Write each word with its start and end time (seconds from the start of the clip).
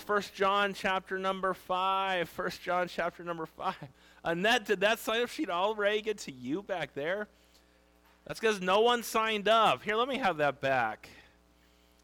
First 0.00 0.34
John 0.34 0.74
chapter 0.74 1.18
number 1.18 1.54
five. 1.54 2.28
First 2.28 2.62
John 2.62 2.88
chapter 2.88 3.22
number 3.24 3.46
five. 3.46 3.76
Annette, 4.24 4.64
did 4.64 4.80
that 4.80 4.98
sign 4.98 5.22
up 5.22 5.28
sheet 5.28 5.50
already 5.50 6.02
get 6.02 6.18
to 6.18 6.32
you 6.32 6.62
back 6.62 6.94
there? 6.94 7.28
That's 8.26 8.40
because 8.40 8.60
no 8.60 8.80
one 8.80 9.02
signed 9.02 9.48
up. 9.48 9.82
Here, 9.82 9.96
let 9.96 10.08
me 10.08 10.18
have 10.18 10.38
that 10.38 10.60
back. 10.60 11.08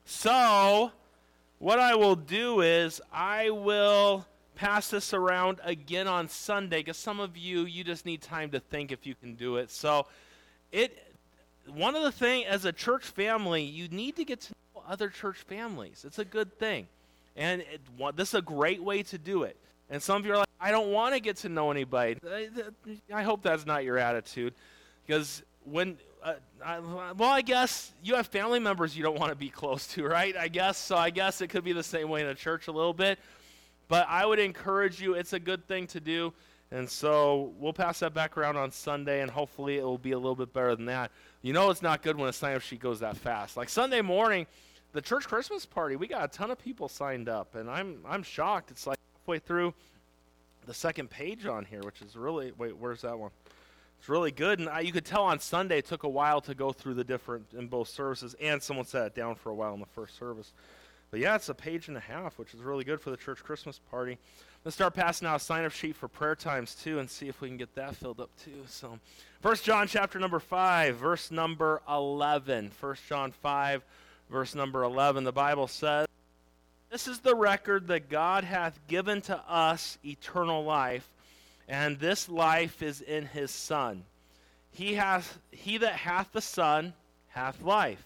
So, 0.05 0.93
what 1.59 1.79
I 1.79 1.95
will 1.95 2.17
do 2.17 2.61
is 2.61 3.01
I 3.13 3.51
will 3.51 4.27
pass 4.55 4.91
this 4.91 5.15
around 5.15 5.61
again 5.65 6.07
on 6.07 6.29
Sunday 6.29 6.79
because 6.81 6.99
some 6.99 7.21
of 7.21 7.37
you 7.37 7.65
you 7.65 7.85
just 7.85 8.05
need 8.05 8.21
time 8.21 8.51
to 8.51 8.61
think 8.61 8.93
if 8.93 9.07
you 9.07 9.15
can 9.15 9.35
do 9.35 9.57
it. 9.57 9.71
So, 9.71 10.07
it 10.73 11.07
one 11.67 11.95
of 11.95 12.03
the 12.03 12.13
thing 12.13 12.45
as 12.45 12.65
a 12.65 12.73
church 12.73 13.05
family, 13.05 13.63
you 13.63 13.89
need 13.89 14.17
to 14.17 14.25
get 14.25 14.41
to 14.43 14.53
know 14.75 14.83
other 14.89 15.09
church 15.09 15.39
families. 15.39 16.05
It's 16.07 16.19
a 16.19 16.25
good 16.25 16.59
thing. 16.59 16.89
And 17.37 17.63
it, 17.63 17.81
this 18.17 18.29
is 18.29 18.35
a 18.35 18.43
great 18.43 18.83
way 18.83 19.03
to 19.05 19.19
do 19.19 19.45
it. 19.45 19.57
And 19.89 20.03
some 20.03 20.17
of 20.17 20.27
you 20.27 20.33
are 20.33 20.39
like, 20.39 20.49
I 20.61 20.71
don't 20.71 20.93
want 20.93 21.15
to 21.15 21.21
get 21.21 21.37
to 21.39 21.49
know 21.49 21.71
anybody. 21.71 22.17
I 23.13 23.23
hope 23.23 23.43
that's 23.43 23.67
not 23.67 23.85
your 23.85 23.99
attitude. 23.99 24.55
Because 25.07 25.43
when, 25.65 25.97
uh, 26.23 26.35
I, 26.65 26.79
well, 26.81 27.31
I 27.31 27.43
guess 27.43 27.93
you 28.03 28.15
have 28.15 28.27
family 28.27 28.61
members 28.61 28.97
you 28.97 29.03
don't 29.03 29.19
want 29.19 29.31
to 29.31 29.37
be 29.37 29.49
close 29.49 29.87
to, 29.89 30.05
right? 30.05 30.37
I 30.37 30.49
guess. 30.49 30.79
So 30.79 30.97
I 30.97 31.11
guess 31.11 31.41
it 31.41 31.49
could 31.49 31.65
be 31.65 31.73
the 31.73 31.83
same 31.83 32.09
way 32.09 32.21
in 32.21 32.27
a 32.27 32.35
church 32.35 32.69
a 32.69 32.73
little 32.73 32.95
bit. 32.95 33.19
But 33.89 34.07
I 34.09 34.25
would 34.25 34.39
encourage 34.39 35.01
you, 35.01 35.15
it's 35.15 35.33
a 35.33 35.41
good 35.41 35.67
thing 35.67 35.89
to 35.89 36.01
do. 36.01 36.33
And 36.71 36.89
so 36.89 37.53
we'll 37.59 37.73
pass 37.73 37.99
that 37.99 38.15
back 38.15 38.37
around 38.37 38.57
on 38.57 38.71
Sunday, 38.71 39.23
and 39.23 39.31
hopefully 39.31 39.79
it 39.79 39.83
will 39.83 39.99
be 39.99 40.13
a 40.13 40.17
little 40.17 40.37
bit 40.37 40.53
better 40.53 40.77
than 40.77 40.87
that. 40.87 41.11
You 41.43 41.53
know, 41.53 41.71
it's 41.71 41.83
not 41.83 42.01
good 42.03 42.17
when 42.17 42.29
a 42.29 42.33
sign 42.33 42.55
up 42.55 42.63
sheet 42.63 42.79
goes 42.79 43.01
that 43.01 43.17
fast. 43.17 43.57
Like 43.57 43.69
Sunday 43.69 44.03
morning, 44.03 44.47
the 44.93 45.01
church 45.01 45.27
Christmas 45.29 45.67
party, 45.67 45.97
we 45.97 46.07
got 46.07 46.25
a 46.25 46.29
ton 46.29 46.51
of 46.51 46.59
people 46.59 46.89
signed 46.89 47.29
up, 47.29 47.55
and 47.55 47.71
I'm 47.71 47.99
I'm 48.09 48.23
shocked. 48.23 48.71
It's 48.71 48.87
like 48.87 48.99
halfway 49.21 49.39
through 49.39 49.75
the 50.67 50.75
second 50.75 51.11
page 51.11 51.47
on 51.47 51.65
here, 51.65 51.81
which 51.81 52.03
is 52.03 52.17
really 52.17 52.53
wait, 52.57 52.77
where's 52.77 53.03
that 53.03 53.19
one? 53.19 53.31
It's 53.99 54.09
really 54.09 54.31
good, 54.31 54.59
and 54.59 54.69
I, 54.69 54.81
you 54.81 54.93
could 54.93 55.05
tell 55.05 55.25
on 55.25 55.41
Sunday 55.41 55.79
it 55.79 55.87
took 55.87 56.05
a 56.05 56.09
while 56.09 56.41
to 56.43 56.55
go 56.55 56.73
through 56.73 56.95
the 56.95 57.05
different 57.05 57.47
in 57.53 57.67
both 57.67 57.89
services, 57.89 58.35
and 58.41 58.63
someone 58.63 58.87
sat 58.87 59.07
it 59.07 59.15
down 59.15 59.35
for 59.35 59.51
a 59.51 59.55
while 59.55 59.75
in 59.75 59.81
the 59.81 59.87
first 59.87 60.19
service. 60.19 60.53
But 61.11 61.21
yeah, 61.21 61.35
it's 61.35 61.49
a 61.49 61.55
page 61.55 61.89
and 61.89 61.97
a 61.97 62.01
half, 62.01 62.39
which 62.39 62.55
is 62.55 62.61
really 62.61 62.85
good 62.85 63.01
for 63.01 63.11
the 63.11 63.17
church 63.17 63.43
Christmas 63.43 63.79
party. 63.91 64.17
Let's 64.65 64.75
start 64.75 64.95
passing 64.95 65.27
out 65.27 65.37
a 65.37 65.45
sign-up 65.45 65.73
sheet 65.73 65.97
for 65.97 66.07
prayer 66.09 66.35
times 66.35 66.75
too, 66.75 66.99
and 66.99 67.11
see 67.11 67.29
if 67.29 67.41
we 67.41 67.49
can 67.49 67.57
get 67.57 67.75
that 67.75 67.97
filled 67.97 68.21
up 68.21 68.31
too. 68.43 68.63
So, 68.67 68.99
First 69.41 69.65
John 69.65 69.87
chapter 69.87 70.19
number 70.19 70.39
five, 70.39 70.97
verse 70.97 71.31
number 71.31 71.83
eleven. 71.89 72.71
First 72.71 73.07
John 73.07 73.33
five 73.33 73.83
verse 74.31 74.55
number 74.55 74.85
11, 74.85 75.25
the 75.25 75.33
Bible 75.33 75.67
says, 75.67 76.07
This 76.91 77.09
is 77.09 77.19
the 77.19 77.35
record 77.35 77.89
that 77.89 78.09
God 78.09 78.45
hath 78.45 78.79
given 78.87 79.21
to 79.23 79.37
us 79.49 79.99
eternal 80.05 80.65
life, 80.65 81.09
and 81.69 81.99
this 81.99 82.29
life 82.29 82.83
is 82.83 83.01
in 83.01 83.27
his 83.27 83.51
Son. 83.51 84.05
He, 84.71 84.95
hath, 84.95 85.39
he 85.51 85.79
that 85.79 85.95
hath 85.95 86.33
the 86.33 86.41
Son 86.41 86.95
hath 87.29 87.61
life, 87.63 88.05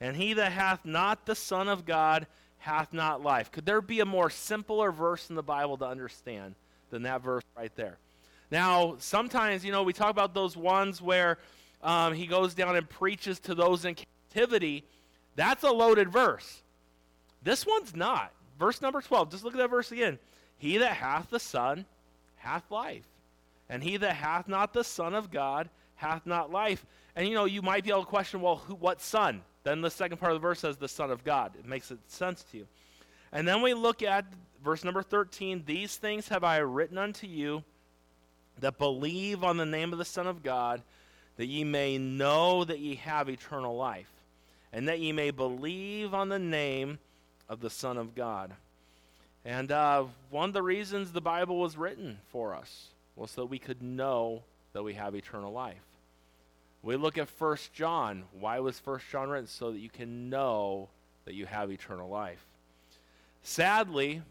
and 0.00 0.16
he 0.16 0.34
that 0.34 0.52
hath 0.52 0.84
not 0.84 1.26
the 1.26 1.34
Son 1.34 1.68
of 1.68 1.84
God 1.84 2.26
hath 2.58 2.92
not 2.92 3.22
life. 3.22 3.50
Could 3.50 3.66
there 3.66 3.82
be 3.82 4.00
a 4.00 4.06
more 4.06 4.30
simpler 4.30 4.92
verse 4.92 5.28
in 5.28 5.36
the 5.36 5.42
Bible 5.42 5.76
to 5.78 5.86
understand 5.86 6.54
than 6.90 7.02
that 7.02 7.20
verse 7.20 7.44
right 7.56 7.74
there? 7.74 7.98
Now, 8.50 8.94
sometimes, 8.98 9.64
you 9.64 9.72
know, 9.72 9.82
we 9.82 9.92
talk 9.92 10.10
about 10.10 10.34
those 10.34 10.56
ones 10.56 11.02
where 11.02 11.38
um, 11.82 12.14
he 12.14 12.26
goes 12.26 12.54
down 12.54 12.76
and 12.76 12.88
preaches 12.88 13.40
to 13.40 13.54
those 13.54 13.84
in 13.84 13.96
captivity 13.96 14.84
that's 15.36 15.62
a 15.62 15.70
loaded 15.70 16.10
verse. 16.10 16.62
This 17.42 17.66
one's 17.66 17.94
not. 17.94 18.32
Verse 18.58 18.80
number 18.80 19.00
12, 19.00 19.30
just 19.30 19.44
look 19.44 19.54
at 19.54 19.58
that 19.58 19.70
verse 19.70 19.90
again. 19.90 20.18
He 20.58 20.78
that 20.78 20.94
hath 20.94 21.30
the 21.30 21.40
Son 21.40 21.84
hath 22.36 22.70
life, 22.70 23.06
and 23.68 23.82
he 23.82 23.96
that 23.96 24.14
hath 24.14 24.48
not 24.48 24.72
the 24.72 24.84
Son 24.84 25.14
of 25.14 25.30
God 25.30 25.68
hath 25.96 26.24
not 26.26 26.52
life. 26.52 26.86
And 27.16 27.28
you 27.28 27.34
know, 27.34 27.44
you 27.44 27.62
might 27.62 27.84
be 27.84 27.90
able 27.90 28.04
to 28.04 28.08
question, 28.08 28.40
well, 28.40 28.56
who, 28.56 28.74
what 28.74 29.00
Son? 29.00 29.42
Then 29.64 29.80
the 29.80 29.90
second 29.90 30.18
part 30.18 30.32
of 30.32 30.36
the 30.36 30.46
verse 30.46 30.60
says 30.60 30.76
the 30.76 30.88
Son 30.88 31.10
of 31.10 31.24
God. 31.24 31.52
It 31.58 31.66
makes 31.66 31.92
sense 32.06 32.44
to 32.52 32.58
you. 32.58 32.66
And 33.32 33.48
then 33.48 33.62
we 33.62 33.74
look 33.74 34.02
at 34.02 34.24
verse 34.62 34.84
number 34.84 35.02
13 35.02 35.64
These 35.66 35.96
things 35.96 36.28
have 36.28 36.44
I 36.44 36.58
written 36.58 36.98
unto 36.98 37.26
you 37.26 37.64
that 38.60 38.78
believe 38.78 39.42
on 39.42 39.56
the 39.56 39.66
name 39.66 39.92
of 39.92 39.98
the 39.98 40.04
Son 40.04 40.28
of 40.28 40.42
God, 40.42 40.82
that 41.36 41.46
ye 41.46 41.64
may 41.64 41.98
know 41.98 42.62
that 42.64 42.78
ye 42.78 42.94
have 42.96 43.28
eternal 43.28 43.76
life 43.76 44.13
and 44.74 44.88
that 44.88 44.98
ye 44.98 45.12
may 45.12 45.30
believe 45.30 46.12
on 46.12 46.28
the 46.28 46.38
name 46.38 46.98
of 47.48 47.60
the 47.60 47.70
Son 47.70 47.96
of 47.96 48.14
God. 48.16 48.50
And 49.44 49.70
uh, 49.70 50.04
one 50.30 50.48
of 50.48 50.52
the 50.52 50.62
reasons 50.62 51.12
the 51.12 51.20
Bible 51.20 51.60
was 51.60 51.76
written 51.76 52.18
for 52.32 52.54
us 52.54 52.88
was 53.14 53.30
so 53.30 53.42
that 53.42 53.46
we 53.46 53.60
could 53.60 53.82
know 53.82 54.42
that 54.72 54.82
we 54.82 54.94
have 54.94 55.14
eternal 55.14 55.52
life. 55.52 55.76
We 56.82 56.96
look 56.96 57.16
at 57.16 57.28
First 57.28 57.72
John. 57.72 58.24
Why 58.38 58.58
was 58.58 58.80
First 58.80 59.06
John 59.10 59.28
written? 59.28 59.46
So 59.46 59.70
that 59.70 59.78
you 59.78 59.88
can 59.88 60.28
know 60.28 60.88
that 61.24 61.34
you 61.34 61.46
have 61.46 61.70
eternal 61.70 62.08
life. 62.08 62.44
Sadly, 63.44 64.22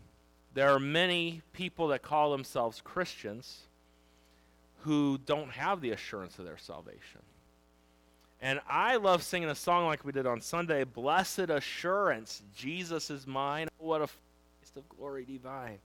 there 0.53 0.71
are 0.71 0.79
many 0.79 1.41
people 1.53 1.87
that 1.87 2.01
call 2.01 2.31
themselves 2.31 2.81
Christians 2.83 3.61
who 4.81 5.19
don't 5.25 5.51
have 5.51 5.79
the 5.79 5.91
assurance 5.91 6.37
of 6.37 6.43
their 6.43 6.57
salvation. 6.57 7.21
And 8.43 8.59
I 8.69 8.97
love 8.97 9.23
singing 9.23 9.47
a 9.47 9.55
song 9.55 9.85
like 9.85 10.03
we 10.03 10.11
did 10.11 10.27
on 10.27 10.41
Sunday 10.41 10.83
Blessed 10.83 11.49
Assurance, 11.49 12.43
Jesus 12.53 13.09
is 13.09 13.25
mine. 13.25 13.69
What 13.77 14.01
a 14.01 14.07
feast 14.07 14.75
of 14.75 14.87
glory 14.89 15.23
divine. 15.23 15.77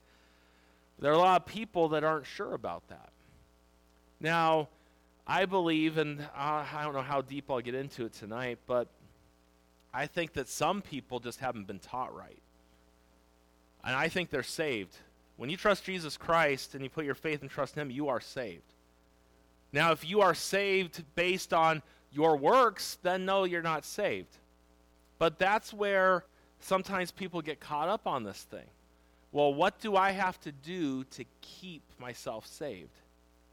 There 0.99 1.09
are 1.09 1.15
a 1.15 1.19
lot 1.19 1.39
of 1.39 1.47
people 1.47 1.87
that 1.89 2.03
aren't 2.03 2.25
sure 2.25 2.53
about 2.53 2.85
that. 2.89 3.11
Now, 4.19 4.67
I 5.25 5.45
believe, 5.45 5.97
and 5.97 6.19
uh, 6.19 6.65
I 6.75 6.81
don't 6.83 6.91
know 6.91 7.01
how 7.01 7.21
deep 7.21 7.49
I'll 7.49 7.61
get 7.61 7.75
into 7.75 8.03
it 8.03 8.11
tonight, 8.11 8.59
but 8.67 8.89
I 9.93 10.05
think 10.05 10.33
that 10.33 10.49
some 10.49 10.81
people 10.81 11.21
just 11.21 11.39
haven't 11.39 11.65
been 11.65 11.79
taught 11.79 12.13
right. 12.13 12.41
And 13.85 13.95
I 13.95 14.09
think 14.09 14.31
they're 14.31 14.43
saved. 14.43 14.97
When 15.37 15.49
you 15.49 15.55
trust 15.55 15.85
Jesus 15.85 16.17
Christ 16.17 16.75
and 16.75 16.83
you 16.83 16.89
put 16.89 17.05
your 17.05 17.15
faith 17.15 17.41
and 17.41 17.49
trust 17.49 17.77
in 17.77 17.83
Him, 17.83 17.89
you 17.89 18.09
are 18.09 18.19
saved. 18.19 18.73
Now, 19.71 19.93
if 19.93 20.03
you 20.03 20.19
are 20.19 20.33
saved 20.33 21.05
based 21.15 21.53
on 21.53 21.83
your 22.11 22.37
works, 22.37 22.97
then 23.03 23.25
no, 23.25 23.43
you're 23.43 23.61
not 23.61 23.85
saved. 23.85 24.37
But 25.17 25.37
that's 25.37 25.73
where 25.73 26.23
sometimes 26.59 27.11
people 27.11 27.41
get 27.41 27.59
caught 27.59 27.89
up 27.89 28.07
on 28.07 28.23
this 28.23 28.43
thing. 28.43 28.65
Well, 29.31 29.53
what 29.53 29.79
do 29.79 29.95
I 29.95 30.11
have 30.11 30.39
to 30.41 30.51
do 30.51 31.03
to 31.03 31.25
keep 31.41 31.83
myself 31.99 32.47
saved? 32.47 32.95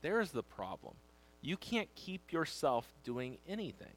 There's 0.00 0.30
the 0.30 0.42
problem. 0.42 0.94
You 1.42 1.56
can't 1.56 1.88
keep 1.94 2.32
yourself 2.32 2.86
doing 3.04 3.36
anything. 3.46 3.92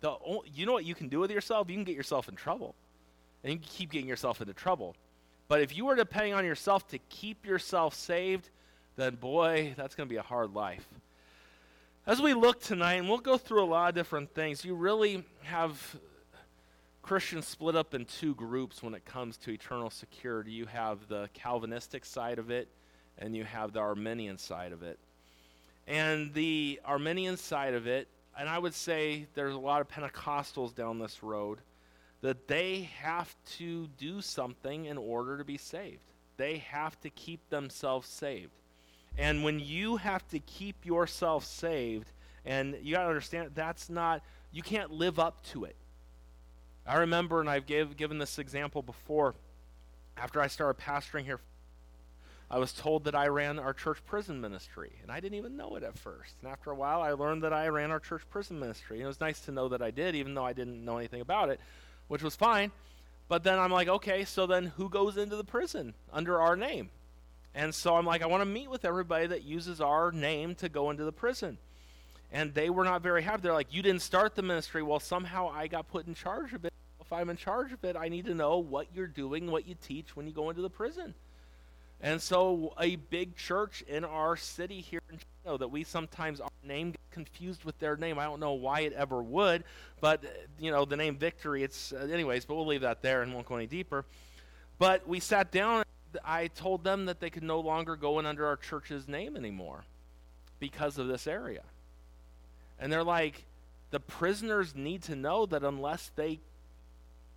The, 0.00 0.16
only, 0.24 0.50
you 0.54 0.66
know 0.66 0.72
what 0.72 0.84
you 0.84 0.94
can 0.94 1.08
do 1.08 1.20
with 1.20 1.30
yourself? 1.30 1.68
You 1.68 1.76
can 1.76 1.84
get 1.84 1.96
yourself 1.96 2.28
in 2.28 2.34
trouble. 2.34 2.74
And 3.42 3.52
you 3.52 3.58
can 3.58 3.68
keep 3.68 3.90
getting 3.90 4.08
yourself 4.08 4.40
into 4.40 4.52
trouble. 4.52 4.96
But 5.46 5.60
if 5.60 5.76
you 5.76 5.84
were 5.84 5.94
depending 5.94 6.34
on 6.34 6.44
yourself 6.44 6.88
to 6.88 6.98
keep 7.08 7.46
yourself 7.46 7.94
saved, 7.94 8.50
then 8.96 9.14
boy, 9.14 9.74
that's 9.76 9.94
going 9.94 10.08
to 10.08 10.12
be 10.12 10.18
a 10.18 10.22
hard 10.22 10.54
life. 10.54 10.86
As 12.06 12.20
we 12.20 12.34
look 12.34 12.60
tonight, 12.60 12.96
and 12.96 13.08
we'll 13.08 13.16
go 13.16 13.38
through 13.38 13.62
a 13.62 13.64
lot 13.64 13.88
of 13.88 13.94
different 13.94 14.34
things, 14.34 14.62
you 14.62 14.74
really 14.74 15.24
have 15.44 15.96
Christians 17.00 17.48
split 17.48 17.74
up 17.76 17.94
in 17.94 18.04
two 18.04 18.34
groups 18.34 18.82
when 18.82 18.92
it 18.92 19.06
comes 19.06 19.38
to 19.38 19.50
eternal 19.50 19.88
security. 19.88 20.50
You 20.50 20.66
have 20.66 21.08
the 21.08 21.30
Calvinistic 21.32 22.04
side 22.04 22.38
of 22.38 22.50
it, 22.50 22.68
and 23.16 23.34
you 23.34 23.44
have 23.44 23.72
the 23.72 23.80
Arminian 23.80 24.36
side 24.36 24.72
of 24.72 24.82
it. 24.82 24.98
And 25.86 26.34
the 26.34 26.78
Arminian 26.84 27.38
side 27.38 27.72
of 27.72 27.86
it, 27.86 28.06
and 28.38 28.50
I 28.50 28.58
would 28.58 28.74
say 28.74 29.26
there's 29.32 29.54
a 29.54 29.58
lot 29.58 29.80
of 29.80 29.88
Pentecostals 29.88 30.74
down 30.74 30.98
this 30.98 31.22
road, 31.22 31.60
that 32.20 32.48
they 32.48 32.90
have 33.00 33.34
to 33.56 33.88
do 33.96 34.20
something 34.20 34.84
in 34.84 34.98
order 34.98 35.38
to 35.38 35.44
be 35.44 35.56
saved. 35.56 36.04
They 36.36 36.58
have 36.58 37.00
to 37.00 37.08
keep 37.08 37.48
themselves 37.48 38.08
saved. 38.08 38.52
And 39.16 39.44
when 39.44 39.60
you 39.60 39.96
have 39.96 40.26
to 40.28 40.38
keep 40.40 40.84
yourself 40.84 41.44
saved, 41.44 42.10
and 42.44 42.76
you 42.82 42.94
got 42.94 43.02
to 43.02 43.08
understand 43.08 43.50
that's 43.54 43.88
not, 43.88 44.22
you 44.52 44.62
can't 44.62 44.90
live 44.90 45.18
up 45.18 45.44
to 45.46 45.64
it. 45.64 45.76
I 46.86 46.96
remember, 46.98 47.40
and 47.40 47.48
I've 47.48 47.66
gave, 47.66 47.96
given 47.96 48.18
this 48.18 48.38
example 48.38 48.82
before, 48.82 49.34
after 50.16 50.40
I 50.40 50.48
started 50.48 50.82
pastoring 50.82 51.24
here, 51.24 51.40
I 52.50 52.58
was 52.58 52.72
told 52.72 53.04
that 53.04 53.14
I 53.14 53.28
ran 53.28 53.58
our 53.58 53.72
church 53.72 53.98
prison 54.04 54.40
ministry, 54.40 54.92
and 55.02 55.10
I 55.10 55.18
didn't 55.20 55.38
even 55.38 55.56
know 55.56 55.76
it 55.76 55.82
at 55.82 55.98
first. 55.98 56.34
And 56.42 56.50
after 56.50 56.70
a 56.70 56.74
while, 56.74 57.00
I 57.00 57.12
learned 57.12 57.42
that 57.42 57.52
I 57.52 57.68
ran 57.68 57.90
our 57.90 58.00
church 58.00 58.22
prison 58.28 58.60
ministry. 58.60 58.98
And 58.98 59.04
it 59.04 59.08
was 59.08 59.20
nice 59.20 59.40
to 59.40 59.52
know 59.52 59.68
that 59.70 59.80
I 59.80 59.90
did, 59.90 60.14
even 60.14 60.34
though 60.34 60.44
I 60.44 60.52
didn't 60.52 60.84
know 60.84 60.98
anything 60.98 61.22
about 61.22 61.48
it, 61.48 61.58
which 62.08 62.22
was 62.22 62.36
fine. 62.36 62.70
But 63.28 63.44
then 63.44 63.58
I'm 63.58 63.72
like, 63.72 63.88
okay, 63.88 64.24
so 64.24 64.46
then 64.46 64.66
who 64.76 64.90
goes 64.90 65.16
into 65.16 65.36
the 65.36 65.44
prison 65.44 65.94
under 66.12 66.40
our 66.40 66.56
name? 66.56 66.90
And 67.54 67.74
so 67.74 67.96
I'm 67.96 68.04
like, 68.04 68.22
I 68.22 68.26
want 68.26 68.40
to 68.40 68.48
meet 68.48 68.68
with 68.68 68.84
everybody 68.84 69.28
that 69.28 69.44
uses 69.44 69.80
our 69.80 70.10
name 70.10 70.54
to 70.56 70.68
go 70.68 70.90
into 70.90 71.04
the 71.04 71.12
prison. 71.12 71.58
And 72.32 72.52
they 72.52 72.68
were 72.68 72.84
not 72.84 73.00
very 73.00 73.22
happy. 73.22 73.42
They're 73.42 73.52
like, 73.52 73.72
You 73.72 73.82
didn't 73.82 74.02
start 74.02 74.34
the 74.34 74.42
ministry. 74.42 74.82
Well, 74.82 75.00
somehow 75.00 75.50
I 75.50 75.68
got 75.68 75.88
put 75.88 76.06
in 76.06 76.14
charge 76.14 76.52
of 76.52 76.64
it. 76.64 76.72
if 77.00 77.12
I'm 77.12 77.30
in 77.30 77.36
charge 77.36 77.72
of 77.72 77.84
it, 77.84 77.96
I 77.96 78.08
need 78.08 78.26
to 78.26 78.34
know 78.34 78.58
what 78.58 78.88
you're 78.94 79.06
doing, 79.06 79.50
what 79.50 79.68
you 79.68 79.76
teach 79.80 80.16
when 80.16 80.26
you 80.26 80.32
go 80.32 80.50
into 80.50 80.62
the 80.62 80.70
prison. 80.70 81.14
And 82.00 82.20
so, 82.20 82.74
a 82.78 82.96
big 82.96 83.36
church 83.36 83.82
in 83.86 84.04
our 84.04 84.36
city 84.36 84.80
here 84.80 85.00
in 85.10 85.18
Chino 85.18 85.56
that 85.56 85.68
we 85.68 85.84
sometimes 85.84 86.40
our 86.40 86.50
name 86.64 86.90
gets 86.90 87.04
confused 87.12 87.64
with 87.64 87.78
their 87.78 87.96
name. 87.96 88.18
I 88.18 88.24
don't 88.24 88.40
know 88.40 88.54
why 88.54 88.80
it 88.80 88.92
ever 88.94 89.22
would, 89.22 89.62
but 90.00 90.22
you 90.58 90.72
know 90.72 90.84
the 90.84 90.96
name 90.96 91.16
Victory. 91.16 91.62
It's 91.62 91.92
uh, 91.92 92.08
anyways, 92.12 92.46
but 92.46 92.56
we'll 92.56 92.66
leave 92.66 92.80
that 92.80 93.00
there 93.00 93.22
and 93.22 93.32
won't 93.32 93.46
go 93.46 93.56
any 93.56 93.68
deeper. 93.68 94.04
But 94.78 95.06
we 95.06 95.20
sat 95.20 95.52
down. 95.52 95.83
I 96.24 96.48
told 96.48 96.84
them 96.84 97.06
that 97.06 97.20
they 97.20 97.30
could 97.30 97.42
no 97.42 97.60
longer 97.60 97.96
go 97.96 98.18
in 98.18 98.26
under 98.26 98.46
our 98.46 98.56
church's 98.56 99.08
name 99.08 99.36
anymore 99.36 99.84
because 100.58 100.98
of 100.98 101.08
this 101.08 101.26
area. 101.26 101.62
And 102.78 102.92
they're 102.92 103.04
like, 103.04 103.44
the 103.90 104.00
prisoners 104.00 104.74
need 104.74 105.02
to 105.04 105.14
know 105.14 105.46
that 105.46 105.62
unless 105.62 106.10
they 106.16 106.40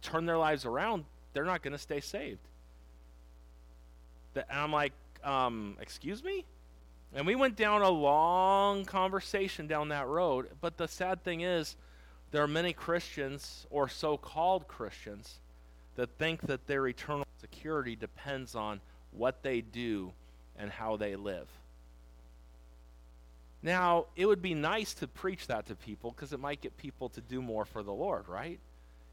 turn 0.01 0.25
their 0.25 0.37
lives 0.37 0.65
around, 0.65 1.05
they're 1.33 1.45
not 1.45 1.61
going 1.61 1.73
to 1.73 1.77
stay 1.77 1.99
saved. 1.99 2.39
And 4.33 4.45
I'm 4.49 4.71
like, 4.71 4.93
um, 5.23 5.77
excuse 5.79 6.23
me? 6.23 6.45
And 7.13 7.27
we 7.27 7.35
went 7.35 7.55
down 7.55 7.81
a 7.81 7.89
long 7.89 8.85
conversation 8.85 9.67
down 9.67 9.89
that 9.89 10.07
road. 10.07 10.47
But 10.61 10.77
the 10.77 10.87
sad 10.87 11.23
thing 11.23 11.41
is, 11.41 11.75
there 12.31 12.41
are 12.41 12.47
many 12.47 12.73
Christians, 12.73 13.67
or 13.69 13.87
so 13.87 14.17
called 14.17 14.67
Christians, 14.67 15.35
that 15.95 16.09
think 16.17 16.41
that 16.41 16.65
their 16.65 16.87
eternal 16.87 17.26
security 17.51 17.95
depends 17.95 18.55
on 18.55 18.81
what 19.11 19.43
they 19.43 19.61
do 19.61 20.11
and 20.57 20.69
how 20.69 20.97
they 20.97 21.15
live. 21.15 21.47
Now, 23.63 24.05
it 24.15 24.25
would 24.25 24.41
be 24.41 24.53
nice 24.53 24.93
to 24.95 25.07
preach 25.07 25.47
that 25.47 25.65
to 25.67 25.75
people 25.75 26.11
because 26.11 26.31
it 26.31 26.39
might 26.39 26.61
get 26.61 26.77
people 26.77 27.09
to 27.09 27.21
do 27.21 27.41
more 27.41 27.65
for 27.65 27.83
the 27.83 27.91
Lord, 27.91 28.27
right? 28.27 28.59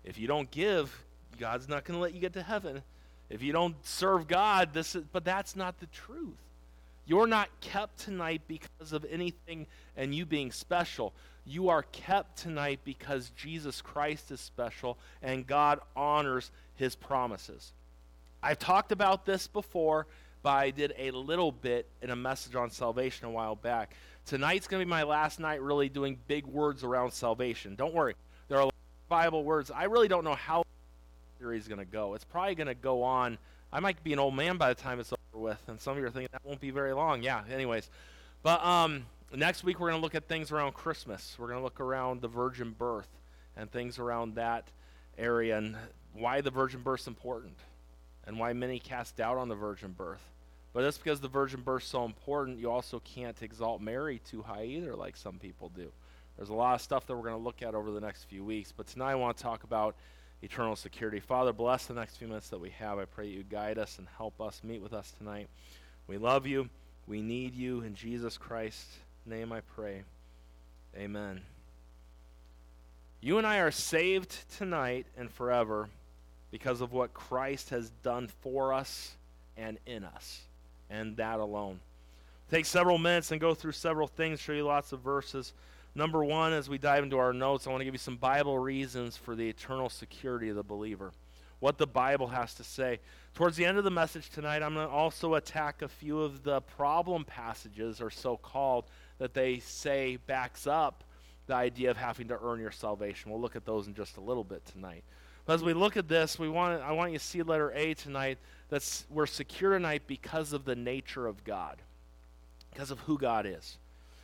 If 0.04 0.19
you 0.19 0.28
don't 0.28 0.50
give, 0.50 1.04
God's 1.38 1.69
not 1.69 1.84
going 1.84 1.98
to 1.98 2.02
let 2.02 2.14
you 2.14 2.20
get 2.20 2.34
to 2.34 2.42
heaven. 2.42 2.82
If 3.31 3.42
you 3.42 3.52
don't 3.52 3.75
serve 3.86 4.28
God, 4.28 4.75
this 4.75 4.94
is, 4.94 5.04
but 5.12 5.25
that's 5.25 5.56
not 5.56 5.80
the 5.80 5.87
truth. 5.87 6.37
You're 7.06 7.26
not 7.26 7.48
kept 7.60 7.98
tonight 7.98 8.42
because 8.46 8.92
of 8.92 9.04
anything 9.10 9.66
and 9.96 10.14
you 10.14 10.26
being 10.26 10.52
special. 10.52 11.12
You 11.46 11.69
are 11.69 11.82
kept 11.82 12.38
tonight 12.38 12.80
because 12.84 13.30
Jesus 13.30 13.82
Christ 13.82 14.30
is 14.30 14.40
special 14.40 14.98
and 15.22 15.46
God 15.46 15.80
honors 15.96 16.50
his 16.75 16.94
promises. 16.94 17.72
I've 18.44 18.58
talked 18.58 18.93
about 18.93 19.25
this 19.25 19.46
before, 19.46 20.06
but 20.43 20.50
I 20.50 20.70
did 20.70 20.93
a 20.99 21.11
little 21.12 21.50
bit 21.50 21.88
in 22.02 22.11
a 22.11 22.17
message 22.17 22.55
on 22.55 22.70
salvation 22.70 23.26
a 23.26 23.31
while 23.31 23.56
back. 23.56 23.94
Tonight's 24.26 24.69
going 24.69 24.82
to 24.82 24.85
be 24.85 24.91
my 24.91 25.02
last 25.02 25.41
night 25.41 25.62
really 25.62 25.88
doing 25.88 26.19
big 26.29 26.46
words 26.46 26.85
around 26.85 27.12
salvation. 27.12 27.75
Don't 27.75 27.94
worry. 27.94 28.14
There 28.49 28.61
are 28.61 28.70
Bible 29.08 29.44
words. 29.44 29.70
I 29.70 29.85
really 29.85 30.08
don't 30.08 30.25
know 30.25 30.35
how 30.35 30.62
the 30.62 31.38
series 31.38 31.62
is 31.62 31.69
going 31.69 31.79
to 31.79 31.87
go. 31.87 32.12
It's 32.12 32.25
probably 32.25 32.55
going 32.55 32.67
to 32.67 32.75
go 32.75 33.02
on. 33.02 33.38
I 33.73 33.81
might 33.81 34.05
be 34.05 34.12
an 34.12 34.19
old 34.19 34.35
man 34.35 34.58
by 34.58 34.69
the 34.69 34.81
time 34.81 35.00
it's 35.00 35.12
over 35.12 35.43
with, 35.43 35.61
and 35.67 35.81
some 35.81 35.93
of 35.93 35.99
you 35.99 36.05
are 36.05 36.11
thinking 36.11 36.29
that 36.32 36.44
won't 36.44 36.61
be 36.61 36.70
very 36.70 36.93
long. 36.93 37.23
Yeah, 37.23 37.44
anyways. 37.50 37.88
But 38.43 38.62
um, 38.62 39.06
next 39.35 39.64
week 39.64 39.81
we're 39.81 39.88
going 39.88 40.00
to 40.00 40.05
look 40.05 40.14
at 40.14 40.29
things 40.29 40.52
around 40.52 40.75
Christmas. 40.75 41.35
We're 41.38 41.49
going 41.49 41.61
to 41.61 41.64
look 41.64 41.81
around 41.81 42.20
the 42.20 42.29
virgin 42.29 42.75
birth 42.79 43.08
and 43.56 43.73
things 43.73 43.99
around 43.99 44.35
that 44.35 44.69
area 45.17 45.56
and 45.56 45.76
why 46.12 46.43
the 46.43 46.50
virgin 46.50 46.82
birth 46.82 47.00
is 47.00 47.06
important 47.06 47.56
and 48.26 48.38
why 48.38 48.53
many 48.53 48.79
cast 48.79 49.17
doubt 49.17 49.37
on 49.37 49.49
the 49.49 49.55
virgin 49.55 49.93
birth. 49.93 50.23
But 50.73 50.82
that's 50.82 50.99
because 50.99 51.21
the 51.21 51.29
virgin 51.29 51.61
birth 51.61 51.82
is 51.82 51.88
so 51.88 52.05
important, 52.05 52.59
you 52.59 52.71
also 52.71 53.00
can't 53.00 53.41
exalt 53.43 53.81
Mary 53.81 54.21
too 54.29 54.43
high 54.43 54.65
either, 54.65 54.97
like 54.97 55.17
some 55.17 55.38
people 55.38 55.69
do. 55.69 55.93
There's 56.37 56.49
a 56.49 56.55
lot 56.55 56.75
of 56.75 56.81
stuff 56.81 57.06
that 57.06 57.15
we're 57.15 57.23
going 57.23 57.37
to 57.37 57.43
look 57.43 57.62
at 57.62 57.75
over 57.75 57.93
the 57.93 58.00
next 58.00 58.25
few 58.25 58.44
weeks. 58.44 58.73
But 58.73 58.88
tonight 58.88 59.12
I 59.12 59.15
want 59.15 59.37
to 59.37 59.43
talk 59.43 59.62
about 59.62 59.94
eternal 60.43 60.75
security. 60.75 61.21
Father, 61.21 61.53
bless 61.53 61.87
the 61.87 61.94
next 61.94 62.17
few 62.17 62.26
minutes 62.26 62.49
that 62.49 62.59
we 62.59 62.71
have. 62.71 62.99
I 62.99 63.05
pray 63.05 63.29
you 63.29 63.44
guide 63.44 63.79
us 63.79 63.99
and 63.99 64.09
help 64.17 64.41
us 64.41 64.62
meet 64.65 64.82
with 64.82 64.93
us 64.93 65.12
tonight. 65.17 65.49
We 66.09 66.19
love 66.19 66.47
you. 66.47 66.69
We 67.06 67.23
need 67.23 67.55
you. 67.55 67.82
In 67.82 67.94
Jesus 67.94 68.37
Christ's 68.37 68.99
name 69.25 69.53
I 69.53 69.61
pray. 69.61 70.03
Amen. 70.97 71.43
You 73.21 73.38
and 73.38 73.47
I 73.47 73.59
are 73.59 73.71
saved 73.71 74.37
tonight 74.56 75.06
and 75.17 75.31
forever 75.31 75.88
because 76.54 76.80
of 76.80 76.92
what 76.92 77.12
Christ 77.12 77.70
has 77.70 77.90
done 78.04 78.28
for 78.40 78.72
us 78.72 79.16
and 79.56 79.76
in 79.86 80.04
us, 80.04 80.42
and 80.88 81.16
that 81.16 81.40
alone. 81.40 81.80
Take 82.48 82.64
several 82.64 82.96
minutes 82.96 83.32
and 83.32 83.40
go 83.40 83.54
through 83.54 83.72
several 83.72 84.06
things, 84.06 84.38
show 84.38 84.52
you 84.52 84.62
lots 84.62 84.92
of 84.92 85.00
verses. 85.00 85.52
Number 85.96 86.24
one, 86.24 86.52
as 86.52 86.68
we 86.68 86.78
dive 86.78 87.02
into 87.02 87.18
our 87.18 87.32
notes, 87.32 87.66
I 87.66 87.70
want 87.70 87.80
to 87.80 87.84
give 87.84 87.94
you 87.94 87.98
some 87.98 88.18
Bible 88.18 88.56
reasons 88.56 89.16
for 89.16 89.34
the 89.34 89.48
eternal 89.48 89.88
security 89.88 90.48
of 90.48 90.54
the 90.54 90.62
believer. 90.62 91.10
What 91.58 91.76
the 91.76 91.88
Bible 91.88 92.28
has 92.28 92.54
to 92.54 92.62
say. 92.62 93.00
Towards 93.34 93.56
the 93.56 93.64
end 93.64 93.78
of 93.78 93.82
the 93.82 93.90
message 93.90 94.30
tonight, 94.30 94.62
I'm 94.62 94.74
going 94.74 94.86
to 94.86 94.94
also 94.94 95.34
attack 95.34 95.82
a 95.82 95.88
few 95.88 96.20
of 96.20 96.44
the 96.44 96.60
problem 96.60 97.24
passages, 97.24 98.00
or 98.00 98.10
so 98.10 98.36
called, 98.36 98.84
that 99.18 99.34
they 99.34 99.58
say 99.58 100.18
backs 100.28 100.68
up 100.68 101.02
the 101.48 101.54
idea 101.56 101.90
of 101.90 101.96
having 101.96 102.28
to 102.28 102.38
earn 102.40 102.60
your 102.60 102.70
salvation. 102.70 103.32
We'll 103.32 103.40
look 103.40 103.56
at 103.56 103.66
those 103.66 103.88
in 103.88 103.94
just 103.94 104.18
a 104.18 104.20
little 104.20 104.44
bit 104.44 104.64
tonight. 104.66 105.02
But 105.46 105.55
as 105.55 105.62
we 105.62 105.75
look 105.75 105.96
at 105.96 106.08
this, 106.08 106.38
we 106.38 106.49
want 106.49 106.82
I 106.82 106.93
want 106.93 107.12
you 107.12 107.19
to 107.19 107.25
see 107.25 107.43
letter 107.43 107.70
A 107.73 107.94
tonight. 107.94 108.38
That's 108.70 109.06
we're 109.11 109.26
secure 109.26 109.73
tonight 109.73 110.02
because 110.06 110.52
of 110.52 110.64
the 110.64 110.76
nature 110.76 111.26
of 111.26 111.44
God, 111.44 111.82
because 112.73 112.91
of 112.91 113.00
who 113.00 113.19
God 113.19 113.46
is. 113.46 113.79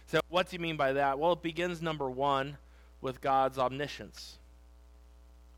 So, 0.06 0.20
what 0.28 0.48
do 0.48 0.56
you 0.56 0.60
mean 0.60 0.76
by 0.76 0.94
that? 0.94 1.18
Well, 1.18 1.34
it 1.34 1.42
begins, 1.42 1.80
number 1.80 2.10
one, 2.10 2.56
with 3.00 3.20
God's 3.20 3.58
omniscience. 3.58 4.38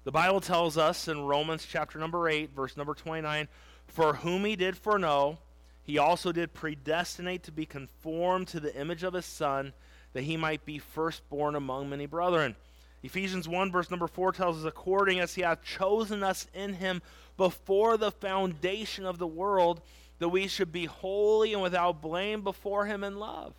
The 0.05 0.13
Bible 0.13 0.41
tells 0.41 0.77
us 0.77 1.07
in 1.07 1.23
Romans 1.23 1.67
chapter 1.69 1.99
number 1.99 2.29
8, 2.29 2.51
verse 2.55 2.77
number 2.77 2.93
29, 2.93 3.47
For 3.87 4.15
whom 4.15 4.45
he 4.45 4.57
did 4.57 4.77
foreknow, 4.77 5.39
he 5.85 5.97
also 5.97 6.33
did 6.33 6.53
predestinate 6.53 7.45
to 7.45 7.53
be 7.53 7.67
conformed 7.67 8.49
to 8.49 8.61
the 8.61 8.77
image 8.79 9.05
of 9.05 9.15
his 9.15 9.25
Son, 9.25 9.73
that 10.13 10.25
he 10.25 10.37
might 10.37 10.65
be 10.65 10.79
firstborn 10.79 11.55
among 11.55 11.89
many 11.89 12.07
brethren. 12.07 12.57
Ephesians 13.03 13.49
1, 13.49 13.73
verse 13.73 13.91
number 13.91 14.07
4 14.07 14.33
tells 14.33 14.59
us, 14.59 14.65
According 14.65 15.21
as 15.21 15.35
he 15.35 15.43
hath 15.43 15.63
chosen 15.63 16.23
us 16.23 16.47
in 16.55 16.75
him 16.75 17.03
before 17.37 17.97
the 17.97 18.13
foundation 18.13 19.05
of 19.05 19.19
the 19.19 19.27
world, 19.27 19.81
that 20.19 20.29
we 20.29 20.47
should 20.47 20.71
be 20.71 20.85
holy 20.85 21.53
and 21.53 21.63
without 21.63 22.01
blame 22.01 22.43
before 22.43 22.87
him 22.87 23.03
in 23.03 23.19
love. 23.19 23.55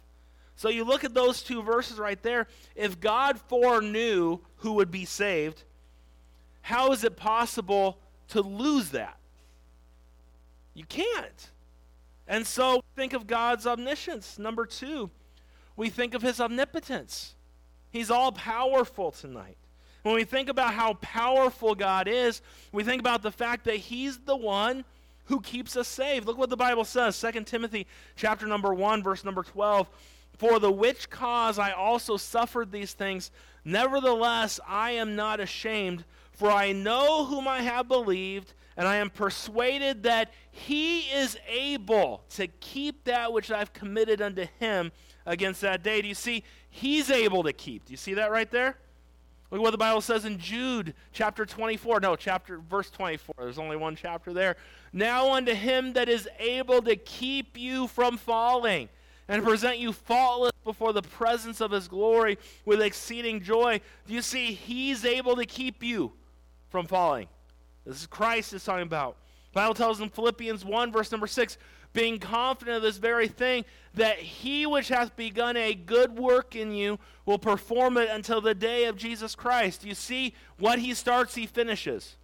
So 0.56 0.70
you 0.70 0.86
look 0.86 1.04
at 1.04 1.14
those 1.14 1.44
two 1.44 1.62
verses 1.62 1.98
right 1.98 2.22
there. 2.22 2.48
If 2.76 3.00
God 3.00 3.40
foreknew 3.40 4.40
who 4.58 4.74
would 4.74 4.92
be 4.92 5.04
saved, 5.04 5.64
how 6.62 6.92
is 6.92 7.04
it 7.04 7.18
possible 7.18 7.98
to 8.30 8.42
lose 8.42 8.92
that? 8.92 9.18
You 10.74 10.86
can't. 10.86 11.52
And 12.28 12.48
so 12.48 12.82
think 12.96 13.14
of 13.14 13.28
God's 13.28 13.68
omniscience. 13.68 14.40
Number 14.40 14.66
two, 14.66 15.10
we 15.76 15.90
think 15.90 16.14
of 16.14 16.22
his 16.22 16.40
omnipotence. 16.40 17.36
He's 17.94 18.10
all 18.10 18.32
powerful 18.32 19.12
tonight. 19.12 19.56
When 20.02 20.16
we 20.16 20.24
think 20.24 20.50
about 20.50 20.74
how 20.74 20.96
powerful 20.96 21.76
God 21.76 22.08
is, 22.08 22.42
we 22.72 22.84
think 22.84 23.00
about 23.00 23.22
the 23.22 23.32
fact 23.32 23.66
that 23.66 23.76
he's 23.76 24.18
the 24.18 24.36
one 24.36 24.84
who 25.26 25.40
keeps 25.40 25.78
us 25.78 25.88
saved. 25.88 26.26
Look 26.26 26.40
what 26.40 26.50
the 26.50 26.58
Bible 26.58 26.86
says, 26.86 27.18
2 27.22 27.44
Timothy 27.44 27.86
chapter 28.16 28.48
number 28.48 28.74
1 28.74 29.04
verse 29.04 29.24
number 29.24 29.44
12. 29.44 29.88
For 30.40 30.60
the 30.60 30.72
which 30.72 31.12
cause 31.12 31.60
I 31.60 31.72
also 31.72 32.18
suffered 32.18 32.72
these 32.72 32.94
things. 32.94 33.30
Nevertheless, 33.64 34.60
I 34.68 34.92
am 34.92 35.16
not 35.16 35.40
ashamed, 35.40 36.04
for 36.32 36.50
I 36.50 36.72
know 36.72 37.26
whom 37.26 37.48
I 37.48 37.62
have 37.62 37.88
believed, 37.88 38.54
and 38.76 38.88
I 38.88 38.96
am 38.96 39.12
persuaded 39.12 40.02
that 40.04 40.32
he 40.50 41.02
is 41.02 41.38
able 41.48 42.24
to 42.32 42.48
keep 42.48 43.04
that 43.04 43.32
which 43.32 43.52
I've 43.52 43.72
committed 43.72 44.20
unto 44.20 44.48
him 44.60 44.92
against 45.28 45.62
that 45.62 45.84
day. 45.84 46.02
Do 46.02 46.08
you 46.08 46.16
see? 46.16 46.44
He's 46.76 47.12
able 47.12 47.44
to 47.44 47.54
keep. 47.54 47.86
Do 47.86 47.92
you 47.92 47.98
see 47.98 48.16
that 48.16 48.32
right 48.32 48.50
there? 48.50 48.76
Look 49.52 49.62
what 49.62 49.70
the 49.70 49.78
Bible 49.78 50.02
says 50.02 50.26
in 50.26 50.40
Jude 50.40 50.96
chapter 51.12 51.46
24. 51.46 52.00
No, 52.00 52.16
chapter 52.16 52.58
verse 52.58 52.90
24. 52.90 53.36
There's 53.38 53.60
only 53.60 53.76
one 53.76 53.96
chapter 53.96 54.34
there. 54.34 54.56
Now 54.92 55.34
unto 55.34 55.54
him 55.54 55.94
that 55.94 56.10
is 56.10 56.28
able 56.40 56.82
to 56.82 56.96
keep 56.96 57.60
you 57.60 57.86
from 57.86 58.18
falling 58.18 58.90
and 59.28 59.44
present 59.44 59.78
you 59.78 59.94
faultless 59.94 60.52
before 60.64 60.94
the 60.94 61.04
presence 61.04 61.62
of 61.62 61.70
his 61.70 61.88
glory 61.88 62.40
with 62.66 62.82
exceeding 62.82 63.44
joy. 63.44 63.80
Do 64.08 64.16
you 64.16 64.24
see? 64.24 64.54
He's 64.54 65.06
able 65.06 65.36
to 65.36 65.46
keep 65.46 65.84
you 65.84 66.14
from 66.70 66.88
falling. 66.88 67.28
This 67.86 68.02
is 68.02 68.08
Christ 68.08 68.52
is 68.54 68.64
talking 68.64 68.88
about. 68.88 69.18
Bible 69.54 69.76
tells 69.76 70.00
us 70.00 70.04
in 70.04 70.10
Philippians 70.10 70.66
1, 70.66 70.92
verse 70.92 71.12
number 71.12 71.28
6, 71.28 71.58
being 71.94 72.18
confident 72.18 72.78
of 72.78 72.84
this 72.84 72.98
very 72.98 73.28
thing, 73.28 73.66
that 73.94 74.18
he 74.18 74.66
which 74.66 74.90
hath 74.90 75.16
begun 75.16 75.56
a 75.56 75.76
good 75.76 76.18
work 76.18 76.56
in 76.56 76.74
you 76.74 76.98
will 77.26 77.38
perform 77.38 77.98
it 77.98 78.10
until 78.10 78.42
the 78.42 78.56
day 78.56 78.86
of 78.86 78.98
Jesus 78.98 79.36
Christ. 79.36 79.86
You 79.86 79.94
see, 79.94 80.34
what 80.58 80.80
he 80.80 80.96
starts, 80.96 81.36
he 81.36 81.46
finishes. 81.46 82.16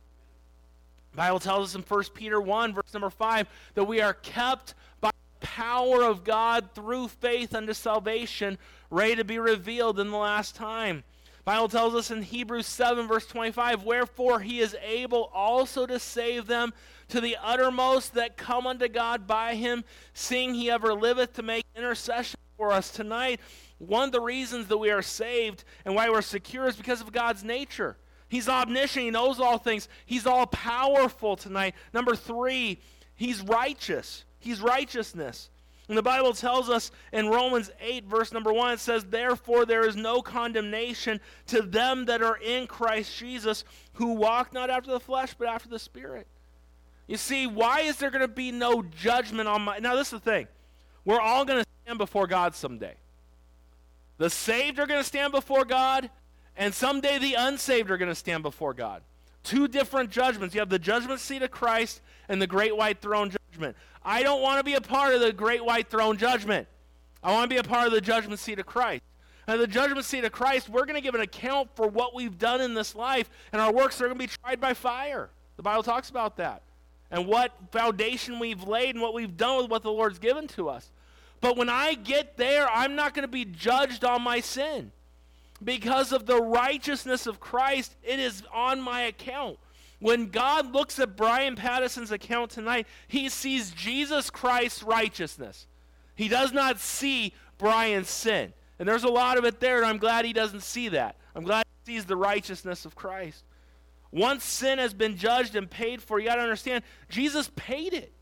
Bible 1.16 1.40
tells 1.40 1.70
us 1.70 1.76
in 1.76 1.82
1 1.82 2.04
Peter 2.16 2.42
1, 2.42 2.74
verse 2.74 2.94
number 2.94 3.10
5, 3.10 3.48
that 3.76 3.84
we 3.84 4.02
are 4.02 4.14
kept 4.14 4.74
by 5.00 5.12
the 5.40 5.48
power 5.48 6.04
of 6.04 6.24
God 6.24 6.70
through 6.74 7.08
faith 7.10 7.54
unto 7.54 7.74
salvation, 7.74 8.58
ready 8.90 9.16
to 9.18 9.24
be 9.24 9.38
revealed 9.38 10.00
in 10.00 10.10
the 10.10 10.18
last 10.18 10.56
time. 10.56 11.04
Bible 11.46 11.68
tells 11.68 11.96
us 11.96 12.12
in 12.12 12.22
Hebrews 12.22 12.68
7 12.68 13.08
verse 13.08 13.26
25, 13.26 13.84
wherefore 13.84 14.40
he 14.40 14.60
is 14.60 14.76
able 14.84 15.32
also 15.34 15.88
to 15.88 15.98
save 15.98 16.46
them 16.46 16.74
to 17.10 17.22
the 17.22 17.38
uttermost 17.42 18.14
that 18.14 18.38
come 18.38 18.66
unto 18.66 18.88
God 18.88 19.28
by 19.28 19.56
him, 19.56 19.84
seeing 20.14 20.54
he 20.54 20.72
ever 20.72 20.94
liveth 20.94 21.34
to 21.34 21.44
make 21.44 21.66
intercession 21.76 22.40
for 22.58 22.72
us 22.72 22.92
tonight. 22.92 23.40
One 23.78 24.06
of 24.06 24.12
the 24.12 24.22
reasons 24.22 24.68
that 24.68 24.78
we 24.78 24.92
are 24.92 25.02
saved 25.02 25.64
and 25.86 25.96
why 25.96 26.10
we're 26.10 26.22
secure 26.22 26.68
is 26.68 26.76
because 26.76 27.02
of 27.02 27.12
God's 27.12 27.44
nature. 27.44 27.98
He's 28.28 28.48
omniscient, 28.48 29.06
he 29.06 29.12
knows 29.12 29.40
all 29.40 29.58
things. 29.58 29.90
He's 30.06 30.28
all 30.28 30.46
powerful 30.46 31.36
tonight. 31.36 31.74
Number 31.94 32.16
3, 32.16 32.80
he's 33.16 33.42
righteous. 33.42 34.26
He's 34.40 34.62
righteousness. 34.62 35.50
And 35.88 35.98
the 35.98 36.04
Bible 36.04 36.34
tells 36.34 36.70
us 36.70 36.92
in 37.12 37.30
Romans 37.30 37.72
8, 37.82 38.06
verse 38.06 38.32
number 38.32 38.54
1, 38.54 38.74
it 38.74 38.80
says, 38.80 39.06
Therefore 39.06 39.66
there 39.66 39.88
is 39.88 39.96
no 39.96 40.22
condemnation 40.22 41.20
to 41.48 41.64
them 41.64 42.06
that 42.06 42.22
are 42.22 42.38
in 42.38 42.68
Christ 42.68 43.18
Jesus, 43.18 43.64
who 43.94 44.14
walk 44.14 44.54
not 44.54 44.70
after 44.70 44.92
the 44.92 45.00
flesh, 45.00 45.34
but 45.34 45.48
after 45.48 45.68
the 45.68 45.80
Spirit. 45.80 46.28
You 47.10 47.18
see, 47.18 47.48
why 47.48 47.80
is 47.80 47.98
there 47.98 48.12
going 48.12 48.22
to 48.22 48.28
be 48.28 48.52
no 48.52 48.84
judgment 48.84 49.50
on 49.50 49.64
my. 49.64 49.80
Now, 49.80 49.96
this 49.96 50.10
is 50.10 50.12
the 50.12 50.20
thing. 50.20 50.48
We're 51.04 51.20
all 51.20 51.44
going 51.44 51.64
to 51.64 51.70
stand 51.84 51.98
before 51.98 52.28
God 52.28 52.54
someday. 52.54 52.94
The 54.20 54.30
saved 54.30 54.78
are 54.78 54.86
going 54.86 55.00
to 55.00 55.08
stand 55.08 55.32
before 55.32 55.66
God, 55.66 56.12
and 56.56 56.72
someday 56.72 57.18
the 57.18 57.34
unsaved 57.34 57.90
are 57.90 57.98
going 57.98 58.12
to 58.12 58.16
stand 58.16 58.44
before 58.44 58.76
God. 58.76 59.02
Two 59.44 59.68
different 59.68 60.12
judgments. 60.12 60.54
You 60.54 60.62
have 60.62 60.70
the 60.70 60.78
judgment 60.78 61.20
seat 61.20 61.42
of 61.42 61.50
Christ 61.50 62.02
and 62.28 62.40
the 62.40 62.46
great 62.46 62.78
white 62.78 63.02
throne 63.02 63.32
judgment. 63.32 63.76
I 64.04 64.22
don't 64.22 64.44
want 64.44 64.60
to 64.60 64.64
be 64.64 64.76
a 64.76 64.82
part 64.82 65.16
of 65.16 65.20
the 65.20 65.34
great 65.34 65.66
white 65.66 65.90
throne 65.90 66.16
judgment. 66.16 66.68
I 67.24 67.32
want 67.32 67.50
to 67.50 67.56
be 67.56 67.60
a 67.60 67.64
part 67.64 67.88
of 67.88 67.92
the 67.92 68.02
judgment 68.02 68.40
seat 68.40 68.60
of 68.60 68.68
Christ. 68.68 69.02
And 69.48 69.60
the 69.60 69.66
judgment 69.66 70.06
seat 70.06 70.26
of 70.26 70.32
Christ, 70.32 70.70
we're 70.70 70.86
going 70.86 70.94
to 70.94 71.02
give 71.02 71.16
an 71.16 71.22
account 71.22 71.72
for 71.76 71.88
what 71.88 72.14
we've 72.14 72.38
done 72.38 72.62
in 72.62 72.76
this 72.76 72.94
life, 72.94 73.32
and 73.52 73.60
our 73.60 73.74
works 73.74 74.00
are 74.00 74.06
going 74.06 74.20
to 74.20 74.28
be 74.28 74.32
tried 74.44 74.62
by 74.62 74.76
fire. 74.76 75.32
The 75.58 75.64
Bible 75.64 75.82
talks 75.82 76.12
about 76.12 76.38
that. 76.38 76.62
And 77.12 77.26
what 77.28 77.52
foundation 77.72 78.40
we've 78.40 78.64
laid 78.64 78.96
and 78.96 79.02
what 79.02 79.14
we've 79.14 79.36
done 79.36 79.58
with 79.58 79.72
what 79.72 79.84
the 79.84 79.92
Lord's 79.92 80.20
given 80.20 80.48
to 80.50 80.70
us. 80.70 80.92
But 81.42 81.58
when 81.58 81.70
I 81.70 81.94
get 81.96 82.38
there, 82.38 82.70
I'm 82.70 82.96
not 82.96 83.14
going 83.14 83.24
to 83.24 83.28
be 83.28 83.46
judged 83.46 84.04
on 84.04 84.22
my 84.22 84.42
sin. 84.42 84.92
Because 85.64 86.12
of 86.12 86.26
the 86.26 86.42
righteousness 86.42 87.28
of 87.28 87.40
Christ, 87.40 87.96
it 88.04 88.20
is 88.20 88.44
on 88.54 88.82
my 88.82 89.02
account. 89.02 89.58
When 90.00 90.28
God 90.28 90.72
looks 90.72 91.00
at 91.00 91.18
Brian 91.18 91.56
Patterson's 91.56 92.12
account 92.12 92.52
tonight, 92.52 92.88
he 93.08 93.28
sees 93.28 93.72
Jesus 93.72 94.30
Christ's 94.30 94.84
righteousness. 94.84 95.68
He 96.16 96.30
does 96.30 96.54
not 96.54 96.80
see 96.80 97.34
Brian's 97.58 98.10
sin. 98.10 98.54
And 98.78 98.88
there's 98.88 99.04
a 99.04 99.10
lot 99.10 99.38
of 99.38 99.44
it 99.44 99.60
there, 99.60 99.78
and 99.78 99.86
I'm 99.86 99.98
glad 99.98 100.24
he 100.24 100.32
doesn't 100.32 100.64
see 100.64 100.90
that. 100.90 101.18
I'm 101.36 101.44
glad 101.44 101.66
he 101.86 101.94
sees 101.94 102.06
the 102.06 102.16
righteousness 102.16 102.86
of 102.86 102.96
Christ. 102.96 103.44
Once 104.12 104.44
sin 104.44 104.80
has 104.80 104.94
been 104.94 105.18
judged 105.18 105.56
and 105.56 105.70
paid 105.70 106.02
for, 106.02 106.20
you 106.20 106.28
got 106.28 106.36
to 106.36 106.42
understand, 106.42 106.84
Jesus 107.10 107.50
paid 107.56 107.94
it. 107.94 108.14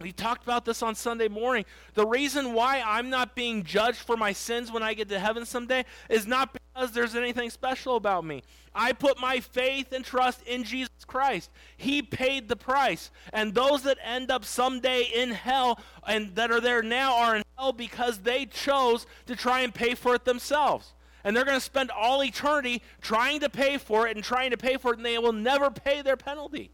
We 0.00 0.12
talked 0.12 0.44
about 0.44 0.64
this 0.64 0.80
on 0.82 0.94
Sunday 0.94 1.26
morning. 1.26 1.64
The 1.94 2.06
reason 2.06 2.52
why 2.52 2.80
I'm 2.86 3.10
not 3.10 3.34
being 3.34 3.64
judged 3.64 3.98
for 3.98 4.16
my 4.16 4.32
sins 4.32 4.70
when 4.70 4.82
I 4.82 4.94
get 4.94 5.08
to 5.08 5.18
heaven 5.18 5.44
someday 5.44 5.84
is 6.08 6.24
not 6.24 6.52
because 6.52 6.92
there's 6.92 7.16
anything 7.16 7.50
special 7.50 7.96
about 7.96 8.24
me. 8.24 8.44
I 8.72 8.92
put 8.92 9.20
my 9.20 9.40
faith 9.40 9.92
and 9.92 10.04
trust 10.04 10.42
in 10.42 10.62
Jesus 10.62 11.04
Christ. 11.04 11.50
He 11.76 12.00
paid 12.00 12.48
the 12.48 12.54
price. 12.54 13.10
And 13.32 13.54
those 13.54 13.82
that 13.82 13.98
end 14.04 14.30
up 14.30 14.44
someday 14.44 15.02
in 15.02 15.32
hell 15.32 15.80
and 16.06 16.32
that 16.36 16.52
are 16.52 16.60
there 16.60 16.82
now 16.82 17.16
are 17.16 17.36
in 17.36 17.42
hell 17.56 17.72
because 17.72 18.18
they 18.18 18.46
chose 18.46 19.04
to 19.26 19.34
try 19.34 19.60
and 19.60 19.74
pay 19.74 19.96
for 19.96 20.14
it 20.14 20.24
themselves. 20.24 20.94
And 21.24 21.36
they're 21.36 21.44
going 21.44 21.58
to 21.58 21.64
spend 21.64 21.90
all 21.90 22.22
eternity 22.22 22.82
trying 23.00 23.40
to 23.40 23.48
pay 23.48 23.76
for 23.78 24.06
it 24.06 24.16
and 24.16 24.24
trying 24.24 24.50
to 24.50 24.56
pay 24.56 24.76
for 24.76 24.92
it, 24.92 24.98
and 24.98 25.06
they 25.06 25.18
will 25.18 25.32
never 25.32 25.70
pay 25.70 26.02
their 26.02 26.16
penalty 26.16 26.70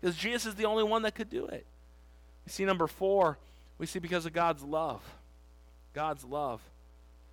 because 0.00 0.16
Jesus 0.16 0.46
is 0.46 0.54
the 0.56 0.66
only 0.66 0.84
one 0.84 1.02
that 1.02 1.14
could 1.14 1.30
do 1.30 1.46
it. 1.46 1.64
We 2.44 2.50
see 2.50 2.64
number 2.64 2.86
four, 2.86 3.38
we 3.78 3.86
see 3.86 3.98
because 3.98 4.26
of 4.26 4.32
God's 4.32 4.62
love. 4.62 5.00
God's 5.94 6.24
love. 6.24 6.60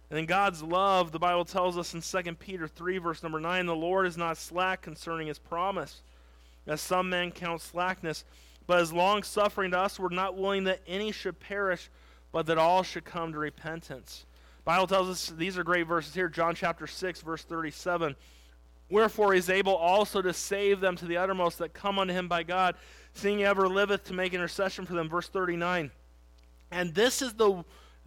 And 0.09 0.19
in 0.19 0.25
God's 0.25 0.61
love, 0.61 1.11
the 1.11 1.19
Bible 1.19 1.45
tells 1.45 1.77
us 1.77 1.93
in 1.93 2.01
2 2.01 2.35
Peter 2.35 2.67
3, 2.67 2.97
verse 2.99 3.23
number 3.23 3.39
9, 3.39 3.65
the 3.65 3.75
Lord 3.75 4.05
is 4.05 4.17
not 4.17 4.37
slack 4.37 4.81
concerning 4.81 5.27
his 5.27 5.39
promise, 5.39 6.01
as 6.67 6.79
some 6.79 7.09
men 7.09 7.31
count 7.31 7.61
slackness, 7.61 8.23
but 8.67 8.81
is 8.81 8.93
long 8.93 9.23
suffering 9.23 9.71
to 9.71 9.79
us, 9.79 9.99
we're 9.99 10.09
not 10.09 10.37
willing 10.37 10.65
that 10.65 10.81
any 10.87 11.11
should 11.11 11.39
perish, 11.39 11.89
but 12.31 12.45
that 12.45 12.57
all 12.57 12.83
should 12.83 13.03
come 13.03 13.31
to 13.33 13.39
repentance. 13.39 14.25
Bible 14.63 14.87
tells 14.87 15.09
us 15.09 15.33
these 15.37 15.57
are 15.57 15.63
great 15.63 15.87
verses 15.87 16.13
here. 16.13 16.29
John 16.29 16.55
chapter 16.55 16.87
6, 16.87 17.21
verse 17.21 17.43
37. 17.43 18.15
Wherefore 18.89 19.33
he 19.33 19.39
is 19.39 19.49
able 19.49 19.75
also 19.75 20.21
to 20.21 20.33
save 20.33 20.81
them 20.81 20.95
to 20.97 21.05
the 21.05 21.17
uttermost 21.17 21.57
that 21.59 21.73
come 21.73 21.97
unto 21.97 22.13
him 22.13 22.27
by 22.27 22.43
God 22.43 22.75
seeing 23.13 23.39
he 23.39 23.45
ever 23.45 23.67
liveth 23.67 24.05
to 24.05 24.13
make 24.13 24.33
intercession 24.33 24.85
for 24.85 24.93
them. 24.93 25.09
Verse 25.09 25.27
39. 25.27 25.91
And 26.71 26.93
this 26.93 27.21
is 27.21 27.33
the 27.33 27.63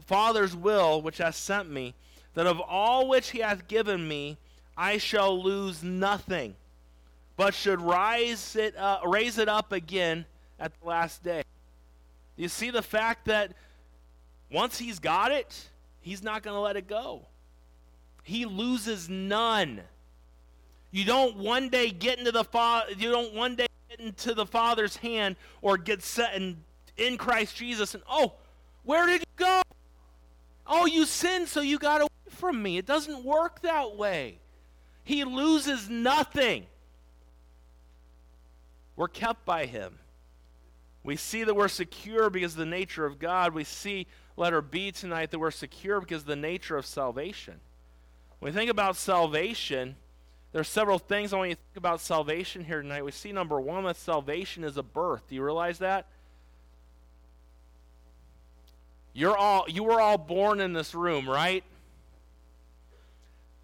Father's 0.07 0.57
will 0.57 1.03
which 1.03 1.19
hath 1.19 1.37
sent 1.37 1.71
me, 1.71 1.95
that 2.35 2.47
of 2.47 2.61
all 2.61 3.09
which 3.09 3.31
he 3.31 3.41
hath 3.41 3.69
given 3.69 4.07
me, 4.07 4.39
I 4.77 4.99
shall 4.99 5.43
lose 5.43 5.83
nothing, 5.83 6.57
but 7.37 7.55
should 7.55 7.81
rise 7.81 8.57
it, 8.57 8.77
uh, 8.77 9.01
raise 9.05 9.39
it 9.39 9.49
up 9.49 9.73
again 9.73 10.25
at 10.59 10.73
the 10.81 10.89
last 10.89 11.23
day. 11.23 11.45
You 12.37 12.49
see 12.49 12.71
the 12.71 12.83
fact 12.83 13.27
that 13.27 13.53
once 14.51 14.79
he's 14.79 14.99
got 14.99 15.31
it, 15.31 15.69
he's 16.05 16.23
not 16.23 16.43
going 16.43 16.55
to 16.55 16.61
let 16.61 16.77
it 16.77 16.87
go. 16.87 17.27
He 18.23 18.45
loses 18.45 19.09
none. 19.09 19.81
You 20.91 21.05
don't 21.05 21.37
one 21.37 21.71
day 21.71 21.91
get 21.91 22.19
into 22.19 22.31
the 22.31 22.45
Father, 22.45 22.93
you 22.97 23.11
don't 23.11 23.35
one 23.35 23.57
day 23.57 23.67
get 23.89 24.01
into 24.01 24.35
the 24.35 24.47
Father's 24.47 24.97
hand 24.97 25.37
or 25.61 25.77
get 25.77 26.03
set 26.03 26.35
in, 26.35 26.59
in 26.97 27.17
Christ 27.17 27.57
Jesus 27.57 27.95
and, 27.95 28.03
oh, 28.09 28.35
where 28.85 29.07
did 29.07 29.21
you 29.21 29.27
go? 29.37 29.63
Oh, 30.67 30.87
you 30.87 31.07
sinned, 31.07 31.49
so 31.49 31.61
you 31.61 31.79
got 31.79 32.03
away 32.03 32.09
from 32.29 32.63
me. 32.63 32.79
It 32.79 32.87
doesn't 32.87 33.25
work 33.25 33.63
that 33.63 33.97
way. 33.97 34.39
He 35.03 35.25
loses 35.25 35.89
nothing. 35.91 36.67
We're 38.97 39.09
kept 39.09 39.45
by 39.45 39.67
Him. 39.67 39.99
We 41.03 41.17
see 41.17 41.45
that 41.45 41.55
we're 41.55 41.69
secure 41.69 42.31
because 42.31 42.53
of 42.53 42.59
the 42.59 42.67
nature 42.67 43.05
of 43.05 43.19
God. 43.19 43.53
We 43.53 43.65
see, 43.65 44.07
letter 44.37 44.61
B 44.61 44.91
tonight, 44.91 45.31
that 45.31 45.39
we're 45.39 45.51
secure 45.51 46.01
because 46.01 46.23
of 46.23 46.27
the 46.27 46.37
nature 46.37 46.77
of 46.77 46.87
salvation. 46.87 47.61
When 48.39 48.53
we 48.53 48.59
think 48.59 48.71
about 48.71 48.97
salvation, 48.97 49.97
there 50.53 50.61
are 50.61 50.65
several 50.65 50.99
things 50.99 51.33
I 51.33 51.37
want 51.37 51.51
you 51.51 51.55
to 51.57 51.61
think 51.61 51.77
about 51.77 52.01
salvation 52.01 52.65
here 52.65 52.83
tonight. 52.83 53.05
We 53.05 53.11
see 53.11 53.33
number 53.33 53.61
one 53.61 53.85
that 53.85 53.97
salvation 53.97 54.65
is 54.65 54.77
a 54.77 54.83
birth. 54.83 55.29
Do 55.29 55.35
you 55.35 55.43
realize 55.43 55.79
that? 55.79 56.07
You're 59.13 59.37
all 59.37 59.65
you 59.69 59.85
were 59.85 60.01
all 60.01 60.19
born 60.19 60.61
in 60.61 60.73
this 60.73 60.95
room, 60.95 61.29
right? 61.29 61.65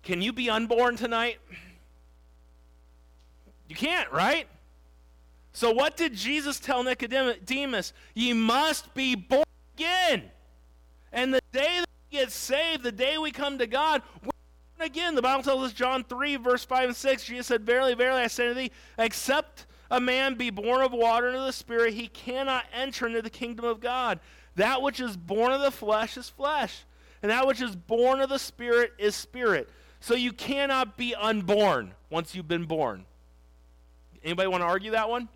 Can 0.02 0.22
you 0.22 0.32
be 0.32 0.48
unborn 0.48 0.96
tonight? 0.96 1.38
You 3.68 3.76
can't, 3.76 4.10
right? 4.10 4.46
So 5.52 5.72
what 5.72 5.96
did 5.96 6.14
Jesus 6.14 6.58
tell 6.58 6.82
Nicodemus? 6.82 7.92
Ye 8.14 8.32
must 8.32 8.94
be 8.94 9.14
born 9.14 9.44
again. 9.76 10.30
And 11.12 11.34
the 11.34 11.40
day 11.52 11.78
that 11.80 11.88
we 12.10 12.18
get 12.18 12.30
saved, 12.30 12.82
the 12.82 12.92
day 12.92 13.18
we 13.18 13.30
come 13.30 13.58
to 13.58 13.66
God, 13.66 14.02
again, 14.78 15.14
the 15.14 15.22
Bible 15.22 15.42
tells 15.42 15.64
us, 15.64 15.72
John 15.72 16.04
3, 16.04 16.36
verse 16.36 16.64
5 16.64 16.88
and 16.88 16.96
6, 16.96 17.24
Jesus 17.24 17.46
said, 17.46 17.62
Verily, 17.62 17.94
verily, 17.94 18.22
I 18.22 18.26
say 18.28 18.48
to 18.48 18.54
thee, 18.54 18.70
except 18.98 19.66
a 19.90 20.00
man 20.00 20.34
be 20.34 20.50
born 20.50 20.82
of 20.82 20.92
water 20.92 21.28
and 21.28 21.36
of 21.36 21.46
the 21.46 21.52
Spirit, 21.52 21.94
he 21.94 22.06
cannot 22.08 22.64
enter 22.72 23.06
into 23.06 23.22
the 23.22 23.30
kingdom 23.30 23.64
of 23.64 23.80
God. 23.80 24.20
That 24.56 24.82
which 24.82 25.00
is 25.00 25.16
born 25.16 25.52
of 25.52 25.60
the 25.60 25.70
flesh 25.70 26.16
is 26.16 26.28
flesh, 26.28 26.84
and 27.22 27.30
that 27.30 27.46
which 27.46 27.60
is 27.60 27.74
born 27.74 28.20
of 28.20 28.28
the 28.28 28.38
Spirit 28.38 28.92
is 28.98 29.14
spirit. 29.14 29.68
So 30.00 30.14
you 30.14 30.32
cannot 30.32 30.96
be 30.96 31.14
unborn 31.14 31.92
once 32.08 32.34
you've 32.34 32.48
been 32.48 32.64
born. 32.64 33.04
Anybody 34.24 34.48
want 34.48 34.62
to 34.62 34.66
argue 34.66 34.92
that 34.92 35.08
one? 35.08 35.28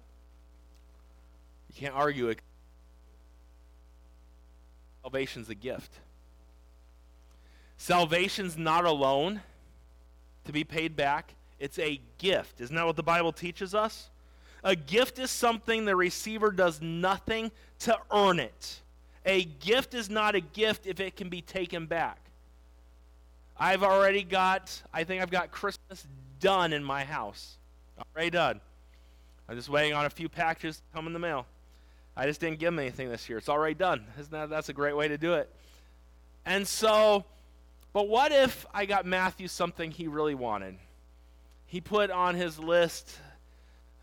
You 1.69 1.81
can't 1.81 1.95
argue 1.95 2.29
it. 2.29 2.41
Salvation's 5.15 5.49
a 5.49 5.55
gift. 5.55 5.93
Salvation's 7.77 8.59
not 8.59 8.85
a 8.85 8.91
loan 8.91 9.43
to 10.45 10.51
be 10.51 10.65
paid 10.65 10.97
back, 10.97 11.35
it's 11.61 11.79
a 11.79 12.01
gift. 12.19 12.61
Isn't 12.61 12.75
that 12.75 12.85
what 12.85 12.97
the 12.97 13.05
Bible 13.05 13.31
teaches 13.31 13.77
us? 13.77 14.11
A 14.65 14.75
gift 14.75 15.21
is 15.21 15.31
something 15.31 15.85
the 15.85 15.95
receiver 15.95 16.51
does 16.51 16.83
nothing 16.83 17.53
to 17.79 17.97
earn 18.13 18.41
it. 18.41 18.81
A 19.25 19.45
gift 19.45 19.95
is 19.95 20.11
not 20.11 20.35
a 20.35 20.41
gift 20.41 20.85
if 20.85 20.99
it 20.99 21.15
can 21.15 21.29
be 21.29 21.43
taken 21.43 21.87
back. 21.87 22.19
I've 23.57 23.85
already 23.85 24.25
got, 24.25 24.83
I 24.93 25.05
think 25.05 25.23
I've 25.23 25.31
got 25.31 25.53
Christmas 25.53 26.09
done 26.41 26.73
in 26.73 26.83
my 26.83 27.05
house. 27.05 27.59
Already 28.17 28.31
done. 28.31 28.61
I'm 29.49 29.55
just 29.55 29.69
waiting 29.69 29.93
on 29.93 30.07
a 30.07 30.11
few 30.11 30.29
packages 30.29 30.79
to 30.79 30.83
come 30.93 31.07
in 31.07 31.13
the 31.13 31.21
mail. 31.21 31.47
I 32.17 32.27
just 32.27 32.41
didn't 32.41 32.59
give 32.59 32.69
them 32.69 32.79
anything 32.79 33.09
this 33.09 33.29
year. 33.29 33.39
It's 33.39 33.49
already 33.49 33.75
done. 33.75 34.07
Isn't 34.19 34.33
that, 34.33 34.51
that's 34.51 34.69
a 34.69 34.73
great 34.73 34.97
way 34.97 35.09
to 35.09 35.19
do 35.19 35.35
it. 35.35 35.53
And 36.45 36.67
so 36.67 37.25
But 37.95 38.09
what 38.09 38.33
if 38.33 38.67
I 38.75 38.87
got 38.87 39.07
Matthew 39.07 39.47
something 39.47 39.93
he 39.93 40.09
really 40.09 40.35
wanted? 40.35 40.77
He 41.65 41.81
put 41.81 42.11
on 42.11 42.35
his 42.35 42.59
list, 42.59 43.19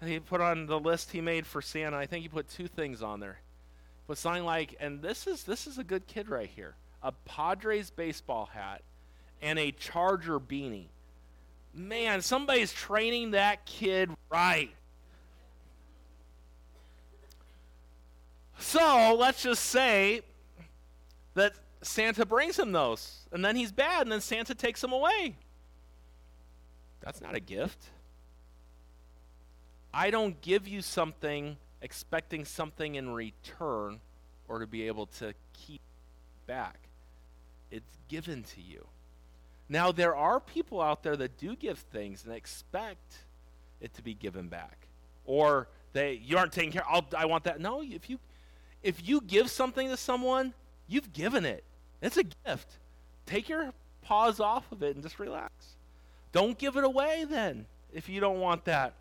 he 0.03 0.19
put 0.19 0.41
on 0.41 0.65
the 0.65 0.79
list 0.79 1.11
he 1.11 1.21
made 1.21 1.45
for 1.45 1.61
Santa, 1.61 1.97
I 1.97 2.05
think 2.05 2.23
he 2.23 2.29
put 2.29 2.49
two 2.49 2.67
things 2.67 3.03
on 3.03 3.19
there. 3.19 3.39
Put 4.07 4.17
something 4.17 4.45
like, 4.45 4.75
and 4.79 5.01
this 5.01 5.27
is 5.27 5.43
this 5.43 5.67
is 5.67 5.77
a 5.77 5.83
good 5.83 6.07
kid 6.07 6.29
right 6.29 6.49
here. 6.49 6.75
A 7.03 7.11
Padres 7.11 7.89
baseball 7.89 8.49
hat 8.53 8.81
and 9.41 9.59
a 9.59 9.71
Charger 9.71 10.39
beanie. 10.39 10.87
Man, 11.73 12.21
somebody's 12.21 12.71
training 12.71 13.31
that 13.31 13.65
kid 13.65 14.09
right. 14.29 14.71
So 18.61 19.15
let's 19.19 19.43
just 19.43 19.63
say 19.63 20.21
that 21.33 21.53
Santa 21.81 22.25
brings 22.25 22.57
him 22.57 22.71
those, 22.71 23.27
and 23.31 23.43
then 23.43 23.55
he's 23.55 23.71
bad, 23.71 24.03
and 24.03 24.11
then 24.11 24.21
Santa 24.21 24.55
takes 24.55 24.83
him 24.83 24.91
away. 24.91 25.35
That's 27.01 27.21
not 27.21 27.35
a 27.35 27.39
gift. 27.39 27.83
I 29.93 30.11
don't 30.11 30.39
give 30.41 30.67
you 30.67 30.81
something 30.81 31.57
expecting 31.81 32.45
something 32.45 32.95
in 32.95 33.09
return 33.09 33.99
or 34.47 34.59
to 34.59 34.67
be 34.67 34.87
able 34.87 35.07
to 35.07 35.33
keep 35.53 35.81
back. 36.45 36.77
It's 37.71 37.97
given 38.07 38.43
to 38.43 38.61
you. 38.61 38.85
Now, 39.67 39.91
there 39.91 40.15
are 40.15 40.39
people 40.39 40.81
out 40.81 41.01
there 41.01 41.15
that 41.15 41.37
do 41.37 41.55
give 41.55 41.79
things 41.79 42.25
and 42.25 42.33
expect 42.33 43.15
it 43.79 43.93
to 43.95 44.03
be 44.03 44.13
given 44.13 44.47
back. 44.47 44.87
Or 45.25 45.67
they 45.93 46.13
you 46.13 46.37
aren't 46.37 46.51
taking 46.51 46.71
care 46.71 46.83
I'll, 46.89 47.05
I 47.17 47.25
want 47.25 47.45
that. 47.45 47.59
No, 47.59 47.81
if 47.81 48.09
you 48.09 48.19
if 48.83 49.07
you 49.07 49.21
give 49.21 49.49
something 49.49 49.89
to 49.89 49.97
someone, 49.97 50.53
you've 50.87 51.13
given 51.13 51.45
it. 51.45 51.63
It's 52.01 52.17
a 52.17 52.23
gift. 52.23 52.67
Take 53.25 53.49
your 53.49 53.73
paws 54.01 54.39
off 54.39 54.71
of 54.71 54.83
it 54.83 54.95
and 54.95 55.03
just 55.03 55.19
relax. 55.19 55.53
Don't 56.31 56.57
give 56.57 56.77
it 56.77 56.83
away 56.83 57.25
then 57.27 57.65
if 57.93 58.09
you 58.09 58.19
don't 58.19 58.39
want 58.39 58.65
that. 58.65 58.93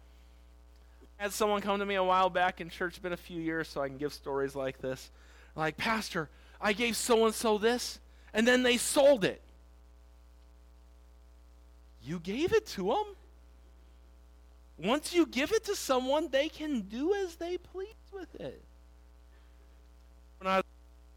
I 1.19 1.25
had 1.25 1.33
someone 1.33 1.61
come 1.61 1.79
to 1.79 1.87
me 1.87 1.97
a 1.97 2.05
while 2.05 2.31
back 2.31 2.61
in 2.61 2.71
church, 2.71 3.01
been 3.03 3.13
a 3.13 3.17
few 3.17 3.41
years, 3.41 3.69
so 3.69 3.83
I 3.83 3.89
can 3.89 3.99
give 3.99 4.13
stories 4.13 4.55
like 4.55 4.79
this. 4.81 5.11
Like, 5.55 5.77
Pastor, 5.77 6.31
I 6.61 6.73
gave 6.73 6.97
so 6.97 7.27
and 7.27 7.35
so 7.35 7.59
this, 7.59 8.01
and 8.33 8.47
then 8.47 8.63
they 8.63 8.77
sold 8.77 9.25
it. 9.25 9.43
You 12.03 12.19
gave 12.19 12.53
it 12.53 12.67
to 12.69 12.87
them. 12.89 13.05
Once 14.79 15.13
you 15.13 15.27
give 15.27 15.53
it 15.53 15.65
to 15.65 15.77
someone, 15.77 16.29
they 16.31 16.49
can 16.49 16.81
do 16.81 17.15
as 17.15 17.37
they 17.37 17.59
please 17.59 17.95
with 18.13 18.35
it. 18.37 18.63
When 20.41 20.51
I 20.51 20.57
was 20.57 20.65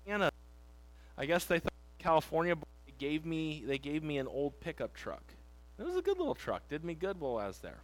in 0.06 0.14
Anna, 0.14 0.32
I 1.18 1.26
guess 1.26 1.46
they 1.46 1.60
thought 1.60 1.72
California 1.98 2.56
gave 3.00 3.26
me 3.26 3.64
they 3.66 3.78
gave 3.78 4.04
me 4.04 4.18
an 4.18 4.28
old 4.28 4.60
pickup 4.60 4.94
truck. 4.94 5.24
It 5.80 5.84
was 5.84 5.96
a 5.96 6.02
good 6.02 6.18
little 6.18 6.36
truck. 6.36 6.68
Did 6.68 6.84
me 6.84 6.94
good 6.94 7.22
while 7.22 7.38
I 7.38 7.48
was 7.48 7.60
there. 7.60 7.80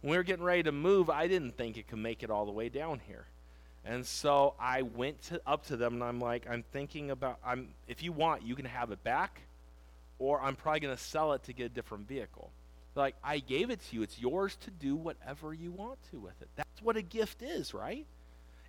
When 0.00 0.10
we 0.10 0.16
were 0.16 0.24
getting 0.24 0.44
ready 0.44 0.64
to 0.64 0.72
move, 0.72 1.08
I 1.08 1.28
didn't 1.28 1.56
think 1.56 1.76
it 1.76 1.86
could 1.86 2.00
make 2.00 2.24
it 2.24 2.30
all 2.30 2.44
the 2.44 2.50
way 2.50 2.68
down 2.68 3.00
here. 3.06 3.26
And 3.84 4.04
so 4.04 4.54
I 4.58 4.82
went 4.82 5.22
to, 5.28 5.40
up 5.46 5.64
to 5.66 5.76
them 5.76 5.94
and 5.94 6.02
I'm 6.02 6.18
like, 6.18 6.46
I'm 6.50 6.64
thinking 6.72 7.12
about 7.12 7.38
I'm 7.44 7.68
if 7.86 8.02
you 8.02 8.10
want, 8.10 8.42
you 8.42 8.56
can 8.56 8.64
have 8.64 8.90
it 8.90 9.04
back 9.04 9.42
or 10.18 10.42
I'm 10.42 10.56
probably 10.56 10.80
going 10.80 10.96
to 10.96 11.02
sell 11.02 11.34
it 11.34 11.44
to 11.44 11.52
get 11.52 11.66
a 11.66 11.68
different 11.68 12.08
vehicle. 12.08 12.50
Like 12.96 13.14
I 13.22 13.38
gave 13.38 13.70
it 13.70 13.80
to 13.88 13.94
you. 13.94 14.02
It's 14.02 14.18
yours 14.18 14.56
to 14.62 14.72
do 14.72 14.96
whatever 14.96 15.54
you 15.54 15.70
want 15.70 16.00
to 16.10 16.18
with 16.18 16.42
it. 16.42 16.48
That's 16.56 16.82
what 16.82 16.96
a 16.96 17.02
gift 17.02 17.42
is, 17.42 17.72
right? 17.72 18.06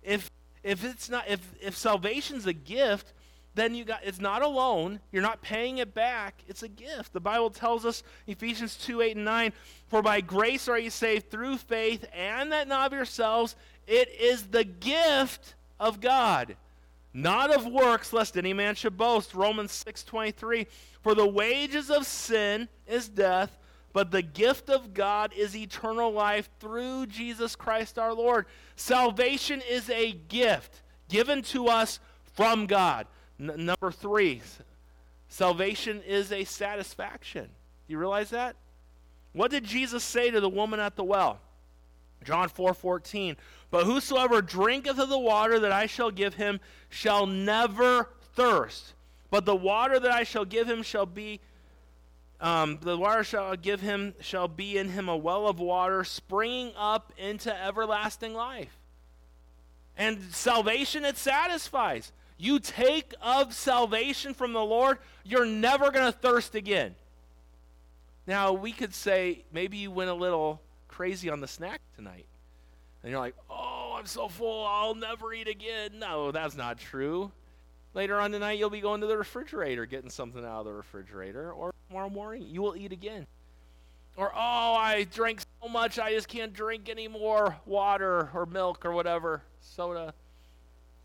If 0.04 0.30
if 0.62 0.84
it's 0.84 1.08
not 1.08 1.28
if 1.28 1.40
if 1.60 1.76
salvation's 1.76 2.46
a 2.46 2.52
gift, 2.52 3.12
then 3.54 3.74
you 3.74 3.84
got 3.84 4.00
it's 4.04 4.20
not 4.20 4.42
a 4.42 4.48
loan. 4.48 5.00
You're 5.10 5.22
not 5.22 5.42
paying 5.42 5.78
it 5.78 5.94
back. 5.94 6.42
It's 6.48 6.62
a 6.62 6.68
gift. 6.68 7.12
The 7.12 7.20
bible 7.20 7.50
tells 7.50 7.84
us 7.84 8.02
ephesians 8.26 8.76
2 8.76 9.00
8 9.00 9.16
and 9.16 9.24
9 9.24 9.52
for 9.88 10.02
by 10.02 10.20
grace 10.20 10.68
are 10.68 10.78
you 10.78 10.90
saved 10.90 11.30
through 11.30 11.58
faith 11.58 12.04
and 12.14 12.52
that 12.52 12.68
not 12.68 12.86
of 12.86 12.92
yourselves. 12.92 13.56
It 13.86 14.08
is 14.08 14.46
the 14.46 14.64
gift 14.64 15.54
of 15.80 16.00
god 16.00 16.56
not 17.14 17.54
of 17.54 17.66
works 17.66 18.12
lest 18.12 18.38
any 18.38 18.52
man 18.52 18.74
should 18.74 18.96
boast. 18.96 19.34
Romans 19.34 19.72
6 19.72 20.04
23 20.04 20.66
for 21.02 21.14
the 21.14 21.26
wages 21.26 21.90
of 21.90 22.06
sin 22.06 22.68
is 22.86 23.08
death 23.08 23.58
but 23.92 24.10
the 24.10 24.22
gift 24.22 24.70
of 24.70 24.94
god 24.94 25.32
is 25.36 25.56
eternal 25.56 26.12
life 26.12 26.48
through 26.60 27.06
jesus 27.06 27.56
christ 27.56 27.98
our 27.98 28.14
lord 28.14 28.46
salvation 28.76 29.62
is 29.68 29.88
a 29.90 30.12
gift 30.12 30.82
given 31.08 31.42
to 31.42 31.68
us 31.68 32.00
from 32.34 32.66
god 32.66 33.06
N- 33.42 33.66
number 33.66 33.90
three, 33.90 34.40
salvation 35.28 36.02
is 36.06 36.30
a 36.30 36.44
satisfaction. 36.44 37.44
Do 37.44 37.92
you 37.92 37.98
realize 37.98 38.30
that? 38.30 38.56
What 39.32 39.50
did 39.50 39.64
Jesus 39.64 40.04
say 40.04 40.30
to 40.30 40.40
the 40.40 40.48
woman 40.48 40.78
at 40.78 40.96
the 40.96 41.04
well? 41.04 41.40
John 42.22 42.48
4 42.48 42.72
14. 42.74 43.36
But 43.70 43.84
whosoever 43.84 44.42
drinketh 44.42 44.98
of 44.98 45.08
the 45.08 45.18
water 45.18 45.58
that 45.58 45.72
I 45.72 45.86
shall 45.86 46.10
give 46.10 46.34
him 46.34 46.60
shall 46.88 47.26
never 47.26 48.10
thirst. 48.34 48.94
But 49.30 49.44
the 49.44 49.56
water 49.56 49.98
that 49.98 50.12
I 50.12 50.22
shall 50.22 50.44
give 50.44 50.68
him 50.68 50.82
shall 50.82 51.06
be, 51.06 51.40
um, 52.42 52.78
the 52.82 52.98
water 52.98 53.24
shall 53.24 53.56
give 53.56 53.80
him 53.80 54.14
shall 54.20 54.48
be 54.48 54.76
in 54.76 54.90
him 54.90 55.08
a 55.08 55.16
well 55.16 55.46
of 55.46 55.60
water 55.60 56.04
springing 56.04 56.72
up 56.76 57.12
into 57.16 57.54
everlasting 57.64 58.34
life. 58.34 58.76
And 59.96 60.20
salvation, 60.32 61.04
it 61.04 61.16
satisfies 61.16 62.12
you 62.42 62.58
take 62.58 63.14
of 63.22 63.54
salvation 63.54 64.34
from 64.34 64.52
the 64.52 64.64
Lord, 64.64 64.98
you're 65.22 65.46
never 65.46 65.92
going 65.92 66.06
to 66.06 66.18
thirst 66.18 66.56
again. 66.56 66.96
Now, 68.26 68.52
we 68.52 68.72
could 68.72 68.92
say 68.94 69.44
maybe 69.52 69.76
you 69.76 69.92
went 69.92 70.10
a 70.10 70.14
little 70.14 70.60
crazy 70.88 71.30
on 71.30 71.40
the 71.40 71.46
snack 71.46 71.80
tonight. 71.94 72.26
And 73.02 73.12
you're 73.12 73.20
like, 73.20 73.36
oh, 73.48 73.94
I'm 73.96 74.06
so 74.06 74.26
full, 74.26 74.66
I'll 74.66 74.96
never 74.96 75.32
eat 75.32 75.46
again. 75.46 76.00
No, 76.00 76.32
that's 76.32 76.56
not 76.56 76.78
true. 76.78 77.30
Later 77.94 78.18
on 78.18 78.32
tonight, 78.32 78.58
you'll 78.58 78.70
be 78.70 78.80
going 78.80 79.02
to 79.02 79.06
the 79.06 79.18
refrigerator, 79.18 79.86
getting 79.86 80.10
something 80.10 80.44
out 80.44 80.60
of 80.60 80.64
the 80.64 80.72
refrigerator. 80.72 81.52
Or 81.52 81.72
tomorrow 81.92 82.08
morning, 82.08 82.46
you 82.48 82.62
will 82.62 82.74
eat 82.74 82.90
again. 82.90 83.26
Or, 84.16 84.32
oh, 84.34 84.74
I 84.74 85.06
drank 85.12 85.40
so 85.60 85.68
much, 85.68 85.98
I 85.98 86.12
just 86.12 86.26
can't 86.26 86.54
drink 86.54 86.88
any 86.88 87.06
more 87.06 87.56
water 87.66 88.30
or 88.32 88.46
milk 88.46 88.86
or 88.86 88.92
whatever, 88.92 89.42
soda, 89.60 90.14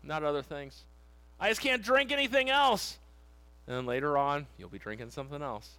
not 0.02 0.24
other 0.24 0.40
things. 0.40 0.84
I 1.38 1.50
just 1.50 1.60
can't 1.60 1.82
drink 1.82 2.10
anything 2.10 2.48
else. 2.48 2.98
And 3.66 3.76
then 3.76 3.84
later 3.84 4.16
on, 4.16 4.46
you'll 4.56 4.70
be 4.70 4.78
drinking 4.78 5.10
something 5.10 5.42
else 5.42 5.76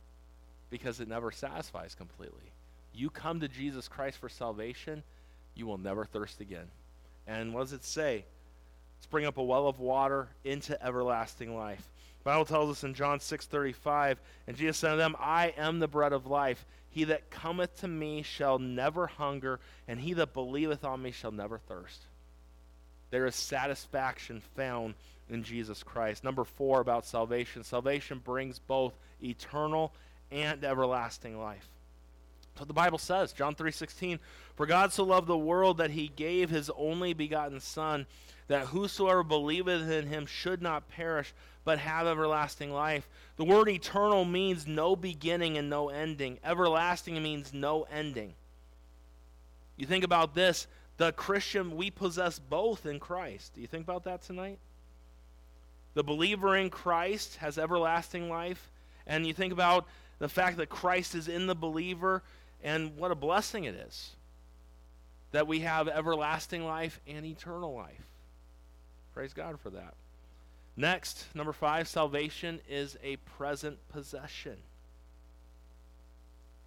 because 0.70 1.00
it 1.00 1.08
never 1.08 1.32
satisfies 1.32 1.96
completely. 1.96 2.52
You 2.94 3.10
come 3.10 3.40
to 3.40 3.48
Jesus 3.48 3.88
Christ 3.88 4.20
for 4.20 4.30
salvation, 4.30 5.02
you 5.56 5.66
will 5.66 5.80
never 5.80 6.06
thirst 6.06 6.40
again. 6.40 6.68
And 7.26 7.52
what 7.56 7.62
does 7.62 7.74
it 7.74 7.84
say? 7.84 8.26
Spring 9.02 9.26
up 9.26 9.38
a 9.38 9.44
well 9.44 9.68
of 9.68 9.80
water 9.80 10.28
into 10.44 10.80
everlasting 10.86 11.56
life. 11.56 11.90
Bible 12.30 12.46
tells 12.46 12.70
us 12.70 12.84
in 12.84 12.94
John 12.94 13.20
6:35, 13.20 14.20
and 14.46 14.56
Jesus 14.56 14.78
said 14.78 14.92
to 14.92 14.98
them, 14.98 15.16
I 15.20 15.48
am 15.58 15.80
the 15.80 15.88
bread 15.88 16.14
of 16.14 16.28
life. 16.28 16.66
He 16.90 17.04
that 17.06 17.30
cometh 17.30 17.80
to 17.82 17.88
me 17.88 18.22
shall 18.22 18.60
never 18.60 19.08
hunger, 19.08 19.60
and 19.88 20.00
he 20.00 20.14
that 20.14 20.34
believeth 20.34 20.84
on 20.84 21.02
me 21.02 21.12
shall 21.12 21.32
never 21.32 21.58
thirst. 21.58 22.02
There 23.10 23.26
is 23.26 23.36
satisfaction 23.36 24.42
found 24.56 24.94
in 25.28 25.44
Jesus 25.44 25.82
Christ. 25.82 26.24
Number 26.24 26.44
four 26.44 26.82
about 26.82 27.06
salvation 27.06 27.64
salvation 27.64 28.20
brings 28.20 28.60
both 28.60 28.94
eternal 29.24 29.92
and 30.32 30.64
everlasting 30.64 31.40
life. 31.40 31.68
The 32.66 32.74
Bible 32.74 32.98
says, 32.98 33.34
John 33.34 33.56
3:16, 33.56 34.20
"For 34.56 34.66
God 34.66 34.92
so 34.92 35.04
loved 35.04 35.28
the 35.28 35.38
world 35.38 35.78
that 35.78 35.92
he 35.92 36.08
gave 36.08 36.50
his 36.50 36.70
only 36.72 37.14
begotten 37.14 37.60
son, 37.60 38.06
that 38.48 38.68
whosoever 38.68 39.24
believeth 39.24 39.90
in 39.90 40.08
him 40.08 40.26
should 40.26 40.62
not 40.62 40.90
perish, 40.90 41.34
but 41.64 41.80
have 41.80 42.08
everlasting 42.08 42.72
life." 42.72 43.08
The 43.38 43.46
word 43.46 43.70
eternal 43.70 44.26
means 44.26 44.68
no 44.68 44.96
beginning 44.96 45.58
and 45.58 45.70
no 45.70 45.90
ending. 45.90 46.40
Everlasting 46.44 47.22
means 47.22 47.54
no 47.54 47.84
ending. 47.84 48.36
You 49.78 49.86
think 49.86 50.04
about 50.04 50.34
this, 50.36 50.68
the 50.98 51.14
Christian, 51.14 51.78
we 51.78 51.90
possess 51.90 52.40
both 52.40 52.86
in 52.86 53.00
Christ. 53.00 53.54
Do 53.54 53.62
you 53.62 53.68
think 53.68 53.84
about 53.84 54.04
that 54.04 54.22
tonight? 54.22 54.60
The 55.94 56.04
believer 56.04 56.56
in 56.56 56.70
Christ 56.70 57.38
has 57.38 57.58
everlasting 57.58 58.30
life. 58.30 58.70
And 59.08 59.26
you 59.26 59.34
think 59.34 59.52
about 59.52 59.88
the 60.20 60.30
fact 60.30 60.58
that 60.58 60.68
Christ 60.68 61.16
is 61.16 61.28
in 61.28 61.48
the 61.48 61.56
believer, 61.56 62.22
and 62.64 62.98
what 62.98 63.12
a 63.12 63.16
blessing 63.16 63.64
it 63.66 63.76
is 63.76 64.12
that 65.32 65.48
we 65.48 65.60
have 65.60 65.88
everlasting 65.88 66.66
life 66.66 67.00
and 67.08 67.26
eternal 67.26 67.74
life. 67.74 68.08
Praise 69.14 69.34
God 69.34 69.60
for 69.60 69.70
that. 69.72 69.94
Next, 70.76 71.26
number 71.36 71.54
five, 71.54 71.88
salvation 71.88 72.62
is 72.70 72.98
a 73.04 73.18
present 73.38 73.78
possession. 73.90 74.58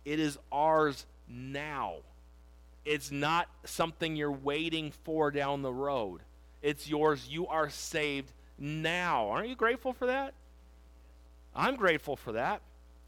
It 0.04 0.20
is 0.20 0.38
ours 0.50 1.06
now. 1.28 1.96
It's 2.84 3.10
not 3.10 3.48
something 3.64 4.16
you're 4.16 4.30
waiting 4.30 4.92
for 5.04 5.30
down 5.30 5.62
the 5.62 5.72
road. 5.72 6.20
It's 6.62 6.88
yours. 6.88 7.26
You 7.28 7.46
are 7.46 7.70
saved 7.70 8.32
now. 8.58 9.28
Aren't 9.30 9.48
you 9.48 9.56
grateful 9.56 9.92
for 9.92 10.06
that? 10.06 10.34
I'm 11.54 11.76
grateful 11.76 12.16
for 12.16 12.32
that. 12.32 12.60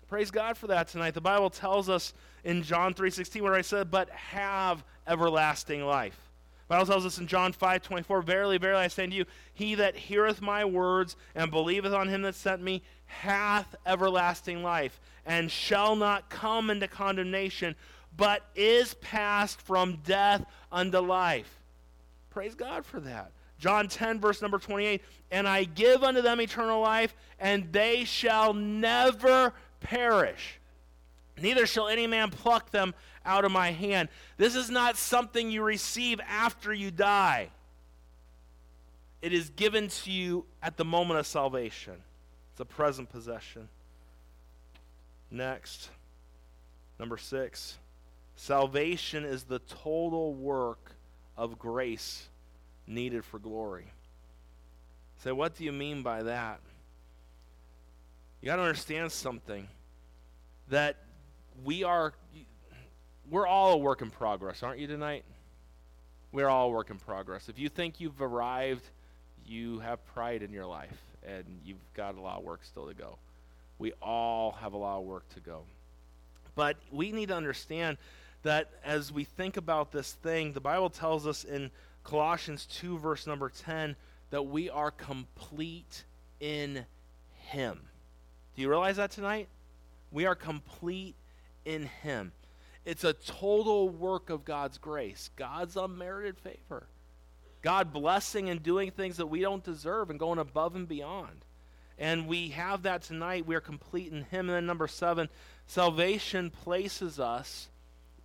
Praise 0.09 0.31
God 0.31 0.57
for 0.57 0.69
that 0.69 0.89
tonight. 0.89 1.15
The 1.15 1.21
Bible 1.21 1.51
tells 1.51 1.89
us 1.89 2.15
in 2.45 2.63
John 2.63 2.95
3:16 2.95 3.43
where 3.43 3.55
I 3.55 3.63
said, 3.63 3.91
"But 3.91 4.11
have 4.11 4.85
everlasting 5.07 5.85
life." 5.85 6.31
Bible 6.69 6.87
tells 6.87 7.05
us 7.07 7.19
in 7.19 7.27
John 7.27 7.53
5:24, 7.53 8.23
"Verily, 8.23 8.59
verily, 8.59 8.85
I 8.85 8.89
say 8.89 9.05
unto 9.05 9.17
you, 9.17 9.27
he 9.53 9.75
that 9.75 9.97
heareth 9.97 10.41
my 10.41 10.65
words 10.65 11.17
and 11.35 11.51
believeth 11.51 11.93
on 11.93 12.09
him 12.09 12.23
that 12.23 12.35
sent 12.35 12.63
me 12.63 12.83
hath 13.07 13.75
everlasting 13.85 14.63
life, 14.63 15.01
and 15.27 15.51
shall 15.51 15.95
not 15.95 16.31
come 16.31 16.71
into 16.71 16.89
condemnation, 16.89 17.77
but 18.17 18.47
is 18.55 18.95
passed 18.95 19.61
from 19.61 19.97
death 19.97 20.45
unto 20.73 20.99
life." 20.99 21.61
Praise 22.31 22.55
God 22.55 22.85
for 22.85 22.99
that. 23.01 23.31
John 23.59 23.89
10, 23.89 24.21
verse 24.21 24.43
number 24.43 24.59
28 24.59 25.03
And 25.31 25.49
I 25.49 25.65
give 25.65 26.03
unto 26.03 26.23
them 26.23 26.41
eternal 26.41 26.81
life, 26.81 27.15
and 27.39 27.73
they 27.73 28.05
shall 28.05 28.53
never 28.53 29.55
perish. 29.81 30.59
Neither 31.41 31.67
shall 31.67 31.89
any 31.89 32.07
man 32.07 32.31
pluck 32.31 32.71
them 32.71 32.95
out 33.25 33.45
of 33.45 33.51
my 33.51 33.73
hand. 33.73 34.09
This 34.37 34.55
is 34.55 34.71
not 34.71 34.97
something 34.97 35.51
you 35.51 35.63
receive 35.63 36.21
after 36.29 36.73
you 36.73 36.91
die, 36.91 37.51
it 39.23 39.33
is 39.33 39.49
given 39.51 39.89
to 39.89 40.13
you 40.13 40.45
at 40.63 40.77
the 40.77 40.85
moment 40.85 41.19
of 41.19 41.27
salvation. 41.27 41.95
It's 42.53 42.61
a 42.61 42.65
present 42.65 43.11
possession. 43.11 43.69
Next, 45.31 45.89
number 47.01 47.17
six 47.17 47.79
salvation 48.37 49.25
is 49.25 49.45
the 49.45 49.61
total 49.61 50.35
work 50.35 50.93
of 51.37 51.59
grace 51.59 52.29
needed 52.87 53.25
for 53.25 53.39
glory. 53.39 53.93
Say, 55.19 55.31
so 55.31 55.35
what 55.35 55.57
do 55.57 55.65
you 55.65 55.73
mean 55.73 56.03
by 56.03 56.23
that? 56.25 56.61
You 58.41 58.47
got 58.47 58.57
to 58.57 58.63
understand 58.63 59.11
something 59.11 59.69
that 60.69 60.97
we 61.63 61.85
are 61.85 62.15
we're 63.31 63.47
all 63.47 63.73
a 63.73 63.77
work 63.79 64.03
in 64.03 64.11
progress, 64.11 64.63
aren't 64.63 64.81
you 64.81 64.87
tonight? 64.87 65.25
We're 66.33 66.49
all 66.49 66.67
a 66.67 66.71
work 66.71 66.91
in 66.91 66.99
progress. 66.99 67.49
If 67.49 67.59
you 67.59 67.69
think 67.69 68.01
you've 68.01 68.21
arrived, 68.21 68.85
you 69.47 69.79
have 69.81 70.05
pride 70.07 70.43
in 70.43 70.53
your 70.53 70.67
life 70.67 70.99
and 71.27 71.45
you've 71.65 71.79
got 71.95 72.17
a 72.17 72.21
lot 72.21 72.39
of 72.39 72.45
work 72.45 72.65
still 72.65 72.87
to 72.89 72.95
go. 72.95 73.19
We 73.79 73.93
all 74.03 74.53
have 74.53 74.73
a 74.73 74.77
lot 74.77 74.99
of 74.99 75.05
work 75.05 75.29
to 75.35 75.41
go. 75.41 75.63
But 76.55 76.77
we 76.93 77.13
need 77.13 77.29
to 77.29 77.37
understand 77.37 77.97
that 78.43 78.71
as 78.85 79.11
we 79.11 79.25
think 79.25 79.57
about 79.57 79.91
this 79.91 80.13
thing, 80.13 80.53
the 80.53 80.61
Bible 80.61 80.91
tells 80.91 81.27
us 81.27 81.45
in 81.45 81.71
Colossians 82.05 82.67
2, 82.67 82.99
verse 82.99 83.27
number 83.27 83.49
10, 83.49 83.97
that 84.31 84.43
we 84.43 84.69
are 84.69 84.91
complete 84.91 86.05
in 86.41 86.85
Him. 87.47 87.81
Do 88.55 88.63
you 88.63 88.69
realize 88.69 88.97
that 88.97 89.11
tonight? 89.11 89.49
We 90.13 90.27
are 90.27 90.35
complete 90.35 91.17
in 91.65 91.87
Him. 92.03 92.33
It's 92.85 93.05
a 93.05 93.13
total 93.13 93.89
work 93.89 94.31
of 94.31 94.45
God's 94.45 94.79
grace, 94.79 95.31
God's 95.37 95.77
unmerited 95.77 96.39
favor. 96.39 96.87
God 97.63 97.93
blessing 97.95 98.51
and 98.51 98.63
doing 98.63 98.91
things 98.91 99.17
that 99.17 99.27
we 99.27 99.41
don't 99.41 99.65
deserve 99.65 100.11
and 100.11 100.19
going 100.19 100.39
above 100.39 100.77
and 100.77 100.87
beyond. 100.87 101.47
And 101.99 102.27
we 102.27 102.49
have 102.51 102.83
that 102.83 103.03
tonight. 103.03 103.47
We 103.47 103.55
are 103.55 103.61
complete 103.61 104.13
in 104.13 104.25
Him. 104.25 104.51
And 104.51 104.57
then, 104.57 104.67
number 104.67 104.87
seven, 104.87 105.31
salvation 105.67 106.51
places 106.51 107.19
us 107.19 107.69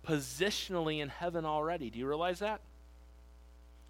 positionally 0.06 1.00
in 1.00 1.08
heaven 1.08 1.46
already. 1.46 1.88
Do 1.88 1.98
you 1.98 2.06
realize 2.06 2.40
that? 2.40 2.60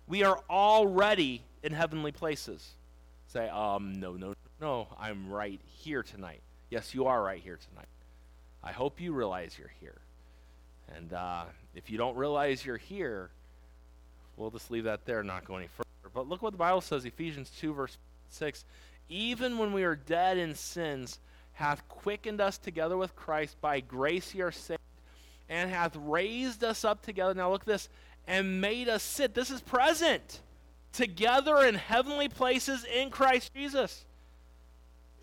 We 0.06 0.22
are 0.22 0.40
already 0.48 1.42
in 1.62 1.72
heavenly 1.72 2.12
places. 2.12 2.74
Say, 3.28 3.48
um, 3.48 4.00
no, 4.00 4.12
no, 4.12 4.34
no, 4.60 4.88
I'm 4.98 5.30
right 5.30 5.60
here 5.64 6.02
tonight. 6.02 6.42
Yes, 6.68 6.94
you 6.94 7.06
are 7.06 7.22
right 7.22 7.40
here 7.40 7.58
tonight. 7.70 7.86
I 8.62 8.72
hope 8.72 9.00
you 9.00 9.12
realize 9.12 9.56
you're 9.58 9.72
here. 9.80 10.00
And 10.96 11.12
uh, 11.12 11.44
if 11.74 11.90
you 11.90 11.98
don't 11.98 12.16
realize 12.16 12.64
you're 12.64 12.76
here, 12.76 13.30
we'll 14.36 14.50
just 14.50 14.70
leave 14.70 14.84
that 14.84 15.04
there, 15.06 15.20
and 15.20 15.28
not 15.28 15.44
go 15.44 15.56
any 15.56 15.68
further. 15.68 15.88
But 16.12 16.28
look 16.28 16.42
what 16.42 16.52
the 16.52 16.58
Bible 16.58 16.80
says 16.80 17.04
Ephesians 17.04 17.50
2, 17.60 17.72
verse 17.72 17.96
6. 18.30 18.64
Even 19.08 19.58
when 19.58 19.72
we 19.72 19.84
are 19.84 19.96
dead 19.96 20.38
in 20.38 20.54
sins, 20.54 21.18
hath 21.52 21.86
quickened 21.88 22.40
us 22.40 22.58
together 22.58 22.96
with 22.96 23.14
Christ. 23.14 23.56
By 23.60 23.80
grace 23.80 24.34
ye 24.34 24.40
are 24.40 24.52
saved, 24.52 24.80
and 25.48 25.70
hath 25.70 25.94
raised 25.96 26.64
us 26.64 26.84
up 26.84 27.02
together. 27.02 27.34
Now 27.34 27.50
look 27.50 27.64
this 27.64 27.88
and 28.26 28.60
made 28.60 28.88
us 28.88 29.02
sit. 29.02 29.34
This 29.34 29.50
is 29.50 29.60
present 29.60 30.40
together 30.92 31.64
in 31.64 31.74
heavenly 31.74 32.28
places 32.28 32.84
in 32.84 33.10
Christ 33.10 33.52
Jesus. 33.54 34.04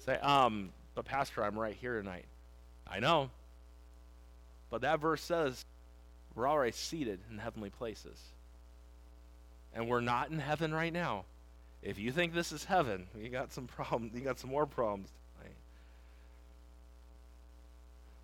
Say, 0.05 0.15
um, 0.19 0.69
but 0.95 1.05
Pastor, 1.05 1.43
I'm 1.43 1.57
right 1.57 1.75
here 1.75 1.99
tonight. 1.99 2.25
I 2.89 2.99
know. 2.99 3.29
But 4.69 4.81
that 4.81 4.99
verse 4.99 5.21
says 5.21 5.65
we're 6.35 6.47
already 6.47 6.71
seated 6.71 7.19
in 7.31 7.37
heavenly 7.37 7.69
places. 7.69 8.21
And 9.73 9.87
we're 9.87 10.01
not 10.01 10.29
in 10.29 10.39
heaven 10.39 10.73
right 10.73 10.93
now. 10.93 11.25
If 11.81 11.99
you 11.99 12.11
think 12.11 12.33
this 12.33 12.51
is 12.51 12.63
heaven, 12.63 13.07
you 13.19 13.29
got 13.29 13.51
some 13.51 13.67
problems. 13.67 14.13
You 14.13 14.21
got 14.21 14.39
some 14.39 14.49
more 14.49 14.65
problems. 14.65 15.09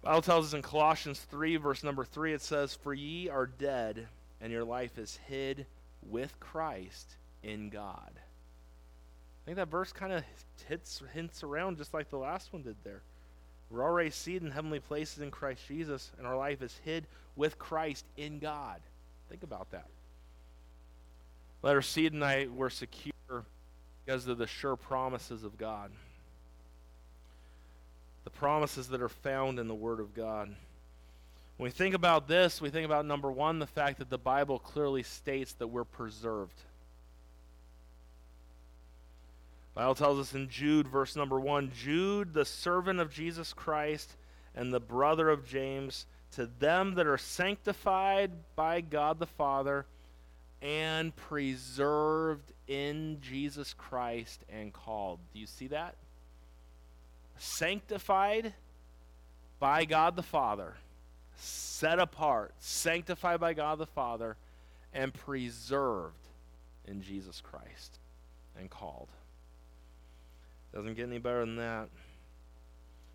Bible 0.03 0.21
tells 0.21 0.47
us 0.47 0.53
in 0.53 0.61
Colossians 0.61 1.21
3, 1.31 1.55
verse 1.55 1.81
number 1.81 2.03
3, 2.03 2.33
it 2.33 2.41
says, 2.41 2.73
For 2.73 2.93
ye 2.93 3.29
are 3.29 3.45
dead 3.45 4.05
and 4.41 4.51
your 4.51 4.65
life 4.65 4.97
is 4.97 5.17
hid 5.27 5.65
with 6.01 6.37
Christ 6.41 7.15
in 7.41 7.69
God. 7.69 8.11
I 8.13 9.45
think 9.45 9.55
that 9.55 9.69
verse 9.69 9.93
kind 9.93 10.11
of 10.11 10.23
hits 10.67 11.01
hints 11.13 11.41
around 11.41 11.77
just 11.77 11.93
like 11.93 12.09
the 12.09 12.17
last 12.17 12.51
one 12.51 12.63
did 12.63 12.75
there. 12.83 13.01
We're 13.73 13.83
already 13.83 14.11
seated 14.11 14.43
in 14.43 14.51
heavenly 14.51 14.79
places 14.79 15.17
in 15.17 15.31
Christ 15.31 15.61
Jesus, 15.67 16.11
and 16.19 16.27
our 16.27 16.37
life 16.37 16.61
is 16.61 16.79
hid 16.85 17.07
with 17.35 17.57
Christ 17.57 18.05
in 18.15 18.37
God. 18.37 18.79
Think 19.29 19.41
about 19.41 19.71
that. 19.71 19.87
Let 21.63 21.73
our 21.73 21.81
seed 21.81 22.13
and 22.13 22.23
I 22.23 22.45
were 22.53 22.69
secure 22.69 23.13
because 24.05 24.27
of 24.27 24.37
the 24.37 24.45
sure 24.45 24.75
promises 24.75 25.43
of 25.43 25.57
God. 25.57 25.89
The 28.25 28.29
promises 28.29 28.89
that 28.89 29.01
are 29.01 29.09
found 29.09 29.57
in 29.57 29.67
the 29.67 29.73
Word 29.73 29.99
of 29.99 30.13
God. 30.13 30.49
When 31.57 31.65
we 31.65 31.71
think 31.71 31.95
about 31.95 32.27
this, 32.27 32.61
we 32.61 32.69
think 32.69 32.85
about 32.85 33.07
number 33.07 33.31
one, 33.31 33.57
the 33.57 33.65
fact 33.65 33.97
that 33.97 34.11
the 34.11 34.19
Bible 34.19 34.59
clearly 34.59 35.01
states 35.01 35.53
that 35.53 35.67
we're 35.67 35.83
preserved. 35.83 36.61
The 39.61 39.62
Bible 39.75 39.95
tells 39.95 40.19
us 40.19 40.35
in 40.35 40.49
Jude, 40.49 40.87
verse 40.87 41.15
number 41.15 41.39
one 41.39 41.71
Jude, 41.75 42.33
the 42.33 42.45
servant 42.45 42.99
of 42.99 43.11
Jesus 43.11 43.53
Christ 43.53 44.15
and 44.55 44.71
the 44.71 44.79
brother 44.79 45.29
of 45.29 45.47
James, 45.47 46.05
to 46.35 46.45
them 46.45 46.95
that 46.95 47.07
are 47.07 47.17
sanctified 47.17 48.31
by 48.55 48.81
God 48.81 49.19
the 49.19 49.25
Father 49.25 49.85
and 50.61 51.15
preserved 51.15 52.53
in 52.67 53.19
Jesus 53.21 53.73
Christ 53.73 54.43
and 54.49 54.71
called. 54.71 55.19
Do 55.33 55.39
you 55.39 55.47
see 55.47 55.67
that? 55.67 55.95
Sanctified 57.37 58.53
by 59.59 59.85
God 59.85 60.15
the 60.15 60.23
Father 60.23 60.75
set 61.35 61.99
apart, 61.99 62.53
sanctified 62.59 63.39
by 63.39 63.53
God 63.53 63.77
the 63.77 63.85
Father, 63.85 64.37
and 64.93 65.13
preserved 65.13 66.13
in 66.85 67.01
Jesus 67.01 67.41
Christ 67.41 67.99
and 68.57 68.69
called. 68.69 69.09
Doesn't 70.73 70.95
get 70.95 71.07
any 71.07 71.19
better 71.19 71.41
than 71.41 71.57
that. 71.57 71.89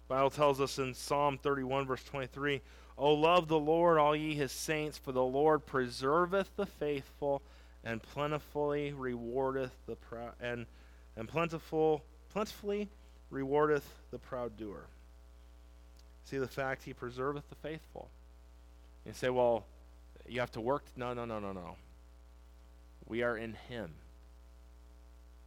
Bible 0.07 0.31
tells 0.31 0.61
us 0.61 0.79
in 0.79 0.95
Psalm 0.95 1.39
31, 1.39 1.87
verse 1.87 2.03
23, 2.05 2.63
O 2.97 3.13
love 3.13 3.47
the 3.49 3.59
Lord, 3.59 3.99
all 3.99 4.17
ye 4.17 4.35
his 4.35 4.53
saints, 4.53 4.97
for 4.97 5.13
the 5.13 5.23
Lord 5.23 5.67
preserveth 5.67 6.49
the 6.57 6.67
faithful 6.67 7.43
and 7.85 8.03
plentifully 8.03 8.93
rewardeth 8.93 9.71
the 9.87 9.97
proud 9.97 10.33
and, 10.41 10.67
and 11.17 11.29
plentiful 11.29 12.03
plentifully 12.33 12.89
rewardeth 13.31 13.85
the 14.11 14.19
proud 14.19 14.57
doer. 14.57 14.87
See 16.25 16.39
the 16.39 16.49
fact 16.49 16.83
he 16.83 16.93
preserveth 16.93 17.49
the 17.49 17.55
faithful. 17.57 18.09
You 19.07 19.13
say, 19.13 19.31
well, 19.31 19.65
you 20.29 20.41
have 20.41 20.53
to 20.53 20.61
work. 20.61 20.85
No, 20.97 21.15
no, 21.15 21.25
no, 21.25 21.39
no, 21.39 21.53
no. 21.53 21.77
We 23.07 23.23
are 23.23 23.37
in 23.37 23.55
him. 23.69 23.91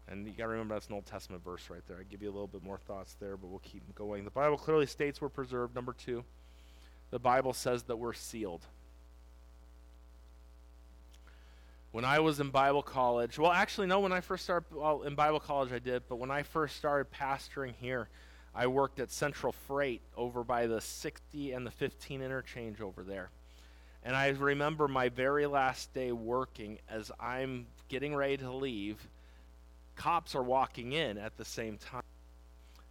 And 0.07 0.25
you 0.25 0.33
got 0.33 0.45
to 0.45 0.49
remember 0.49 0.75
that's 0.75 0.87
an 0.87 0.93
Old 0.93 1.05
Testament 1.05 1.43
verse 1.43 1.69
right 1.69 1.81
there. 1.87 1.97
I 1.99 2.03
give 2.03 2.21
you 2.21 2.29
a 2.29 2.33
little 2.33 2.47
bit 2.47 2.63
more 2.63 2.77
thoughts 2.77 3.15
there, 3.19 3.37
but 3.37 3.47
we'll 3.47 3.59
keep 3.59 3.83
going. 3.95 4.25
The 4.25 4.31
Bible 4.31 4.57
clearly 4.57 4.85
states 4.85 5.21
we're 5.21 5.29
preserved. 5.29 5.75
Number 5.75 5.93
two, 5.93 6.23
the 7.11 7.19
Bible 7.19 7.53
says 7.53 7.83
that 7.83 7.97
we're 7.97 8.13
sealed. 8.13 8.65
When 11.91 12.05
I 12.05 12.19
was 12.19 12.39
in 12.39 12.51
Bible 12.51 12.81
college, 12.81 13.37
well, 13.37 13.51
actually, 13.51 13.87
no, 13.87 13.99
when 13.99 14.13
I 14.13 14.21
first 14.21 14.45
started, 14.45 14.73
well, 14.73 15.03
in 15.03 15.13
Bible 15.15 15.41
college 15.41 15.73
I 15.73 15.79
did, 15.79 16.03
but 16.07 16.17
when 16.17 16.31
I 16.31 16.43
first 16.43 16.77
started 16.77 17.11
pastoring 17.11 17.73
here, 17.79 18.07
I 18.55 18.67
worked 18.67 18.99
at 18.99 19.11
Central 19.11 19.51
Freight 19.51 20.01
over 20.15 20.43
by 20.43 20.67
the 20.67 20.81
60 20.81 21.51
and 21.51 21.65
the 21.65 21.71
15 21.71 22.21
interchange 22.21 22.81
over 22.81 23.03
there. 23.03 23.29
And 24.03 24.15
I 24.15 24.29
remember 24.29 24.87
my 24.87 25.09
very 25.09 25.45
last 25.45 25.93
day 25.93 26.11
working 26.11 26.79
as 26.89 27.11
I'm 27.19 27.67
getting 27.87 28.15
ready 28.15 28.37
to 28.37 28.51
leave, 28.51 28.97
cops 30.01 30.33
are 30.33 30.41
walking 30.41 30.93
in 30.93 31.19
at 31.19 31.37
the 31.37 31.45
same 31.45 31.77
time. 31.77 32.01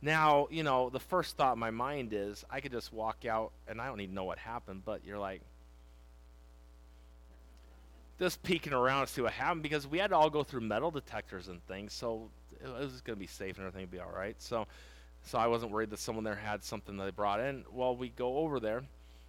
Now, 0.01 0.47
you 0.51 0.63
know, 0.63 0.91
the 0.91 1.01
first 1.01 1.37
thought 1.37 1.55
in 1.55 1.59
my 1.59 1.73
mind 1.73 2.13
is 2.13 2.45
I 2.49 2.61
could 2.61 2.71
just 2.71 2.93
walk 2.93 3.25
out 3.25 3.51
and 3.67 3.81
I 3.81 3.89
don't 3.89 4.01
even 4.01 4.15
know 4.15 4.25
what 4.25 4.39
happened, 4.39 4.83
but 4.85 5.05
you're 5.05 5.19
like, 5.19 5.43
just 8.21 8.43
peeking 8.45 8.73
around 8.73 9.07
to 9.07 9.13
see 9.13 9.23
what 9.23 9.33
happened 9.33 9.63
because 9.65 9.89
we 9.89 9.99
had 9.99 10.11
to 10.11 10.17
all 10.17 10.31
go 10.31 10.45
through 10.45 10.61
metal 10.61 10.91
detectors 10.93 11.49
and 11.49 11.67
things, 11.67 11.93
so 11.93 12.31
it 12.63 12.69
was 12.69 13.01
going 13.01 13.17
to 13.17 13.21
be 13.21 13.27
safe 13.27 13.57
and 13.57 13.67
everything 13.67 13.83
would 13.83 13.91
be 13.91 13.99
all 13.99 14.13
right. 14.15 14.37
So, 14.39 14.67
so 15.25 15.37
I 15.37 15.49
wasn't 15.49 15.73
worried 15.73 15.91
that 15.91 15.99
someone 15.99 16.23
there 16.23 16.37
had 16.37 16.63
something 16.63 16.97
that 16.97 17.05
they 17.05 17.11
brought 17.11 17.41
in. 17.41 17.65
Well, 17.73 17.97
we 17.97 18.11
go 18.11 18.37
over 18.39 18.61
there. 18.61 18.83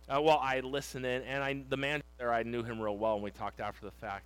Uh, 0.07 0.21
well, 0.21 0.39
I 0.39 0.59
listened 0.59 1.05
in, 1.05 1.23
and 1.23 1.43
I 1.43 1.63
the 1.67 1.77
man 1.77 2.03
there 2.19 2.31
I 2.31 2.43
knew 2.43 2.63
him 2.63 2.79
real 2.79 2.97
well, 2.97 3.15
and 3.15 3.23
we 3.23 3.31
talked 3.31 3.59
after 3.59 3.85
the 3.85 3.91
fact. 3.91 4.25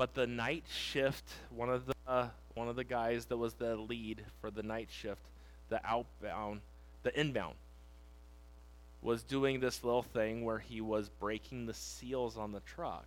But 0.00 0.14
the 0.14 0.26
night 0.26 0.64
shift, 0.66 1.28
one 1.50 1.68
of 1.68 1.84
the 1.84 1.92
uh, 2.06 2.28
one 2.54 2.68
of 2.68 2.76
the 2.76 2.84
guys 2.84 3.26
that 3.26 3.36
was 3.36 3.52
the 3.52 3.76
lead 3.76 4.24
for 4.40 4.50
the 4.50 4.62
night 4.62 4.88
shift, 4.90 5.20
the 5.68 5.78
outbound, 5.86 6.62
the 7.02 7.20
inbound, 7.20 7.56
was 9.02 9.22
doing 9.22 9.60
this 9.60 9.84
little 9.84 10.02
thing 10.02 10.42
where 10.42 10.58
he 10.58 10.80
was 10.80 11.10
breaking 11.10 11.66
the 11.66 11.74
seals 11.74 12.38
on 12.38 12.52
the 12.52 12.60
truck 12.60 13.04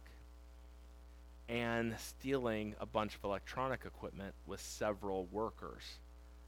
and 1.50 1.96
stealing 1.98 2.76
a 2.80 2.86
bunch 2.86 3.16
of 3.16 3.24
electronic 3.24 3.86
equipment 3.88 4.36
with 4.46 4.62
several 4.62 5.26
workers. 5.32 5.98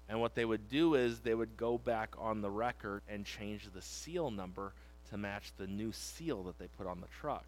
And 0.08 0.22
what 0.22 0.36
they 0.36 0.46
would 0.46 0.70
do 0.70 0.94
is 0.94 1.22
they 1.22 1.34
would 1.34 1.58
go 1.58 1.80
back 1.80 2.14
on 2.20 2.42
the 2.42 2.52
record 2.52 3.02
and 3.10 3.26
change 3.26 3.68
the 3.74 3.82
seal 3.82 4.30
number 4.30 4.74
to 5.10 5.18
match 5.18 5.54
the 5.58 5.66
new 5.66 5.92
seal 5.92 6.44
that 6.44 6.60
they 6.60 6.68
put 6.68 6.86
on 6.86 7.02
the 7.02 7.08
truck. 7.20 7.46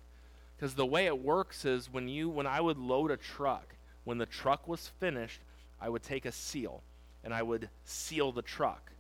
Because 0.57 0.73
the 0.73 0.85
way 0.85 1.05
it 1.05 1.23
works 1.23 1.65
is 1.65 1.91
when 1.91 2.07
you 2.07 2.29
when 2.29 2.47
I 2.47 2.59
would 2.59 2.77
load 2.77 3.11
a 3.11 3.17
truck, 3.17 3.75
when 4.05 4.17
the 4.17 4.25
truck 4.25 4.67
was 4.67 4.91
finished, 4.99 5.41
I 5.79 5.89
would 5.89 6.01
take 6.01 6.25
a 6.25 6.31
seal 6.31 6.81
and 7.23 7.33
I 7.33 7.43
would 7.43 7.69
seal 7.83 8.31
the 8.31 8.41
truck. 8.41 8.91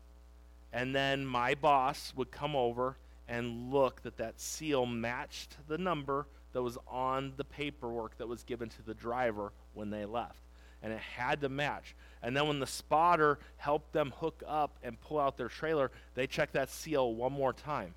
And 0.71 0.93
then 0.93 1.25
my 1.25 1.55
boss 1.55 2.13
would 2.15 2.29
come 2.29 2.55
over 2.55 2.97
and 3.27 3.71
look 3.71 4.03
that 4.03 4.17
that 4.17 4.39
seal 4.39 4.85
matched 4.85 5.57
the 5.67 5.77
number 5.77 6.27
that 6.53 6.61
was 6.61 6.77
on 6.87 7.33
the 7.37 7.43
paperwork 7.43 8.17
that 8.17 8.27
was 8.27 8.43
given 8.43 8.69
to 8.69 8.81
the 8.83 8.93
driver 8.93 9.51
when 9.73 9.89
they 9.89 10.05
left. 10.05 10.39
And 10.83 10.93
it 10.93 10.99
had 10.99 11.41
to 11.41 11.49
match. 11.49 11.95
And 12.21 12.35
then 12.35 12.47
when 12.47 12.59
the 12.59 12.67
spotter 12.67 13.39
helped 13.57 13.93
them 13.93 14.13
hook 14.17 14.43
up 14.47 14.77
and 14.83 14.99
pull 15.01 15.19
out 15.19 15.37
their 15.37 15.49
trailer, 15.49 15.91
they 16.13 16.27
checked 16.27 16.53
that 16.53 16.69
seal 16.69 17.15
one 17.15 17.33
more 17.33 17.53
time. 17.53 17.95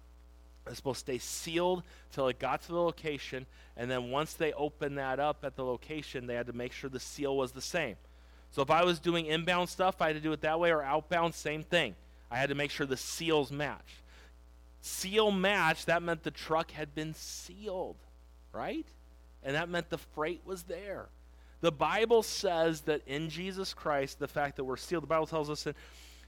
It's 0.71 0.79
supposed 0.79 1.07
to 1.07 1.13
stay 1.13 1.19
sealed 1.19 1.83
till 2.13 2.29
it 2.29 2.39
got 2.39 2.63
to 2.63 2.69
the 2.69 2.81
location, 2.81 3.47
and 3.77 3.91
then 3.91 4.11
once 4.11 4.35
they 4.35 4.53
opened 4.53 4.99
that 4.99 5.21
up 5.21 5.45
at 5.45 5.57
the 5.57 5.65
location, 5.65 6.27
they 6.27 6.35
had 6.35 6.47
to 6.47 6.53
make 6.53 6.73
sure 6.73 6.89
the 6.89 7.01
seal 7.01 7.37
was 7.37 7.53
the 7.53 7.61
same. 7.61 7.97
So 8.53 8.63
if 8.63 8.71
I 8.71 8.85
was 8.85 8.99
doing 8.99 9.27
inbound 9.27 9.69
stuff, 9.69 10.01
I 10.01 10.09
had 10.09 10.17
to 10.17 10.23
do 10.23 10.33
it 10.33 10.41
that 10.41 10.59
way, 10.59 10.71
or 10.71 10.83
outbound, 10.83 11.35
same 11.35 11.63
thing. 11.63 11.95
I 12.31 12.39
had 12.39 12.49
to 12.49 12.55
make 12.55 12.71
sure 12.71 12.87
the 12.87 12.97
seals 12.97 13.51
matched. 13.51 14.03
Seal 14.81 15.31
match, 15.31 15.85
that 15.87 16.03
meant 16.03 16.23
the 16.23 16.31
truck 16.31 16.71
had 16.71 16.95
been 16.95 17.15
sealed, 17.15 17.97
right? 18.53 18.87
And 19.43 19.55
that 19.55 19.69
meant 19.69 19.91
the 19.91 19.99
freight 19.99 20.41
was 20.45 20.63
there. 20.65 21.09
The 21.61 21.73
Bible 21.73 22.23
says 22.23 22.83
that 22.83 23.03
in 23.07 23.29
Jesus 23.29 23.75
Christ, 23.75 24.19
the 24.19 24.29
fact 24.29 24.57
that 24.57 24.65
we're 24.65 24.77
sealed, 24.77 25.03
the 25.03 25.09
Bible 25.09 25.27
tells 25.27 25.51
us 25.51 25.67
in 25.67 25.75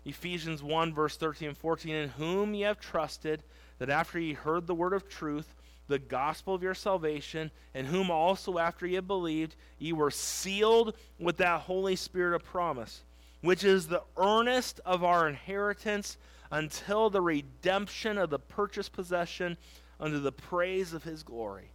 Ephesians 0.04 0.62
1, 0.62 0.92
verse 0.92 1.16
13 1.16 1.48
and 1.48 1.56
14, 1.56 1.94
in 1.94 2.08
whom 2.10 2.54
ye 2.54 2.62
have 2.62 2.80
trusted, 2.80 3.42
that 3.82 3.90
after 3.90 4.20
ye 4.20 4.32
heard 4.32 4.68
the 4.68 4.74
word 4.76 4.92
of 4.92 5.08
truth, 5.08 5.56
the 5.88 5.98
gospel 5.98 6.54
of 6.54 6.62
your 6.62 6.72
salvation, 6.72 7.50
in 7.74 7.84
whom 7.84 8.12
also 8.12 8.56
after 8.58 8.86
ye 8.86 9.00
believed, 9.00 9.56
ye 9.80 9.92
were 9.92 10.08
sealed 10.08 10.96
with 11.18 11.38
that 11.38 11.62
Holy 11.62 11.96
Spirit 11.96 12.36
of 12.36 12.44
promise, 12.44 13.02
which 13.40 13.64
is 13.64 13.88
the 13.88 14.04
earnest 14.16 14.78
of 14.86 15.02
our 15.02 15.28
inheritance 15.28 16.16
until 16.52 17.10
the 17.10 17.20
redemption 17.20 18.18
of 18.18 18.30
the 18.30 18.38
purchased 18.38 18.92
possession 18.92 19.56
unto 19.98 20.20
the 20.20 20.30
praise 20.30 20.92
of 20.92 21.02
his 21.02 21.24
glory. 21.24 21.72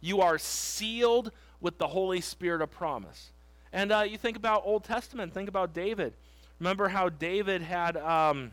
You 0.00 0.20
are 0.22 0.38
sealed 0.38 1.30
with 1.60 1.78
the 1.78 1.86
Holy 1.86 2.20
Spirit 2.20 2.62
of 2.62 2.72
promise. 2.72 3.30
And 3.72 3.92
uh, 3.92 4.00
you 4.00 4.18
think 4.18 4.36
about 4.36 4.62
Old 4.64 4.82
Testament, 4.82 5.32
think 5.34 5.48
about 5.48 5.72
David. 5.72 6.14
Remember 6.58 6.88
how 6.88 7.08
David 7.08 7.62
had, 7.62 7.96
um, 7.96 8.50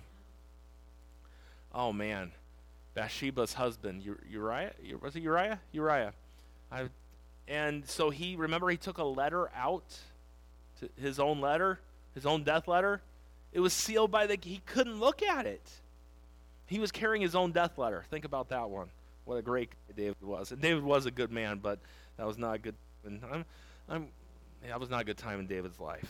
oh 1.74 1.92
man, 1.92 2.32
Bathsheba's 2.96 3.54
husband, 3.54 4.04
Uriah? 4.30 4.72
Was 5.02 5.16
it 5.16 5.22
Uriah? 5.22 5.60
Uriah. 5.74 6.14
I, 6.72 6.90
and 7.48 7.88
so 7.88 8.10
he, 8.10 8.36
remember, 8.36 8.70
he 8.70 8.78
took 8.78 8.98
a 8.98 9.04
letter 9.04 9.52
out, 9.56 9.98
to 10.80 10.90
his 11.00 11.20
own 11.20 11.42
letter, 11.42 11.80
his 12.16 12.26
own 12.26 12.44
death 12.44 12.68
letter. 12.68 13.02
It 13.52 13.60
was 13.60 13.74
sealed 13.74 14.12
by 14.12 14.28
the, 14.28 14.38
he 14.42 14.62
couldn't 14.66 15.00
look 15.00 15.22
at 15.22 15.46
it. 15.46 15.70
He 16.68 16.80
was 16.80 16.92
carrying 16.92 17.22
his 17.22 17.36
own 17.36 17.52
death 17.52 17.78
letter. 17.78 18.04
Think 18.10 18.26
about 18.26 18.50
that 18.50 18.70
one. 18.70 18.88
What 19.26 19.36
a 19.36 19.42
great 19.42 19.72
David 19.96 20.16
was. 20.22 20.52
And 20.52 20.62
David 20.62 20.84
was 20.84 21.06
a 21.06 21.12
good 21.12 21.32
man, 21.32 21.60
but 21.60 21.80
that 22.18 22.26
was 22.26 22.38
not 22.38 22.56
a 22.56 22.60
good, 22.60 22.76
I'm, 23.06 23.46
I'm, 23.90 24.08
that 24.68 24.80
was 24.80 24.90
not 24.90 25.02
a 25.02 25.04
good 25.04 25.18
time 25.18 25.40
in 25.40 25.48
David's 25.48 25.80
life. 25.80 26.10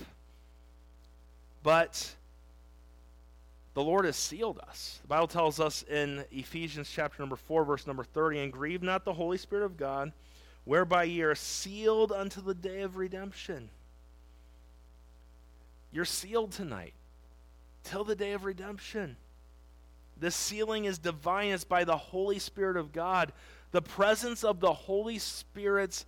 But 1.64 2.16
the 3.76 3.84
Lord 3.84 4.06
has 4.06 4.16
sealed 4.16 4.58
us. 4.68 5.00
The 5.02 5.10
Bible 5.10 5.28
tells 5.28 5.60
us 5.60 5.84
in 5.84 6.24
Ephesians 6.32 6.90
chapter 6.92 7.22
number 7.22 7.36
4, 7.36 7.66
verse 7.66 7.86
number 7.86 8.06
30, 8.06 8.40
and 8.40 8.54
grieve 8.54 8.82
not 8.82 9.04
the 9.04 9.14
Holy 9.14 9.38
Spirit 9.38 9.66
of 9.66 9.76
God, 9.76 10.14
whereby 10.64 11.04
ye 11.04 11.22
are 11.22 11.36
sealed 11.36 12.14
unto 12.14 12.42
the 12.42 12.54
day 12.54 12.82
of 12.82 12.96
redemption. 12.96 13.70
You're 15.92 16.06
sealed 16.06 16.54
tonight 16.54 16.94
till 17.84 18.06
the 18.06 18.16
day 18.16 18.32
of 18.32 18.46
redemption. 18.46 19.18
The 20.18 20.32
sealing 20.32 20.86
is 20.86 20.98
divine, 20.98 21.52
it's 21.52 21.66
by 21.66 21.84
the 21.84 21.98
Holy 21.98 22.40
Spirit 22.40 22.78
of 22.78 22.94
God. 22.94 23.34
The 23.72 23.82
presence 23.82 24.46
of 24.46 24.62
the 24.62 24.74
Holy 24.74 25.20
Spirit's 25.20 26.06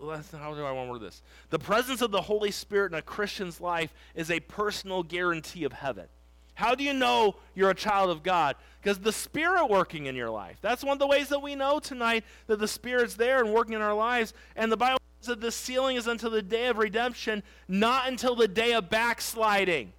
uh, 0.00 0.22
how 0.38 0.54
do 0.54 0.64
I 0.64 0.70
want 0.70 0.88
to 0.88 0.92
word 0.92 1.00
this? 1.00 1.22
The 1.50 1.58
presence 1.58 2.02
of 2.02 2.10
the 2.10 2.20
Holy 2.20 2.50
Spirit 2.50 2.92
in 2.92 2.98
a 2.98 3.02
Christian's 3.02 3.60
life 3.60 3.92
is 4.14 4.30
a 4.30 4.38
personal 4.40 5.02
guarantee 5.02 5.64
of 5.64 5.72
heaven. 5.72 6.06
How 6.54 6.74
do 6.74 6.84
you 6.84 6.94
know 6.94 7.36
you're 7.54 7.70
a 7.70 7.74
child 7.74 8.10
of 8.10 8.22
God? 8.22 8.56
Because 8.80 8.98
the 8.98 9.12
Spirit 9.12 9.66
working 9.66 10.06
in 10.06 10.14
your 10.14 10.30
life. 10.30 10.58
That's 10.60 10.84
one 10.84 10.92
of 10.92 10.98
the 10.98 11.06
ways 11.06 11.28
that 11.28 11.40
we 11.40 11.54
know 11.54 11.78
tonight 11.80 12.24
that 12.46 12.58
the 12.58 12.68
Spirit's 12.68 13.14
there 13.14 13.40
and 13.40 13.52
working 13.52 13.74
in 13.74 13.82
our 13.82 13.94
lives. 13.94 14.34
And 14.54 14.70
the 14.70 14.76
Bible 14.76 14.98
says 15.20 15.28
that 15.28 15.40
the 15.40 15.50
sealing 15.50 15.96
is 15.96 16.06
until 16.06 16.30
the 16.30 16.42
day 16.42 16.66
of 16.66 16.78
redemption, 16.78 17.42
not 17.66 18.08
until 18.08 18.36
the 18.36 18.48
day 18.48 18.72
of 18.72 18.90
backsliding 18.90 19.92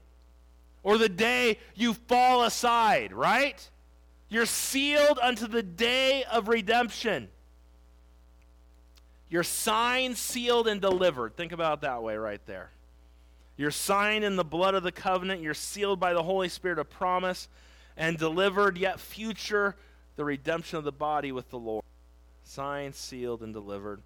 or 0.83 0.97
the 0.97 1.09
day 1.09 1.57
you 1.73 1.93
fall 1.93 2.43
aside, 2.43 3.11
right? 3.11 3.69
You're 4.29 4.45
sealed 4.45 5.19
unto 5.21 5.47
the 5.47 5.63
day 5.63 6.23
of 6.31 6.47
redemption. 6.47 7.29
You're 9.29 9.43
signed, 9.43 10.17
sealed, 10.17 10.67
and 10.67 10.79
delivered. 10.79 11.35
Think 11.35 11.51
about 11.51 11.81
that 11.81 12.03
way 12.03 12.15
right 12.15 12.41
there. 12.45 12.69
You're 13.57 13.71
signed 13.71 14.23
in 14.23 14.35
the 14.35 14.43
blood 14.43 14.75
of 14.75 14.83
the 14.83 14.91
covenant. 14.91 15.41
You're 15.41 15.53
sealed 15.53 15.99
by 15.99 16.13
the 16.13 16.23
Holy 16.23 16.49
Spirit 16.49 16.79
of 16.79 16.89
promise 16.89 17.47
and 17.95 18.17
delivered, 18.17 18.77
yet 18.77 18.99
future, 18.99 19.75
the 20.15 20.25
redemption 20.25 20.77
of 20.77 20.83
the 20.83 20.91
body 20.91 21.31
with 21.31 21.49
the 21.49 21.59
Lord. 21.59 21.83
Signed, 22.43 22.95
sealed, 22.95 23.41
and 23.41 23.53
delivered. 23.53 24.01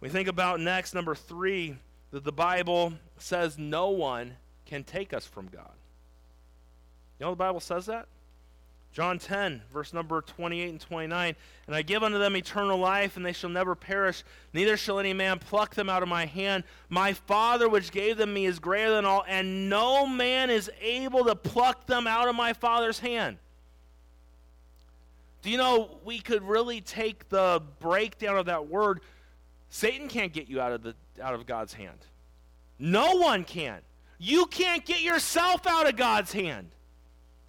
We 0.00 0.08
think 0.08 0.28
about 0.28 0.60
next, 0.60 0.94
number 0.94 1.14
three, 1.14 1.76
that 2.10 2.24
the 2.24 2.32
Bible 2.32 2.94
says 3.18 3.58
no 3.58 3.90
one 3.90 4.36
can 4.66 4.84
take 4.84 5.12
us 5.12 5.26
from 5.26 5.46
God. 5.48 5.72
You 7.18 7.26
know 7.26 7.30
the 7.30 7.36
Bible 7.36 7.60
says 7.60 7.86
that? 7.86 8.06
John 8.98 9.20
10, 9.20 9.62
verse 9.72 9.92
number 9.92 10.20
28 10.22 10.70
and 10.70 10.80
29. 10.80 11.36
And 11.68 11.76
I 11.76 11.82
give 11.82 12.02
unto 12.02 12.18
them 12.18 12.36
eternal 12.36 12.76
life, 12.76 13.16
and 13.16 13.24
they 13.24 13.32
shall 13.32 13.48
never 13.48 13.76
perish, 13.76 14.24
neither 14.52 14.76
shall 14.76 14.98
any 14.98 15.12
man 15.12 15.38
pluck 15.38 15.76
them 15.76 15.88
out 15.88 16.02
of 16.02 16.08
my 16.08 16.26
hand. 16.26 16.64
My 16.88 17.12
Father, 17.12 17.68
which 17.68 17.92
gave 17.92 18.16
them 18.16 18.34
me, 18.34 18.44
is 18.44 18.58
greater 18.58 18.90
than 18.90 19.04
all, 19.04 19.24
and 19.28 19.70
no 19.70 20.04
man 20.04 20.50
is 20.50 20.68
able 20.80 21.24
to 21.26 21.36
pluck 21.36 21.86
them 21.86 22.08
out 22.08 22.26
of 22.26 22.34
my 22.34 22.52
Father's 22.52 22.98
hand. 22.98 23.36
Do 25.42 25.50
you 25.50 25.58
know 25.58 26.00
we 26.04 26.18
could 26.18 26.42
really 26.42 26.80
take 26.80 27.28
the 27.28 27.62
breakdown 27.78 28.36
of 28.36 28.46
that 28.46 28.66
word? 28.66 28.98
Satan 29.70 30.08
can't 30.08 30.32
get 30.32 30.48
you 30.48 30.60
out 30.60 30.72
of, 30.72 30.82
the, 30.82 30.96
out 31.22 31.34
of 31.34 31.46
God's 31.46 31.74
hand. 31.74 31.98
No 32.80 33.14
one 33.14 33.44
can. 33.44 33.78
You 34.18 34.46
can't 34.46 34.84
get 34.84 35.02
yourself 35.02 35.68
out 35.68 35.88
of 35.88 35.94
God's 35.94 36.32
hand. 36.32 36.72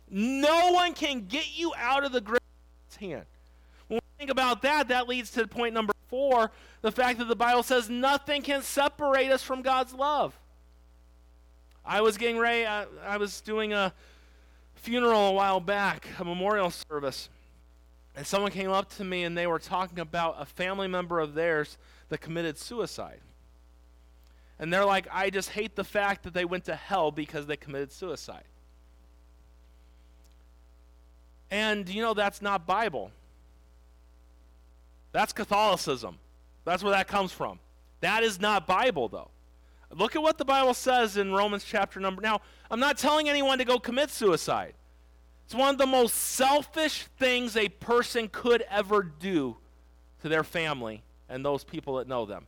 No 0.10 0.72
one 0.72 0.94
can 0.94 1.26
get 1.28 1.58
you 1.58 1.74
out 1.78 2.04
of 2.04 2.12
the 2.12 2.22
grip 2.22 2.42
of 2.42 2.88
God's 2.88 2.98
hand. 2.98 3.26
When 3.88 3.98
we 3.98 4.18
think 4.18 4.32
about 4.32 4.62
that, 4.64 4.88
that 4.88 5.08
leads 5.08 5.32
to 5.32 5.48
point 5.48 5.74
number 5.74 5.94
four 6.08 6.52
the 6.82 6.92
fact 6.92 7.20
that 7.20 7.28
the 7.28 7.36
Bible 7.36 7.64
says 7.64 7.90
nothing 7.90 8.42
can 8.42 8.62
separate 8.62 9.32
us 9.32 9.44
from 9.44 9.62
God's 9.62 9.94
love. 9.94 10.38
I 11.86 12.02
was 12.02 12.18
getting 12.18 12.38
ready, 12.38 12.66
I, 12.66 12.86
I 13.06 13.18
was 13.18 13.42
doing 13.42 13.74
a 13.74 13.94
funeral 14.76 15.30
a 15.30 15.32
while 15.32 15.60
back, 15.60 16.08
a 16.20 16.26
memorial 16.26 16.72
service, 16.72 17.30
and 18.16 18.26
someone 18.26 18.52
came 18.52 18.72
up 18.72 18.90
to 18.96 19.04
me 19.04 19.24
and 19.24 19.38
they 19.38 19.48
were 19.48 19.60
talking 19.60 20.00
about 20.00 20.36
a 20.40 20.46
family 20.46 20.88
member 20.88 21.20
of 21.20 21.34
theirs 21.34 21.78
that 22.10 22.20
committed 22.20 22.58
suicide. 22.58 23.22
And 24.60 24.74
they're 24.74 24.86
like, 24.86 25.08
I 25.12 25.30
just 25.30 25.52
hate 25.52 25.76
the 25.76 25.84
fact 25.84 26.24
that 26.24 26.34
they 26.34 26.44
went 26.44 26.66
to 26.66 26.76
hell 26.76 27.12
because 27.12 27.46
they 27.46 27.56
committed 27.56 27.92
suicide. 27.92 28.44
And 31.52 31.90
you 31.90 32.02
know 32.02 32.14
that's 32.14 32.42
not 32.42 32.68
Bible. 32.68 33.12
That's 35.12 35.34
Catholicism. 35.34 36.18
That's 36.66 36.84
where 36.84 36.92
that 36.92 37.08
comes 37.08 37.32
from. 37.32 37.60
That 38.02 38.24
is 38.24 38.40
not 38.40 38.68
Bible 38.68 39.08
though. 39.08 39.30
Look 39.92 40.16
at 40.16 40.22
what 40.22 40.38
the 40.38 40.46
Bible 40.46 40.76
says 40.76 41.18
in 41.18 41.34
Romans 41.34 41.64
chapter 41.64 42.00
number. 42.00 42.22
Now, 42.22 42.42
I'm 42.70 42.80
not 42.80 42.98
telling 42.98 43.28
anyone 43.28 43.58
to 43.58 43.66
go 43.66 43.80
commit 43.80 44.12
suicide. 44.12 44.76
It's 45.46 45.56
one 45.56 45.70
of 45.70 45.80
the 45.80 45.88
most 45.88 46.14
selfish 46.14 47.08
things 47.18 47.58
a 47.58 47.70
person 47.70 48.30
could 48.32 48.64
ever 48.70 49.02
do 49.02 49.58
to 50.22 50.30
their 50.30 50.44
family 50.44 51.02
and 51.28 51.44
those 51.44 51.64
people 51.64 51.96
that 51.96 52.08
know 52.08 52.26
them. 52.28 52.46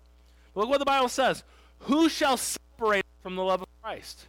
Look 0.54 0.70
what 0.70 0.78
the 0.78 0.86
Bible 0.86 1.10
says. 1.10 1.44
Who 1.80 2.10
shall 2.10 2.38
separate 2.38 3.06
from 3.24 3.36
the 3.36 3.44
love 3.44 3.64
of 3.64 3.68
Christ? 3.82 4.28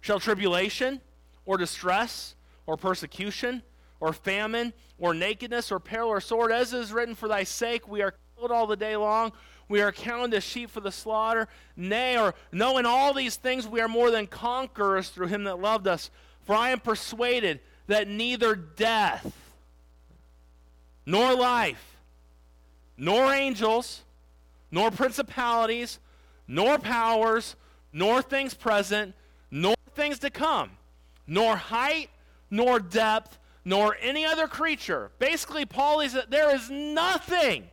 Shall 0.00 0.18
tribulation 0.18 1.00
or 1.46 1.58
distress 1.58 2.34
or 2.66 2.76
persecution 2.76 3.62
or 4.00 4.12
famine 4.12 4.72
or 4.98 5.14
nakedness 5.14 5.70
or 5.70 5.80
peril 5.80 6.08
or 6.08 6.20
sword, 6.20 6.52
as 6.52 6.72
is 6.72 6.92
written, 6.92 7.14
for 7.14 7.28
thy 7.28 7.44
sake 7.44 7.88
we 7.88 8.02
are 8.02 8.14
killed 8.36 8.50
all 8.50 8.66
the 8.66 8.76
day 8.76 8.96
long. 8.96 9.32
We 9.68 9.82
are 9.82 9.92
counted 9.92 10.34
as 10.34 10.44
sheep 10.44 10.70
for 10.70 10.80
the 10.80 10.92
slaughter. 10.92 11.46
Nay, 11.76 12.18
or 12.18 12.34
knowing 12.52 12.86
all 12.86 13.12
these 13.12 13.36
things 13.36 13.68
we 13.68 13.80
are 13.80 13.88
more 13.88 14.10
than 14.10 14.26
conquerors 14.26 15.10
through 15.10 15.26
him 15.26 15.44
that 15.44 15.60
loved 15.60 15.86
us. 15.86 16.10
For 16.44 16.54
I 16.54 16.70
am 16.70 16.80
persuaded 16.80 17.60
that 17.86 18.08
neither 18.08 18.54
death, 18.54 19.34
nor 21.04 21.34
life, 21.34 21.96
nor 22.96 23.32
angels, 23.32 24.02
nor 24.70 24.90
principalities, 24.90 25.98
nor 26.46 26.78
powers, 26.78 27.56
nor 27.92 28.22
things 28.22 28.54
present, 28.54 29.14
nor 29.50 29.74
things 29.94 30.18
to 30.20 30.30
come, 30.30 30.70
nor 31.26 31.56
height, 31.56 32.08
nor 32.50 32.78
depth, 32.78 33.38
nor 33.68 33.98
any 34.00 34.24
other 34.24 34.48
creature. 34.48 35.10
Basically, 35.18 35.66
Paul 35.66 36.00
is 36.00 36.14
that 36.14 36.30
there 36.30 36.54
is 36.54 36.70
nothing 36.70 37.68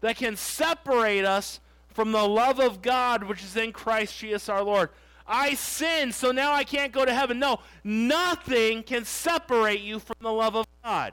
that 0.00 0.16
can 0.16 0.34
separate 0.34 1.26
us 1.26 1.60
from 1.88 2.10
the 2.10 2.26
love 2.26 2.58
of 2.58 2.80
God 2.80 3.24
which 3.24 3.44
is 3.44 3.54
in 3.54 3.70
Christ 3.70 4.18
Jesus 4.18 4.48
our 4.48 4.62
Lord. 4.62 4.88
I 5.26 5.56
sinned, 5.56 6.14
so 6.14 6.32
now 6.32 6.54
I 6.54 6.64
can't 6.64 6.90
go 6.90 7.04
to 7.04 7.12
heaven. 7.12 7.38
No, 7.38 7.60
nothing 7.84 8.82
can 8.82 9.04
separate 9.04 9.82
you 9.82 9.98
from 9.98 10.16
the 10.22 10.32
love 10.32 10.56
of 10.56 10.64
God. 10.82 11.12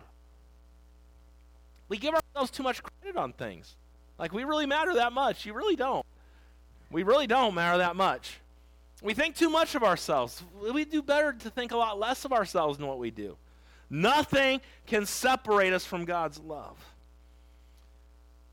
We 1.90 1.98
give 1.98 2.14
ourselves 2.14 2.50
too 2.50 2.64
much 2.64 2.82
credit 2.82 3.18
on 3.18 3.34
things. 3.34 3.76
Like, 4.18 4.32
we 4.32 4.46
really 4.46 4.68
matter 4.68 4.94
that 4.94 5.12
much. 5.12 5.46
You 5.46 5.54
really 5.54 5.76
don't. 5.76 6.06
We 6.90 7.04
really 7.04 7.28
don't 7.28 7.54
matter 7.56 7.80
that 7.80 7.98
much. 7.98 8.40
We 9.04 9.14
think 9.14 9.36
too 9.36 9.50
much 9.50 9.76
of 9.76 9.84
ourselves. 9.84 10.42
We 10.74 10.86
do 10.86 11.02
better 11.02 11.34
to 11.34 11.50
think 11.50 11.74
a 11.74 11.78
lot 11.78 12.00
less 12.00 12.24
of 12.24 12.32
ourselves 12.32 12.78
than 12.78 12.88
what 12.88 12.98
we 12.98 13.12
do. 13.12 13.36
Nothing 13.94 14.62
can 14.88 15.06
separate 15.06 15.74
us 15.74 15.86
from 15.86 16.06
God's 16.06 16.40
love. 16.40 16.78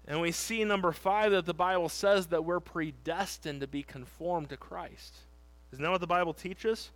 And 0.05 0.21
we 0.21 0.33
see, 0.33 0.65
number 0.65 0.91
five, 0.91 1.31
that 1.31 1.47
the 1.47 1.55
Bible 1.55 1.89
says 1.89 2.27
that 2.27 2.45
we're 2.45 2.59
predestined 2.59 3.61
to 3.61 3.69
be 3.69 3.85
conformed 3.85 4.49
to 4.49 4.57
Christ. 4.57 5.15
Isn't 5.73 5.83
that 5.85 5.93
what 5.93 6.01
the 6.01 6.09
Bible 6.09 6.35
teaches? 6.35 6.91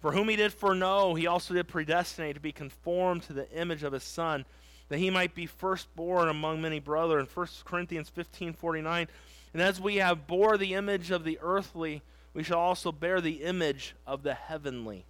For 0.00 0.12
whom 0.12 0.30
he 0.30 0.36
did 0.36 0.54
foreknow, 0.54 1.14
he 1.14 1.26
also 1.26 1.52
did 1.52 1.68
predestinate 1.68 2.36
to 2.36 2.40
be 2.40 2.52
conformed 2.52 3.24
to 3.24 3.34
the 3.34 3.50
image 3.50 3.82
of 3.82 3.92
his 3.92 4.02
Son, 4.02 4.46
that 4.88 4.98
he 4.98 5.10
might 5.10 5.34
be 5.34 5.44
firstborn 5.44 6.30
among 6.30 6.62
many 6.62 6.80
brethren. 6.80 7.28
1 7.32 7.46
Corinthians 7.66 8.08
15 8.08 8.54
49. 8.54 9.08
And 9.52 9.60
as 9.60 9.78
we 9.78 9.96
have 9.96 10.26
bore 10.26 10.56
the 10.56 10.72
image 10.72 11.10
of 11.10 11.24
the 11.24 11.38
earthly, 11.42 12.02
we 12.32 12.42
shall 12.42 12.60
also 12.60 12.92
bear 12.92 13.20
the 13.20 13.42
image 13.42 13.94
of 14.06 14.22
the 14.22 14.34
heavenly. 14.34 15.04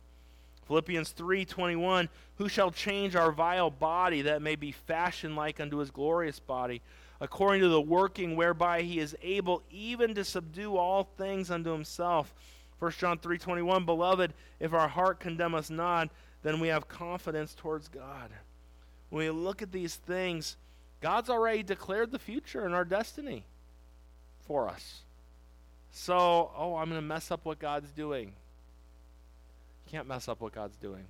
Philippians 0.66 1.12
3:21 1.12 2.08
Who 2.36 2.48
shall 2.48 2.70
change 2.70 3.16
our 3.16 3.32
vile 3.32 3.70
body 3.70 4.22
that 4.22 4.42
may 4.42 4.56
be 4.56 4.72
fashioned 4.72 5.36
like 5.36 5.60
unto 5.60 5.78
his 5.78 5.90
glorious 5.90 6.40
body 6.40 6.82
according 7.20 7.62
to 7.62 7.68
the 7.68 7.80
working 7.80 8.36
whereby 8.36 8.82
he 8.82 8.98
is 8.98 9.16
able 9.22 9.62
even 9.70 10.14
to 10.14 10.24
subdue 10.24 10.76
all 10.76 11.04
things 11.16 11.50
unto 11.50 11.70
himself 11.70 12.34
1 12.78 12.92
John 12.92 13.18
3:21 13.18 13.86
Beloved, 13.86 14.34
if 14.60 14.72
our 14.72 14.88
heart 14.88 15.20
condemn 15.20 15.54
us 15.54 15.70
not, 15.70 16.10
then 16.42 16.60
we 16.60 16.68
have 16.68 16.88
confidence 16.88 17.54
towards 17.54 17.88
God. 17.88 18.30
When 19.08 19.24
we 19.24 19.30
look 19.30 19.62
at 19.62 19.72
these 19.72 19.94
things, 19.94 20.56
God's 21.00 21.30
already 21.30 21.62
declared 21.62 22.10
the 22.10 22.18
future 22.18 22.66
and 22.66 22.74
our 22.74 22.84
destiny 22.84 23.44
for 24.40 24.68
us. 24.68 25.02
So, 25.92 26.50
oh, 26.56 26.76
I'm 26.76 26.90
going 26.90 27.00
to 27.00 27.06
mess 27.06 27.30
up 27.30 27.44
what 27.44 27.58
God's 27.58 27.92
doing. 27.92 28.34
You 29.84 29.90
can't 29.90 30.08
mess 30.08 30.28
up 30.28 30.40
what 30.40 30.52
God's 30.52 30.76
doing. 30.76 31.04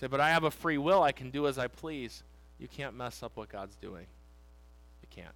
Say, 0.00 0.06
but 0.06 0.20
I 0.20 0.30
have 0.30 0.44
a 0.44 0.50
free 0.50 0.78
will. 0.78 1.02
I 1.02 1.12
can 1.12 1.30
do 1.30 1.46
as 1.46 1.58
I 1.58 1.68
please. 1.68 2.22
You 2.58 2.68
can't 2.68 2.96
mess 2.96 3.22
up 3.22 3.32
what 3.36 3.48
God's 3.48 3.76
doing. 3.76 4.06
You 5.02 5.08
can't. 5.10 5.34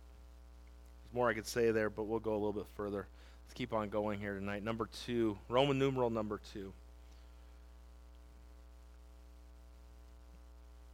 There's 1.02 1.14
more 1.14 1.28
I 1.28 1.34
could 1.34 1.46
say 1.46 1.70
there, 1.70 1.90
but 1.90 2.04
we'll 2.04 2.18
go 2.18 2.32
a 2.32 2.34
little 2.34 2.52
bit 2.52 2.66
further. 2.76 3.06
Let's 3.46 3.54
keep 3.54 3.72
on 3.72 3.88
going 3.88 4.20
here 4.20 4.34
tonight. 4.34 4.62
Number 4.62 4.88
two, 5.06 5.38
Roman 5.48 5.78
numeral 5.78 6.10
number 6.10 6.40
two. 6.52 6.72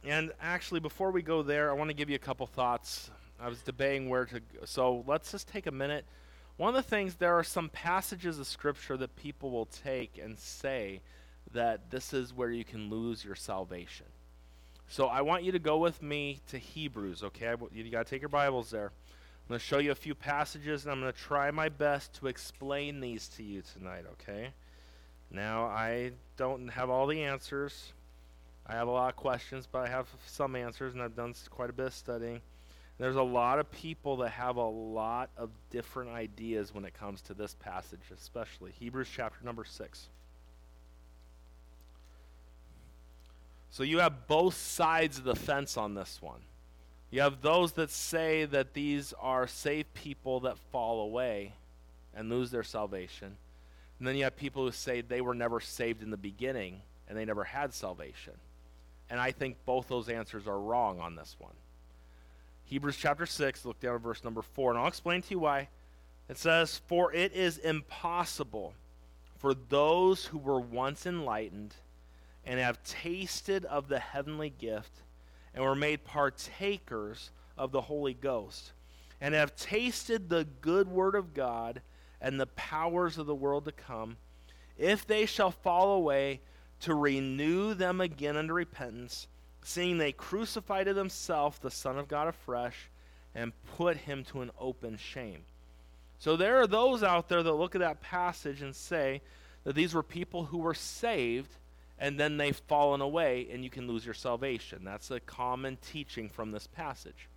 And 0.03 0.31
actually, 0.39 0.79
before 0.79 1.09
we 1.09 1.23
go 1.23 1.41
there, 1.41 1.71
I 1.71 1.73
want 1.73 1.89
to 1.89 1.95
give 1.95 2.09
you 2.09 2.15
a 2.15 2.19
couple 2.19 2.45
thoughts. 2.45 3.09
I 3.39 3.49
was 3.49 3.59
debating 3.61 4.07
where 4.07 4.25
to 4.25 4.39
go. 4.39 4.65
So 4.65 5.03
let's 5.07 5.31
just 5.31 5.47
take 5.47 5.65
a 5.65 5.71
minute. 5.71 6.05
One 6.57 6.69
of 6.69 6.75
the 6.75 6.89
things, 6.89 7.15
there 7.15 7.37
are 7.37 7.43
some 7.43 7.69
passages 7.69 8.39
of 8.39 8.47
Scripture 8.47 8.95
that 8.97 9.15
people 9.17 9.51
will 9.51 9.65
take 9.65 10.17
and 10.17 10.39
say 10.39 11.01
that 11.53 11.91
this 11.91 12.13
is 12.13 12.33
where 12.33 12.49
you 12.49 12.63
can 12.63 12.89
lose 12.89 13.25
your 13.25 13.35
salvation. 13.35 14.05
So 14.87 15.07
I 15.07 15.21
want 15.21 15.43
you 15.43 15.51
to 15.51 15.59
go 15.59 15.77
with 15.77 16.01
me 16.01 16.39
to 16.49 16.57
Hebrews, 16.57 17.23
okay? 17.23 17.53
You 17.73 17.89
got 17.91 18.05
to 18.05 18.09
take 18.09 18.21
your 18.21 18.29
Bibles 18.29 18.69
there. 18.69 18.91
I'm 19.45 19.49
going 19.49 19.59
to 19.59 19.65
show 19.65 19.79
you 19.79 19.91
a 19.91 19.95
few 19.95 20.15
passages, 20.15 20.83
and 20.83 20.91
I'm 20.91 21.01
going 21.01 21.11
to 21.11 21.19
try 21.19 21.51
my 21.51 21.69
best 21.69 22.13
to 22.15 22.27
explain 22.27 22.99
these 22.99 23.27
to 23.29 23.43
you 23.43 23.61
tonight, 23.61 24.05
okay? 24.13 24.49
Now, 25.29 25.65
I 25.65 26.11
don't 26.37 26.69
have 26.69 26.89
all 26.89 27.05
the 27.05 27.23
answers. 27.23 27.91
I 28.65 28.73
have 28.73 28.87
a 28.87 28.91
lot 28.91 29.09
of 29.09 29.15
questions, 29.17 29.67
but 29.69 29.87
I 29.87 29.89
have 29.89 30.07
some 30.25 30.55
answers, 30.55 30.93
and 30.93 31.01
I've 31.03 31.15
done 31.15 31.35
quite 31.49 31.69
a 31.69 31.73
bit 31.73 31.87
of 31.87 31.93
studying. 31.93 32.41
There's 32.97 33.17
a 33.17 33.23
lot 33.23 33.59
of 33.59 33.69
people 33.71 34.17
that 34.17 34.29
have 34.29 34.55
a 34.55 34.65
lot 34.65 35.29
of 35.37 35.49
different 35.69 36.11
ideas 36.11 36.73
when 36.73 36.85
it 36.85 36.93
comes 36.93 37.21
to 37.23 37.33
this 37.33 37.53
passage, 37.55 37.99
especially 38.13 38.71
Hebrews 38.79 39.09
chapter 39.13 39.43
number 39.43 39.65
6. 39.65 40.07
So 43.69 43.83
you 43.83 43.99
have 43.99 44.27
both 44.27 44.55
sides 44.55 45.17
of 45.17 45.25
the 45.25 45.35
fence 45.35 45.75
on 45.75 45.95
this 45.95 46.21
one. 46.21 46.39
You 47.11 47.21
have 47.21 47.41
those 47.41 47.73
that 47.73 47.91
say 47.91 48.45
that 48.45 48.73
these 48.73 49.13
are 49.19 49.47
saved 49.47 49.93
people 49.93 50.39
that 50.41 50.57
fall 50.71 51.01
away 51.01 51.53
and 52.13 52.29
lose 52.29 52.51
their 52.51 52.63
salvation. 52.63 53.35
And 53.99 54.07
then 54.07 54.15
you 54.15 54.23
have 54.23 54.37
people 54.37 54.63
who 54.63 54.71
say 54.71 55.01
they 55.01 55.19
were 55.19 55.35
never 55.35 55.59
saved 55.59 56.01
in 56.01 56.11
the 56.11 56.17
beginning 56.17 56.81
and 57.09 57.17
they 57.17 57.25
never 57.25 57.43
had 57.43 57.73
salvation. 57.73 58.33
And 59.09 59.19
I 59.19 59.31
think 59.31 59.57
both 59.65 59.89
those 59.89 60.07
answers 60.07 60.47
are 60.47 60.59
wrong 60.59 61.01
on 61.01 61.15
this 61.15 61.35
one. 61.37 61.53
Hebrews 62.65 62.97
chapter 62.97 63.27
6, 63.27 63.63
look 63.63 63.79
down 63.79 63.95
at 63.95 64.01
verse 64.01 64.23
number 64.23 64.41
4, 64.41 64.71
and 64.71 64.79
I'll 64.79 64.87
explain 64.87 65.21
to 65.21 65.29
you 65.29 65.39
why. 65.39 65.69
It 66.27 66.37
says, 66.37 66.81
For 66.87 67.13
it 67.13 67.33
is 67.33 67.59
impossible 67.59 68.73
for 69.37 69.53
those 69.53 70.25
who 70.25 70.39
were 70.39 70.59
once 70.59 71.05
enlightened 71.05 71.75
and 72.43 72.59
have 72.59 72.83
tasted 72.83 73.65
of 73.65 73.87
the 73.87 73.99
heavenly 73.99 74.49
gift 74.49 75.03
and 75.53 75.63
were 75.63 75.75
made 75.75 76.03
partakers 76.03 77.29
of 77.55 77.71
the 77.71 77.81
Holy 77.81 78.15
Ghost, 78.15 78.73
and 79.21 79.35
have 79.35 79.55
tasted 79.55 80.27
the 80.27 80.45
good 80.61 80.87
word 80.87 81.15
of 81.15 81.33
God 81.33 81.81
and 82.19 82.39
the 82.39 82.47
powers 82.47 83.17
of 83.19 83.27
the 83.27 83.35
world 83.35 83.65
to 83.65 83.71
come, 83.71 84.17
if 84.77 85.05
they 85.05 85.25
shall 85.27 85.51
fall 85.51 85.93
away, 85.93 86.41
to 86.81 86.93
renew 86.93 87.73
them 87.73 88.01
again 88.01 88.35
unto 88.35 88.53
repentance, 88.53 89.27
seeing 89.65 89.97
they 89.97 90.11
crucify 90.11 90.83
to 90.83 90.93
themselves 90.93 91.57
the 91.57 91.71
Son 91.71 91.97
of 91.97 92.07
God 92.07 92.27
afresh 92.27 92.89
and 93.33 93.51
put 93.75 93.97
him 93.97 94.23
to 94.25 94.41
an 94.41 94.51
open 94.59 94.97
shame. 94.97 95.41
So 96.19 96.37
there 96.37 96.61
are 96.61 96.67
those 96.67 97.03
out 97.03 97.27
there 97.29 97.43
that 97.43 97.53
look 97.53 97.75
at 97.75 97.81
that 97.81 98.01
passage 98.01 98.61
and 98.61 98.75
say 98.75 99.21
that 99.63 99.75
these 99.75 99.93
were 99.93 100.03
people 100.03 100.45
who 100.45 100.59
were 100.59 100.75
saved 100.75 101.49
and 101.97 102.19
then 102.19 102.37
they've 102.37 102.55
fallen 102.55 103.01
away 103.01 103.47
and 103.51 103.63
you 103.63 103.69
can 103.69 103.87
lose 103.87 104.05
your 104.05 104.13
salvation. 104.13 104.83
That's 104.83 105.09
a 105.11 105.19
common 105.19 105.77
teaching 105.91 106.29
from 106.29 106.51
this 106.51 106.67
passage. 106.67 107.27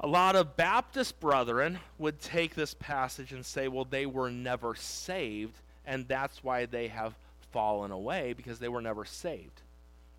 A 0.00 0.06
lot 0.06 0.34
of 0.34 0.56
Baptist 0.56 1.20
brethren 1.20 1.78
would 1.98 2.20
take 2.20 2.54
this 2.54 2.74
passage 2.74 3.32
and 3.32 3.44
say, 3.44 3.68
well, 3.68 3.84
they 3.84 4.06
were 4.06 4.30
never 4.30 4.74
saved, 4.74 5.54
and 5.86 6.08
that's 6.08 6.42
why 6.42 6.66
they 6.66 6.88
have 6.88 7.14
fallen 7.52 7.90
away 7.90 8.32
because 8.32 8.58
they 8.58 8.68
were 8.68 8.80
never 8.80 9.04
saved. 9.04 9.60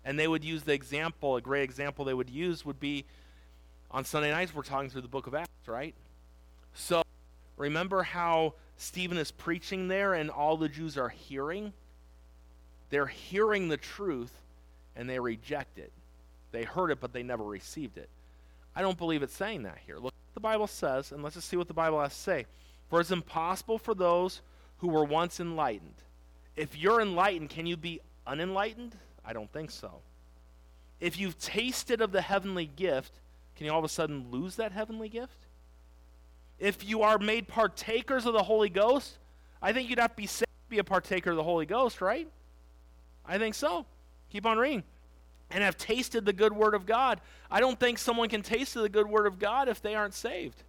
And 0.04 0.18
they 0.18 0.28
would 0.28 0.44
use 0.44 0.64
the 0.64 0.72
example, 0.72 1.36
a 1.36 1.40
great 1.40 1.62
example 1.62 2.04
they 2.04 2.14
would 2.14 2.30
use 2.30 2.64
would 2.64 2.78
be 2.78 3.04
on 3.90 4.04
Sunday 4.04 4.30
nights, 4.30 4.54
we're 4.54 4.62
talking 4.62 4.90
through 4.90 5.02
the 5.02 5.08
book 5.08 5.26
of 5.26 5.34
Acts, 5.34 5.68
right? 5.68 5.94
So 6.74 7.04
remember 7.56 8.02
how 8.02 8.54
Stephen 8.76 9.16
is 9.18 9.30
preaching 9.30 9.86
there 9.88 10.14
and 10.14 10.30
all 10.30 10.56
the 10.56 10.68
Jews 10.68 10.98
are 10.98 11.08
hearing? 11.08 11.72
They're 12.90 13.06
hearing 13.06 13.68
the 13.68 13.76
truth, 13.76 14.32
and 14.96 15.08
they 15.08 15.18
reject 15.18 15.78
it. 15.78 15.92
They 16.52 16.64
heard 16.64 16.90
it, 16.90 17.00
but 17.00 17.12
they 17.12 17.22
never 17.22 17.44
received 17.44 17.98
it. 17.98 18.08
I 18.76 18.82
don't 18.82 18.98
believe 18.98 19.22
it's 19.22 19.34
saying 19.34 19.62
that 19.62 19.78
here. 19.86 19.96
Look 19.96 20.04
what 20.04 20.34
the 20.34 20.40
Bible 20.40 20.66
says, 20.66 21.12
and 21.12 21.22
let's 21.22 21.36
just 21.36 21.48
see 21.48 21.56
what 21.56 21.68
the 21.68 21.74
Bible 21.74 22.00
has 22.00 22.14
to 22.14 22.20
say. 22.20 22.46
For 22.90 23.00
it's 23.00 23.10
impossible 23.10 23.78
for 23.78 23.94
those 23.94 24.42
who 24.78 24.88
were 24.88 25.04
once 25.04 25.40
enlightened. 25.40 25.94
If 26.56 26.76
you're 26.76 27.00
enlightened, 27.00 27.50
can 27.50 27.66
you 27.66 27.76
be 27.76 28.00
unenlightened? 28.26 28.96
I 29.24 29.32
don't 29.32 29.52
think 29.52 29.70
so. 29.70 30.00
If 31.00 31.18
you've 31.18 31.38
tasted 31.38 32.00
of 32.00 32.12
the 32.12 32.22
heavenly 32.22 32.66
gift, 32.66 33.20
can 33.56 33.66
you 33.66 33.72
all 33.72 33.78
of 33.78 33.84
a 33.84 33.88
sudden 33.88 34.30
lose 34.30 34.56
that 34.56 34.72
heavenly 34.72 35.08
gift? 35.08 35.46
If 36.58 36.88
you 36.88 37.02
are 37.02 37.18
made 37.18 37.48
partakers 37.48 38.26
of 38.26 38.32
the 38.32 38.42
Holy 38.42 38.68
Ghost, 38.68 39.18
I 39.60 39.72
think 39.72 39.90
you'd 39.90 39.98
have 39.98 40.10
to 40.10 40.16
be 40.16 40.26
saved 40.26 40.48
to 40.48 40.70
be 40.70 40.78
a 40.78 40.84
partaker 40.84 41.30
of 41.30 41.36
the 41.36 41.42
Holy 41.42 41.66
Ghost, 41.66 42.00
right? 42.00 42.28
I 43.26 43.38
think 43.38 43.54
so. 43.54 43.86
Keep 44.30 44.46
on 44.46 44.58
reading. 44.58 44.84
And 45.50 45.62
have 45.62 45.76
tasted 45.76 46.24
the 46.24 46.32
good 46.32 46.52
word 46.52 46.74
of 46.74 46.86
God. 46.86 47.20
I 47.50 47.60
don't 47.60 47.78
think 47.78 47.98
someone 47.98 48.28
can 48.28 48.42
taste 48.42 48.74
the 48.74 48.88
good 48.88 49.08
word 49.08 49.26
of 49.26 49.38
God 49.38 49.68
if 49.68 49.80
they 49.82 49.94
aren't 49.94 50.14
saved. 50.14 50.62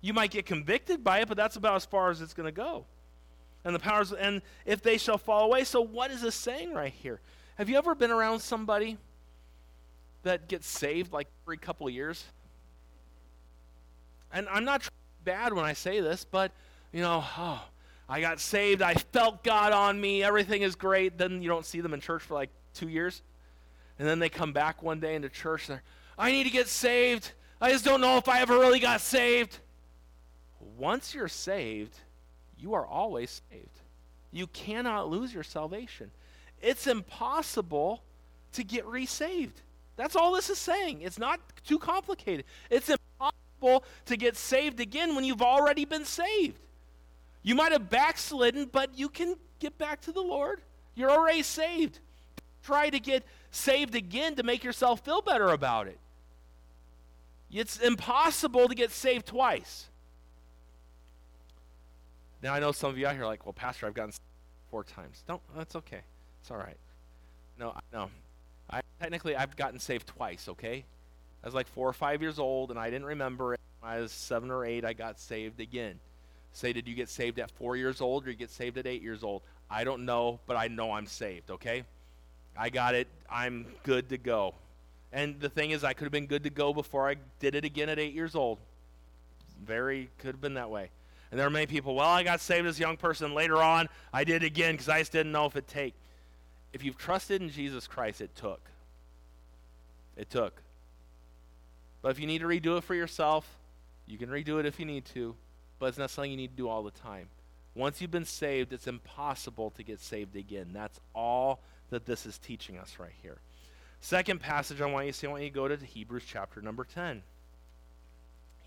You 0.00 0.12
might 0.12 0.30
get 0.30 0.46
convicted 0.46 1.02
by 1.02 1.20
it, 1.20 1.28
but 1.28 1.36
that's 1.36 1.56
about 1.56 1.76
as 1.76 1.84
far 1.84 2.10
as 2.10 2.20
it's 2.20 2.34
going 2.34 2.46
to 2.46 2.52
go. 2.52 2.86
And 3.64 3.74
the 3.74 3.78
powers, 3.78 4.12
and 4.12 4.42
if 4.66 4.82
they 4.82 4.98
shall 4.98 5.18
fall 5.18 5.44
away. 5.44 5.64
So, 5.64 5.80
what 5.80 6.10
is 6.10 6.20
this 6.20 6.34
saying 6.34 6.74
right 6.74 6.92
here? 6.92 7.20
Have 7.56 7.68
you 7.68 7.76
ever 7.76 7.94
been 7.94 8.10
around 8.10 8.40
somebody 8.40 8.98
that 10.22 10.48
gets 10.48 10.66
saved 10.66 11.12
like 11.12 11.28
every 11.44 11.58
couple 11.58 11.86
of 11.86 11.92
years? 11.92 12.24
And 14.32 14.48
I'm 14.48 14.64
not 14.64 14.88
bad 15.24 15.52
when 15.52 15.64
I 15.64 15.74
say 15.74 16.00
this, 16.00 16.24
but, 16.24 16.52
you 16.92 17.02
know, 17.02 17.22
oh, 17.36 17.62
I 18.08 18.20
got 18.20 18.40
saved. 18.40 18.82
I 18.82 18.94
felt 18.94 19.44
God 19.44 19.72
on 19.72 20.00
me. 20.00 20.22
Everything 20.22 20.62
is 20.62 20.74
great. 20.74 21.18
Then 21.18 21.42
you 21.42 21.48
don't 21.48 21.66
see 21.66 21.80
them 21.80 21.92
in 21.94 22.00
church 22.00 22.22
for 22.22 22.34
like 22.34 22.50
two 22.74 22.88
years. 22.88 23.22
And 23.98 24.08
then 24.08 24.18
they 24.18 24.28
come 24.28 24.52
back 24.52 24.82
one 24.82 25.00
day 25.00 25.14
into 25.14 25.28
church. 25.28 25.68
And 25.68 25.76
they're, 25.76 25.82
I 26.18 26.32
need 26.32 26.44
to 26.44 26.50
get 26.50 26.68
saved. 26.68 27.32
I 27.60 27.70
just 27.70 27.84
don't 27.84 28.00
know 28.00 28.16
if 28.16 28.28
I 28.28 28.40
ever 28.40 28.58
really 28.58 28.80
got 28.80 29.00
saved 29.00 29.58
once 30.76 31.14
you're 31.14 31.28
saved, 31.28 31.96
you 32.58 32.74
are 32.74 32.86
always 32.86 33.42
saved. 33.50 33.80
You 34.30 34.46
cannot 34.46 35.08
lose 35.08 35.32
your 35.32 35.42
salvation. 35.42 36.10
It's 36.62 36.86
impossible 36.86 38.02
to 38.52 38.64
get 38.64 38.86
resaved. 38.86 39.60
That's 39.96 40.16
all 40.16 40.32
this 40.32 40.48
is 40.48 40.58
saying. 40.58 41.02
It's 41.02 41.18
not 41.18 41.40
too 41.66 41.78
complicated. 41.78 42.46
It's 42.70 42.88
impossible 42.88 43.84
to 44.06 44.16
get 44.16 44.36
saved 44.36 44.80
again 44.80 45.14
when 45.14 45.24
you've 45.24 45.42
already 45.42 45.84
been 45.84 46.04
saved. 46.04 46.58
You 47.42 47.54
might 47.54 47.72
have 47.72 47.90
backslidden, 47.90 48.66
but 48.66 48.96
you 48.96 49.08
can 49.08 49.36
get 49.58 49.76
back 49.76 50.00
to 50.02 50.12
the 50.12 50.20
Lord. 50.20 50.62
You're 50.94 51.10
already 51.10 51.42
saved. 51.42 51.98
Try 52.62 52.90
to 52.90 53.00
get 53.00 53.24
saved 53.50 53.94
again 53.94 54.36
to 54.36 54.42
make 54.42 54.62
yourself 54.62 55.04
feel 55.04 55.20
better 55.20 55.48
about 55.48 55.88
it. 55.88 55.98
It's 57.50 57.78
impossible 57.78 58.68
to 58.68 58.74
get 58.74 58.92
saved 58.92 59.26
twice. 59.26 59.88
Now 62.42 62.54
I 62.54 62.60
know 62.60 62.72
some 62.72 62.90
of 62.90 62.98
you 62.98 63.06
out 63.06 63.14
here 63.14 63.22
are 63.22 63.26
like, 63.26 63.44
well, 63.44 63.52
Pastor, 63.52 63.86
I've 63.86 63.94
gotten 63.94 64.12
four 64.70 64.84
times. 64.84 65.22
Don't. 65.26 65.42
That's 65.56 65.76
okay. 65.76 66.02
It's 66.42 66.50
all 66.50 66.56
right. 66.56 66.76
No, 67.56 67.72
no. 67.92 68.10
I 68.68 68.80
technically 69.00 69.36
I've 69.36 69.54
gotten 69.54 69.78
saved 69.78 70.08
twice. 70.08 70.48
Okay, 70.48 70.84
I 71.42 71.46
was 71.46 71.54
like 71.54 71.68
four 71.68 71.88
or 71.88 71.92
five 71.92 72.20
years 72.20 72.40
old, 72.40 72.70
and 72.70 72.80
I 72.80 72.90
didn't 72.90 73.06
remember 73.06 73.54
it. 73.54 73.60
When 73.78 73.92
I 73.92 74.00
was 74.00 74.10
seven 74.10 74.50
or 74.50 74.64
eight. 74.64 74.84
I 74.84 74.92
got 74.92 75.20
saved 75.20 75.60
again. 75.60 76.00
Say, 76.52 76.72
did 76.72 76.88
you 76.88 76.94
get 76.94 77.08
saved 77.08 77.38
at 77.38 77.50
four 77.52 77.76
years 77.76 78.00
old 78.00 78.26
or 78.26 78.30
you 78.30 78.36
get 78.36 78.50
saved 78.50 78.76
at 78.76 78.86
eight 78.86 79.02
years 79.02 79.22
old? 79.22 79.42
I 79.70 79.84
don't 79.84 80.04
know, 80.04 80.40
but 80.46 80.56
I 80.56 80.66
know 80.66 80.92
I'm 80.92 81.06
saved. 81.06 81.50
Okay, 81.50 81.84
I 82.56 82.70
got 82.70 82.96
it. 82.96 83.06
I'm 83.30 83.66
good 83.84 84.08
to 84.08 84.18
go. 84.18 84.54
And 85.12 85.38
the 85.38 85.48
thing 85.48 85.70
is, 85.70 85.84
I 85.84 85.92
could 85.92 86.06
have 86.06 86.12
been 86.12 86.26
good 86.26 86.42
to 86.42 86.50
go 86.50 86.74
before 86.74 87.08
I 87.08 87.16
did 87.38 87.54
it 87.54 87.64
again 87.64 87.88
at 87.88 88.00
eight 88.00 88.14
years 88.14 88.34
old. 88.34 88.58
Very 89.64 90.10
could 90.18 90.32
have 90.32 90.40
been 90.40 90.54
that 90.54 90.70
way. 90.70 90.90
And 91.30 91.38
there 91.38 91.46
are 91.46 91.50
many 91.50 91.66
people, 91.66 91.94
well, 91.94 92.08
I 92.08 92.24
got 92.24 92.40
saved 92.40 92.66
as 92.66 92.78
a 92.78 92.80
young 92.80 92.96
person. 92.96 93.32
Later 93.32 93.62
on, 93.62 93.88
I 94.12 94.24
did 94.24 94.42
it 94.42 94.46
again 94.46 94.74
because 94.74 94.88
I 94.88 94.98
just 94.98 95.12
didn't 95.12 95.32
know 95.32 95.46
if 95.46 95.56
it'd 95.56 95.68
take. 95.68 95.94
If 96.72 96.84
you've 96.84 96.96
trusted 96.96 97.42
in 97.42 97.50
Jesus 97.50 97.86
Christ, 97.86 98.20
it 98.20 98.34
took. 98.34 98.60
It 100.16 100.30
took. 100.30 100.62
But 102.00 102.10
if 102.10 102.18
you 102.18 102.26
need 102.26 102.40
to 102.40 102.46
redo 102.46 102.78
it 102.78 102.84
for 102.84 102.94
yourself, 102.94 103.58
you 104.06 104.18
can 104.18 104.28
redo 104.28 104.58
it 104.58 104.66
if 104.66 104.80
you 104.80 104.86
need 104.86 105.04
to, 105.06 105.34
but 105.78 105.86
it's 105.86 105.98
not 105.98 106.10
something 106.10 106.30
you 106.30 106.36
need 106.36 106.50
to 106.50 106.56
do 106.56 106.68
all 106.68 106.82
the 106.82 106.90
time. 106.90 107.28
Once 107.74 108.00
you've 108.00 108.10
been 108.10 108.24
saved, 108.24 108.72
it's 108.72 108.86
impossible 108.86 109.70
to 109.70 109.82
get 109.82 110.00
saved 110.00 110.36
again. 110.36 110.70
That's 110.72 111.00
all 111.14 111.60
that 111.90 112.06
this 112.06 112.26
is 112.26 112.38
teaching 112.38 112.76
us 112.76 112.96
right 112.98 113.12
here. 113.22 113.38
Second 114.00 114.40
passage 114.40 114.80
I 114.80 114.86
want 114.86 115.06
you 115.06 115.12
to 115.12 115.18
see, 115.18 115.26
I 115.26 115.30
want 115.30 115.42
you 115.44 115.48
to 115.48 115.54
go 115.54 115.68
to 115.68 115.76
Hebrews 115.76 116.24
chapter 116.26 116.60
number 116.60 116.84
10. 116.84 117.22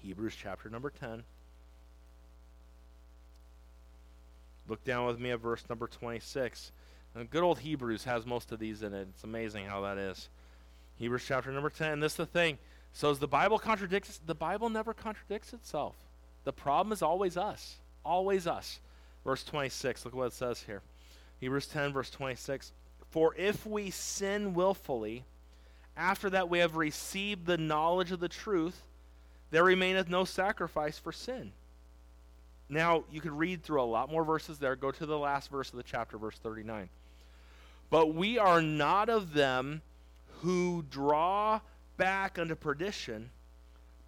Hebrews 0.02 0.36
chapter 0.42 0.70
number 0.70 0.90
10. 0.90 1.24
Look 4.68 4.84
down 4.84 5.06
with 5.06 5.20
me 5.20 5.32
at 5.32 5.40
verse 5.40 5.64
number 5.70 5.88
26. 5.88 6.72
And 7.16 7.30
good 7.30 7.44
old 7.44 7.60
Hebrews 7.60 8.04
has 8.04 8.26
most 8.26 8.52
of 8.52 8.60
these 8.60 8.84
in 8.84 8.94
it. 8.94 9.08
It's 9.14 9.24
amazing 9.24 9.66
how 9.66 9.82
that 9.82 9.98
is. 9.98 10.30
Hebrews 10.98 11.24
chapter 11.26 11.52
number 11.52 11.70
10. 11.70 12.00
This 12.00 12.14
is 12.14 12.18
the 12.18 12.26
thing. 12.26 12.58
So 12.94 13.10
as 13.10 13.20
the 13.20 13.28
Bible 13.28 13.60
contradicts, 13.60 14.20
the 14.26 14.36
Bible 14.36 14.70
never 14.70 14.94
contradicts 14.94 15.54
itself. 15.54 15.96
The 16.44 16.54
problem 16.54 16.92
is 16.94 17.02
always 17.02 17.38
us. 17.38 17.78
Always 18.04 18.48
us. 18.48 18.80
Verse 19.24 19.44
26. 19.44 20.06
Look 20.06 20.16
what 20.16 20.28
it 20.28 20.34
says 20.34 20.62
here. 20.62 20.82
Hebrews 21.40 21.68
10, 21.68 21.94
verse 21.94 22.10
26. 22.10 22.72
For 23.12 23.34
if 23.36 23.66
we 23.66 23.92
sin 23.92 24.54
willfully, 24.54 25.24
after 25.98 26.30
that 26.30 26.50
we 26.50 26.60
have 26.60 26.76
received 26.76 27.46
the 27.46 27.58
knowledge 27.58 28.12
of 28.12 28.20
the 28.20 28.30
truth, 28.30 28.82
there 29.52 29.64
remaineth 29.64 30.10
no 30.10 30.26
sacrifice 30.26 31.00
for 31.00 31.12
sin 31.12 31.52
now, 32.70 33.04
you 33.12 33.22
could 33.22 33.32
read 33.32 33.64
through 33.64 33.82
a 33.82 33.84
lot 33.84 34.12
more 34.12 34.24
verses 34.24 34.58
there. 34.58 34.76
Go 34.76 34.92
to 34.92 35.06
the 35.06 35.18
last 35.18 35.52
verse 35.52 35.70
of 35.70 35.78
the 35.78 35.84
chapter, 35.84 36.18
verse 36.18 36.38
39. 36.38 36.90
But 37.90 38.14
we 38.14 38.38
are 38.38 38.62
not 38.62 39.10
of 39.10 39.34
them 39.34 39.82
who 40.42 40.84
draw 40.90 41.62
back 41.98 42.38
unto 42.38 42.56
perdition, 42.56 43.30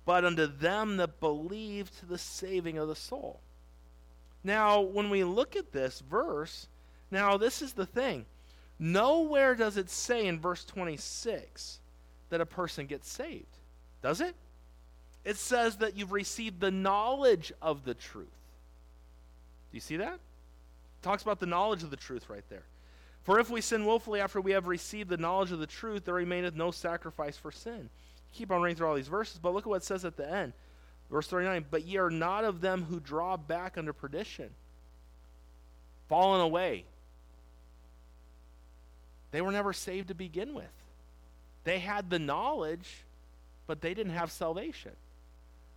but 0.06 0.26
unto 0.26 0.48
them 0.48 0.98
that 0.98 1.20
believe 1.20 1.92
to 2.00 2.06
the 2.06 2.18
saving 2.18 2.78
of 2.78 2.88
the 2.88 2.96
soul. 2.96 3.42
Now, 4.44 4.82
when 4.82 5.10
we 5.10 5.24
look 5.24 5.56
at 5.56 5.72
this 5.72 6.00
verse, 6.00 6.68
now 7.12 7.38
this 7.38 7.62
is 7.62 7.74
the 7.74 7.86
thing. 7.86 8.26
Nowhere 8.80 9.56
does 9.56 9.78
it 9.78 9.90
say 9.90 10.28
in 10.28 10.40
verse 10.40 10.64
26 10.64 11.80
that 12.30 12.42
a 12.42 12.46
person 12.46 12.86
gets 12.86 13.10
saved, 13.10 13.58
does 14.02 14.22
it? 14.22 14.36
It 15.26 15.38
says 15.38 15.78
that 15.78 15.98
you've 15.98 16.12
received 16.12 16.60
the 16.60 16.72
knowledge 16.72 17.52
of 17.62 17.84
the 17.84 17.94
truth. 17.94 18.28
Do 19.72 19.76
you 19.76 19.82
see 19.82 19.98
that? 19.98 20.14
It 20.14 21.02
talks 21.02 21.24
about 21.24 21.40
the 21.40 21.46
knowledge 21.46 21.84
of 21.84 21.90
the 21.90 21.98
truth 21.98 22.30
right 22.30 22.46
there. 22.50 22.64
For 23.28 23.42
if 23.42 23.50
we 23.50 23.60
sin 23.60 23.86
willfully 23.86 24.22
after 24.22 24.40
we 24.40 24.54
have 24.54 24.68
received 24.68 25.10
the 25.10 25.18
knowledge 25.18 25.52
of 25.52 25.60
the 25.60 25.68
truth, 25.68 26.06
there 26.06 26.14
remaineth 26.14 26.56
no 26.56 26.72
sacrifice 26.72 27.36
for 27.36 27.52
sin. 27.52 27.90
Keep 28.32 28.54
on 28.54 28.62
reading 28.62 28.78
through 28.78 28.88
all 28.88 28.96
these 28.96 29.10
verses, 29.10 29.38
but 29.38 29.54
look 29.54 29.66
at 29.66 29.70
what 29.70 29.82
it 29.82 29.84
says 29.84 30.06
at 30.06 30.16
the 30.16 30.32
end. 30.32 30.54
Verse 31.12 31.28
39 31.28 31.66
But 31.70 31.84
ye 31.84 31.98
are 31.98 32.10
not 32.10 32.46
of 32.46 32.62
them 32.62 32.84
who 32.84 33.02
draw 33.02 33.36
back 33.36 33.78
under 33.78 33.92
perdition, 33.92 34.52
fallen 36.08 36.40
away. 36.40 36.86
They 39.32 39.42
were 39.42 39.52
never 39.52 39.74
saved 39.74 40.08
to 40.08 40.14
begin 40.14 40.54
with. 40.54 40.72
They 41.66 41.80
had 41.80 42.10
the 42.10 42.20
knowledge, 42.20 43.04
but 43.68 43.82
they 43.82 43.94
didn't 43.94 44.14
have 44.14 44.32
salvation. 44.32 44.94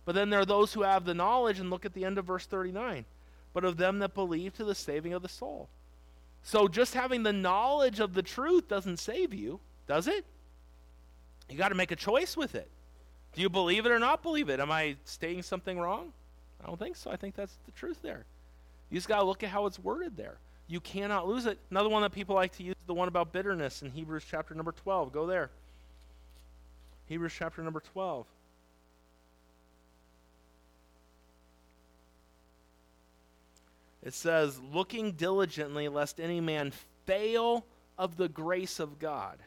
But 0.05 0.15
then 0.15 0.29
there 0.29 0.39
are 0.39 0.45
those 0.45 0.71
who 0.71 0.83
have 0.83 1.03
the 1.03 1.13
knowledge, 1.13 1.59
and 1.59 1.69
look 1.69 1.83
at 1.83 1.93
the 1.93 2.05
end 2.05 2.17
of 2.17 2.23
verse 2.23 2.45
39 2.45 3.03
but 3.53 3.65
of 3.65 3.75
them 3.75 3.99
that 3.99 4.13
believe 4.13 4.53
to 4.53 4.63
the 4.63 4.73
saving 4.73 5.11
of 5.11 5.21
the 5.21 5.27
soul. 5.27 5.67
So 6.43 6.67
just 6.67 6.93
having 6.93 7.23
the 7.23 7.33
knowledge 7.33 7.99
of 7.99 8.13
the 8.13 8.23
truth 8.23 8.67
doesn't 8.67 8.97
save 8.97 9.33
you, 9.33 9.59
does 9.87 10.07
it? 10.07 10.25
You 11.49 11.57
got 11.57 11.69
to 11.69 11.75
make 11.75 11.91
a 11.91 11.95
choice 11.95 12.35
with 12.35 12.55
it. 12.55 12.69
Do 13.33 13.41
you 13.41 13.49
believe 13.49 13.85
it 13.85 13.91
or 13.91 13.99
not 13.99 14.23
believe 14.23 14.49
it? 14.49 14.59
Am 14.59 14.71
I 14.71 14.95
stating 15.05 15.43
something 15.43 15.79
wrong? 15.79 16.11
I 16.63 16.67
don't 16.67 16.79
think 16.79 16.95
so. 16.95 17.11
I 17.11 17.15
think 17.15 17.35
that's 17.35 17.55
the 17.65 17.71
truth 17.71 18.01
there. 18.01 18.25
You 18.89 18.97
just 18.97 19.07
got 19.07 19.19
to 19.19 19.25
look 19.25 19.43
at 19.43 19.49
how 19.49 19.65
it's 19.65 19.79
worded 19.79 20.17
there. 20.17 20.37
You 20.67 20.79
cannot 20.79 21.27
lose 21.27 21.45
it. 21.45 21.57
Another 21.69 21.89
one 21.89 22.01
that 22.01 22.11
people 22.11 22.35
like 22.35 22.55
to 22.57 22.63
use 22.63 22.75
is 22.75 22.87
the 22.87 22.93
one 22.93 23.07
about 23.07 23.31
bitterness 23.31 23.81
in 23.81 23.91
Hebrews 23.91 24.23
chapter 24.29 24.53
number 24.53 24.71
12. 24.71 25.11
Go 25.11 25.25
there. 25.25 25.49
Hebrews 27.07 27.33
chapter 27.37 27.61
number 27.61 27.81
12. 27.81 28.25
It 34.03 34.13
says, 34.13 34.59
looking 34.59 35.13
diligently 35.13 35.87
lest 35.87 36.19
any 36.19 36.41
man 36.41 36.71
fail 37.05 37.65
of 37.97 38.17
the 38.17 38.29
grace 38.29 38.79
of 38.79 38.99
God, 38.99 39.37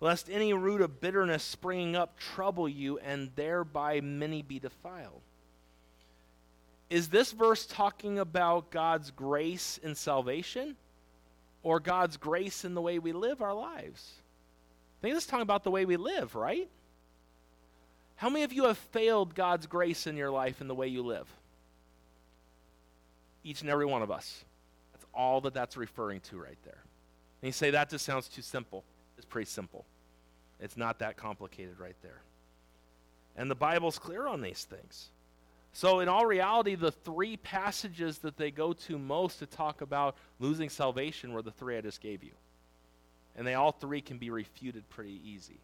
lest 0.00 0.30
any 0.30 0.52
root 0.52 0.80
of 0.80 1.00
bitterness 1.00 1.42
springing 1.42 1.96
up 1.96 2.18
trouble 2.18 2.68
you, 2.68 2.98
and 2.98 3.30
thereby 3.34 4.00
many 4.00 4.42
be 4.42 4.58
defiled. 4.58 5.22
Is 6.88 7.08
this 7.08 7.32
verse 7.32 7.66
talking 7.66 8.18
about 8.18 8.70
God's 8.70 9.10
grace 9.10 9.78
in 9.82 9.94
salvation? 9.94 10.76
or 11.62 11.80
God's 11.80 12.16
grace 12.16 12.64
in 12.64 12.74
the 12.74 12.80
way 12.80 12.98
we 12.98 13.12
live 13.12 13.42
our 13.42 13.54
lives? 13.54 14.14
I 14.98 15.02
think 15.02 15.14
this 15.14 15.24
is 15.24 15.30
talking 15.30 15.42
about 15.42 15.64
the 15.64 15.70
way 15.70 15.84
we 15.84 15.96
live, 15.96 16.34
right? 16.34 16.68
How 18.16 18.30
many 18.30 18.44
of 18.44 18.52
you 18.52 18.64
have 18.64 18.78
failed 18.78 19.34
God's 19.34 19.66
grace 19.66 20.06
in 20.06 20.16
your 20.16 20.30
life 20.30 20.60
in 20.60 20.68
the 20.68 20.74
way 20.74 20.88
you 20.88 21.02
live? 21.02 21.28
Each 23.44 23.60
and 23.60 23.70
every 23.70 23.86
one 23.86 24.02
of 24.02 24.10
us. 24.10 24.44
That's 24.92 25.06
all 25.14 25.40
that 25.42 25.54
that's 25.54 25.76
referring 25.76 26.20
to 26.22 26.38
right 26.38 26.58
there. 26.64 26.82
And 27.42 27.48
you 27.48 27.52
say, 27.52 27.70
that 27.70 27.90
just 27.90 28.04
sounds 28.04 28.28
too 28.28 28.42
simple. 28.42 28.84
It's 29.16 29.26
pretty 29.26 29.50
simple. 29.50 29.84
It's 30.60 30.76
not 30.76 30.98
that 30.98 31.16
complicated 31.16 31.78
right 31.78 31.96
there. 32.02 32.22
And 33.36 33.50
the 33.50 33.54
Bible's 33.54 33.98
clear 33.98 34.26
on 34.26 34.40
these 34.40 34.64
things. 34.64 35.10
So, 35.72 36.00
in 36.00 36.08
all 36.08 36.26
reality, 36.26 36.74
the 36.74 36.90
three 36.90 37.36
passages 37.36 38.18
that 38.18 38.36
they 38.36 38.50
go 38.50 38.72
to 38.72 38.98
most 38.98 39.38
to 39.38 39.46
talk 39.46 39.80
about 39.80 40.16
losing 40.40 40.70
salvation 40.70 41.32
were 41.32 41.42
the 41.42 41.52
three 41.52 41.76
I 41.76 41.80
just 41.80 42.00
gave 42.00 42.24
you. 42.24 42.32
And 43.36 43.46
they 43.46 43.54
all 43.54 43.70
three 43.70 44.00
can 44.00 44.18
be 44.18 44.30
refuted 44.30 44.88
pretty 44.88 45.20
easy. 45.24 45.60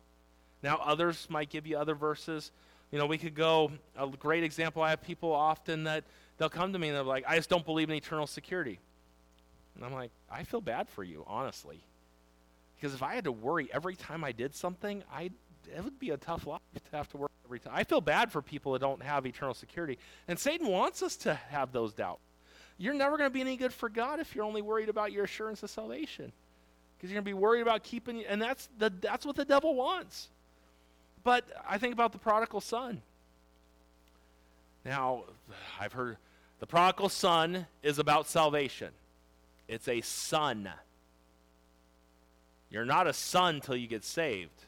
Now, 0.63 0.79
others 0.85 1.27
might 1.29 1.51
give 1.51 1.67
you 1.67 1.77
other 1.77 1.95
verses. 1.97 2.53
You 2.93 2.99
know, 2.99 3.07
we 3.07 3.19
could 3.19 3.35
go, 3.35 3.73
a 3.99 4.07
great 4.07 4.45
example, 4.45 4.83
I 4.83 4.91
have 4.91 5.03
people 5.03 5.33
often 5.33 5.85
that 5.85 6.05
they'll 6.39 6.49
come 6.49 6.73
to 6.73 6.79
me 6.79 6.89
and 6.89 6.97
they're 6.97 7.05
like, 7.05 7.25
I 7.27 7.37
just 7.37 7.51
don't 7.51 7.65
believe 7.65 7.91
in 7.91 7.97
eternal 7.97 8.27
security. 8.27 8.81
And 9.77 9.85
I'm 9.85 9.93
like, 9.93 10.11
I 10.31 10.45
feel 10.45 10.61
bad 10.61 10.89
for 10.89 11.03
you, 11.03 11.25
honestly. 11.27 11.83
Because 12.77 12.95
if 12.95 13.03
I 13.03 13.15
had 13.15 13.25
to 13.25 13.33
worry 13.33 13.69
every 13.73 13.97
time 13.97 14.25
I 14.25 14.33
did 14.33 14.55
something, 14.55 15.03
I 15.13 15.31
it 15.75 15.83
would 15.83 15.99
be 15.99 16.11
a 16.11 16.17
tough 16.17 16.47
life 16.47 16.61
to 16.75 16.97
have 16.97 17.09
to 17.11 17.17
worry 17.17 17.31
every 17.47 17.59
time. 17.59 17.73
I 17.75 17.85
feel 17.85 18.01
bad 18.01 18.31
for 18.31 18.43
people 18.43 18.73
that 18.73 18.81
don't 18.81 19.03
have 19.03 19.27
eternal 19.27 19.55
security. 19.55 19.99
And 20.29 20.39
Satan 20.39 20.69
wants 20.69 21.03
us 21.03 21.17
to 21.19 21.35
have 21.35 21.73
those 21.73 21.93
doubts. 21.93 22.21
You're 22.77 22.95
never 22.95 23.17
going 23.17 23.31
to 23.31 23.33
be 23.33 23.41
any 23.41 23.57
good 23.57 23.73
for 23.73 23.89
God 23.89 24.21
if 24.21 24.35
you're 24.35 24.45
only 24.45 24.63
worried 24.63 24.89
about 24.89 25.13
your 25.13 25.25
assurance 25.25 25.63
of 25.63 25.71
salvation. 25.71 26.33
Because 26.97 27.11
you're 27.11 27.17
going 27.17 27.25
to 27.25 27.31
be 27.31 27.35
worried 27.35 27.61
about 27.61 27.83
keeping, 27.83 28.25
and 28.25 28.43
that's, 28.43 28.69
the, 28.79 28.93
that's 29.01 29.25
what 29.25 29.37
the 29.37 29.45
devil 29.45 29.75
wants. 29.75 30.29
But 31.23 31.45
I 31.69 31.79
think 31.79 31.93
about 31.93 32.13
the 32.13 32.19
prodigal 32.19 32.61
son. 32.61 33.01
Now, 34.85 35.25
I've 35.81 35.93
heard 35.93 36.19
the 36.61 36.67
prodigal 36.67 37.09
son 37.09 37.67
is 37.83 37.99
about 37.99 38.29
salvation, 38.29 38.91
it's 39.69 39.89
a 39.89 40.01
son. 40.01 40.69
You're 42.71 42.85
not 42.85 43.07
a 43.07 43.13
son 43.13 43.61
till 43.61 43.77
you 43.77 43.87
get 43.87 44.03
saved. 44.03 44.65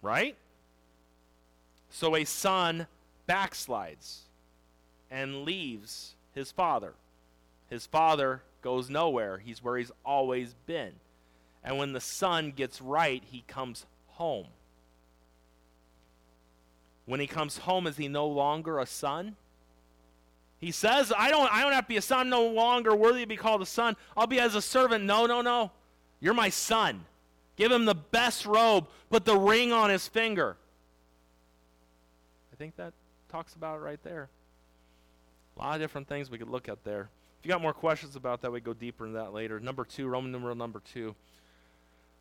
Right? 0.00 0.36
So 1.90 2.16
a 2.16 2.24
son 2.24 2.86
backslides 3.28 4.20
and 5.10 5.44
leaves 5.44 6.14
his 6.34 6.50
father. 6.50 6.94
His 7.68 7.86
father 7.86 8.42
goes 8.62 8.88
nowhere. 8.88 9.38
He's 9.38 9.62
where 9.62 9.76
he's 9.76 9.92
always 10.04 10.54
been. 10.66 10.92
And 11.62 11.78
when 11.78 11.92
the 11.92 12.00
son 12.00 12.52
gets 12.52 12.80
right, 12.80 13.22
he 13.24 13.44
comes 13.46 13.84
home. 14.06 14.46
When 17.06 17.20
he 17.20 17.26
comes 17.26 17.58
home, 17.58 17.86
is 17.86 17.96
he 17.96 18.08
no 18.08 18.26
longer 18.26 18.78
a 18.78 18.86
son? 18.86 19.36
He 20.58 20.70
says, 20.70 21.12
I 21.16 21.30
don't, 21.30 21.52
I 21.52 21.62
don't 21.62 21.72
have 21.72 21.84
to 21.84 21.88
be 21.88 21.96
a 21.96 22.02
son, 22.02 22.20
I'm 22.20 22.28
no 22.28 22.46
longer 22.46 22.94
worthy 22.94 23.20
to 23.20 23.26
be 23.26 23.36
called 23.36 23.62
a 23.62 23.66
son. 23.66 23.96
I'll 24.16 24.26
be 24.26 24.40
as 24.40 24.54
a 24.54 24.62
servant. 24.62 25.04
No, 25.04 25.26
no, 25.26 25.40
no. 25.40 25.70
You're 26.20 26.34
my 26.34 26.48
son. 26.48 27.04
Give 27.56 27.70
him 27.70 27.84
the 27.84 27.94
best 27.94 28.44
robe, 28.44 28.86
put 29.10 29.24
the 29.24 29.36
ring 29.36 29.72
on 29.72 29.90
his 29.90 30.08
finger. 30.08 30.56
I 32.52 32.56
think 32.56 32.76
that 32.76 32.92
talks 33.28 33.54
about 33.54 33.76
it 33.76 33.80
right 33.80 34.02
there. 34.02 34.28
A 35.56 35.62
lot 35.62 35.74
of 35.74 35.80
different 35.80 36.08
things 36.08 36.30
we 36.30 36.38
could 36.38 36.50
look 36.50 36.68
at 36.68 36.84
there. 36.84 37.08
If 37.38 37.46
you 37.46 37.50
got 37.50 37.62
more 37.62 37.72
questions 37.72 38.16
about 38.16 38.42
that, 38.42 38.52
we 38.52 38.60
go 38.60 38.74
deeper 38.74 39.06
into 39.06 39.18
that 39.18 39.32
later. 39.32 39.60
Number 39.60 39.84
two, 39.84 40.08
Roman 40.08 40.32
numeral 40.32 40.54
number 40.54 40.80
two. 40.80 41.14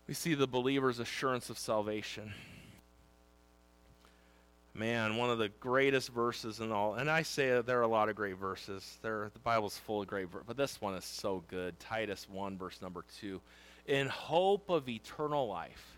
We 0.07 0.13
see 0.13 0.35
the 0.35 0.47
believer's 0.47 0.99
assurance 0.99 1.49
of 1.49 1.57
salvation. 1.57 2.33
Man, 4.77 5.15
one 5.15 5.29
of 5.29 5.37
the 5.37 5.47
greatest 5.61 6.09
verses 6.09 6.59
in 6.59 6.73
all. 6.73 6.95
And 6.95 7.09
I 7.09 7.21
say 7.21 7.61
there 7.61 7.79
are 7.79 7.83
a 7.83 7.87
lot 7.87 8.09
of 8.09 8.17
great 8.17 8.37
verses. 8.37 8.97
There, 9.01 9.31
the 9.33 9.39
Bible's 9.39 9.77
full 9.77 10.01
of 10.01 10.07
great 10.07 10.29
verses, 10.29 10.43
but 10.45 10.57
this 10.57 10.81
one 10.81 10.95
is 10.95 11.05
so 11.05 11.45
good. 11.47 11.79
Titus 11.79 12.27
1, 12.29 12.57
verse 12.57 12.81
number 12.81 13.05
2. 13.21 13.39
In 13.85 14.07
hope 14.07 14.69
of 14.69 14.89
eternal 14.89 15.47
life, 15.47 15.97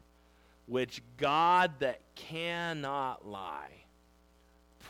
which 0.68 1.02
God 1.18 1.72
that 1.80 2.02
cannot 2.14 3.28
lie 3.28 3.72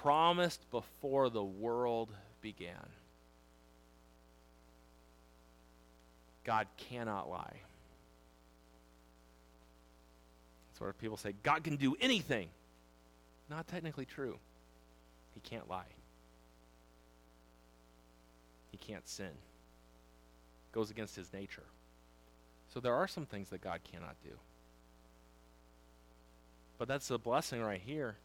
promised 0.02 0.70
before 0.70 1.30
the 1.30 1.44
world 1.44 2.10
began. 2.42 2.90
God 6.44 6.68
cannot 6.76 7.30
lie. 7.30 7.62
That's 10.68 10.82
where 10.82 10.92
people 10.94 11.18
say 11.18 11.34
God 11.42 11.64
can 11.64 11.78
do 11.78 11.96
anything. 12.02 12.50
Not 13.50 13.68
technically 13.68 14.06
true. 14.06 14.38
He 15.34 15.40
can't 15.40 15.70
lie. 15.70 15.86
He 18.72 18.78
can't 18.78 19.08
sin. 19.08 19.32
Goes 20.72 20.92
against 20.92 21.16
his 21.16 21.32
nature. 21.32 21.64
So 22.74 22.80
there 22.80 22.94
are 22.94 23.08
some 23.08 23.26
things 23.26 23.50
that 23.50 23.62
God 23.62 23.80
cannot 23.92 24.16
do. 24.24 24.32
But 26.78 26.88
that's 26.88 27.10
a 27.10 27.18
blessing 27.18 27.62
right 27.62 27.82
here 27.84 28.16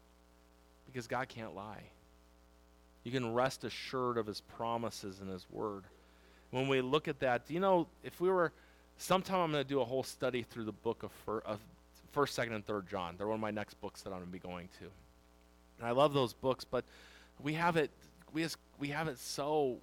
because 0.85 1.07
God 1.07 1.29
can't 1.29 1.55
lie. 1.55 1.83
You 3.03 3.11
can 3.11 3.33
rest 3.33 3.63
assured 3.63 4.17
of 4.17 4.27
his 4.27 4.41
promises 4.41 5.19
and 5.19 5.29
his 5.29 5.45
word. 5.49 5.83
When 6.51 6.67
we 6.67 6.81
look 6.81 7.07
at 7.07 7.19
that, 7.21 7.43
you 7.49 7.59
know, 7.59 7.87
if 8.03 8.21
we 8.21 8.29
were, 8.29 8.51
sometime 8.97 9.39
I'm 9.39 9.51
going 9.51 9.63
to 9.63 9.67
do 9.67 9.81
a 9.81 9.85
whole 9.85 10.03
study 10.03 10.43
through 10.43 10.65
the 10.65 10.71
book 10.71 11.03
of, 11.03 11.11
1st, 11.25 11.57
2nd, 12.13 12.55
and 12.55 12.65
3rd 12.65 12.89
John. 12.89 13.15
They're 13.17 13.27
one 13.27 13.35
of 13.35 13.41
my 13.41 13.51
next 13.51 13.81
books 13.81 14.03
that 14.03 14.11
I'm 14.11 14.19
going 14.19 14.27
to 14.27 14.31
be 14.31 14.39
going 14.39 14.69
to. 14.79 14.85
And 15.83 15.89
I 15.89 15.91
love 15.91 16.13
those 16.13 16.31
books, 16.31 16.63
but 16.63 16.85
we 17.41 17.55
have 17.55 17.75
it, 17.75 17.91
we, 18.31 18.43
has, 18.43 18.55
we 18.79 18.87
have 18.87 19.09
it 19.09 19.19
so, 19.19 19.79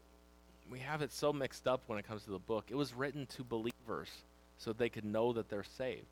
we 0.72 0.78
have 0.78 1.02
it 1.02 1.12
so 1.12 1.30
mixed 1.30 1.68
up 1.68 1.82
when 1.88 1.98
it 1.98 2.08
comes 2.08 2.24
to 2.24 2.30
the 2.30 2.38
book. 2.38 2.64
It 2.70 2.74
was 2.74 2.94
written 2.94 3.26
to 3.36 3.44
believers 3.44 4.08
so 4.56 4.72
they 4.72 4.88
could 4.88 5.04
know 5.04 5.34
that 5.34 5.50
they're 5.50 5.62
saved. 5.62 6.06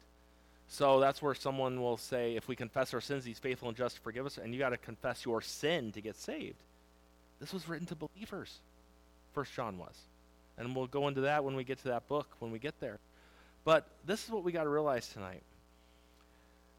So 0.68 1.00
that's 1.00 1.22
where 1.22 1.34
someone 1.34 1.80
will 1.80 1.96
say, 1.96 2.36
if 2.36 2.48
we 2.48 2.54
confess 2.54 2.92
our 2.92 3.00
sins, 3.00 3.24
he's 3.24 3.38
faithful 3.38 3.68
and 3.68 3.78
just 3.78 3.96
to 3.96 4.02
forgive 4.02 4.26
us, 4.26 4.36
and 4.36 4.52
you 4.52 4.58
got 4.58 4.70
to 4.70 4.76
confess 4.76 5.24
your 5.24 5.40
sin 5.40 5.90
to 5.92 6.02
get 6.02 6.16
saved. 6.16 6.62
This 7.40 7.54
was 7.54 7.66
written 7.66 7.86
to 7.86 7.94
believers. 7.94 8.58
First 9.32 9.54
John 9.54 9.78
was. 9.78 9.96
And 10.58 10.76
we'll 10.76 10.86
go 10.86 11.08
into 11.08 11.22
that 11.22 11.44
when 11.44 11.56
we 11.56 11.64
get 11.64 11.78
to 11.78 11.88
that 11.88 12.08
book, 12.08 12.28
when 12.40 12.52
we 12.52 12.58
get 12.58 12.78
there. 12.78 12.98
But 13.64 13.86
this 14.04 14.22
is 14.22 14.30
what 14.30 14.44
we 14.44 14.52
got 14.52 14.64
to 14.64 14.68
realize 14.68 15.08
tonight. 15.08 15.42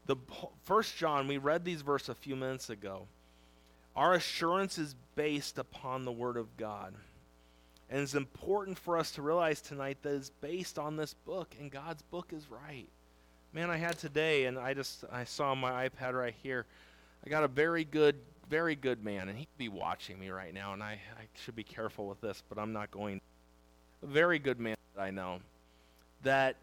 The 0.06 0.16
First 0.64 0.96
John, 0.96 1.28
we 1.28 1.38
read 1.38 1.64
these 1.64 1.82
verses 1.82 2.08
a 2.08 2.14
few 2.14 2.36
minutes 2.36 2.70
ago. 2.70 3.06
Our 3.94 4.14
assurance 4.14 4.78
is 4.78 4.94
based 5.14 5.58
upon 5.58 6.04
the 6.04 6.12
Word 6.12 6.36
of 6.36 6.56
God. 6.56 6.94
And 7.88 8.00
it's 8.00 8.14
important 8.14 8.78
for 8.78 8.96
us 8.98 9.10
to 9.12 9.22
realize 9.22 9.60
tonight 9.60 9.98
that 10.02 10.14
it's 10.14 10.30
based 10.30 10.78
on 10.78 10.96
this 10.96 11.14
book, 11.14 11.54
and 11.58 11.70
God's 11.70 12.02
book 12.02 12.32
is 12.32 12.50
right 12.50 12.88
man, 13.52 13.70
I 13.70 13.76
had 13.76 13.98
today, 13.98 14.44
and 14.44 14.58
I 14.58 14.74
just 14.74 15.04
I 15.10 15.24
saw 15.24 15.54
my 15.54 15.88
iPad 15.88 16.14
right 16.14 16.34
here. 16.42 16.66
I 17.24 17.30
got 17.30 17.44
a 17.44 17.48
very 17.48 17.84
good, 17.84 18.16
very 18.48 18.76
good 18.76 19.04
man, 19.04 19.28
and 19.28 19.38
he'd 19.38 19.48
be 19.58 19.68
watching 19.68 20.18
me 20.18 20.30
right 20.30 20.54
now, 20.54 20.72
and 20.72 20.82
I, 20.82 20.92
I 20.92 21.24
should 21.34 21.56
be 21.56 21.64
careful 21.64 22.06
with 22.06 22.20
this, 22.20 22.42
but 22.48 22.58
I'm 22.58 22.72
not 22.72 22.90
going. 22.90 23.20
A 24.02 24.06
very 24.06 24.38
good 24.38 24.58
man 24.58 24.76
that 24.94 25.02
I 25.02 25.10
know, 25.10 25.40
that 26.22 26.56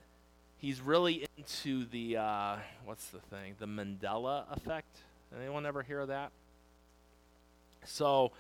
he's 0.58 0.82
really 0.82 1.26
into 1.38 1.86
the 1.86 2.18
uh, 2.18 2.58
what's 2.86 3.08
the 3.08 3.20
thing, 3.20 3.56
the 3.60 3.66
Mandela 3.66 4.46
effect. 4.52 4.98
Anyone 5.38 5.66
ever 5.66 5.84
hear 5.84 6.00
of 6.00 6.08
that? 6.08 6.32
So, 7.84 8.32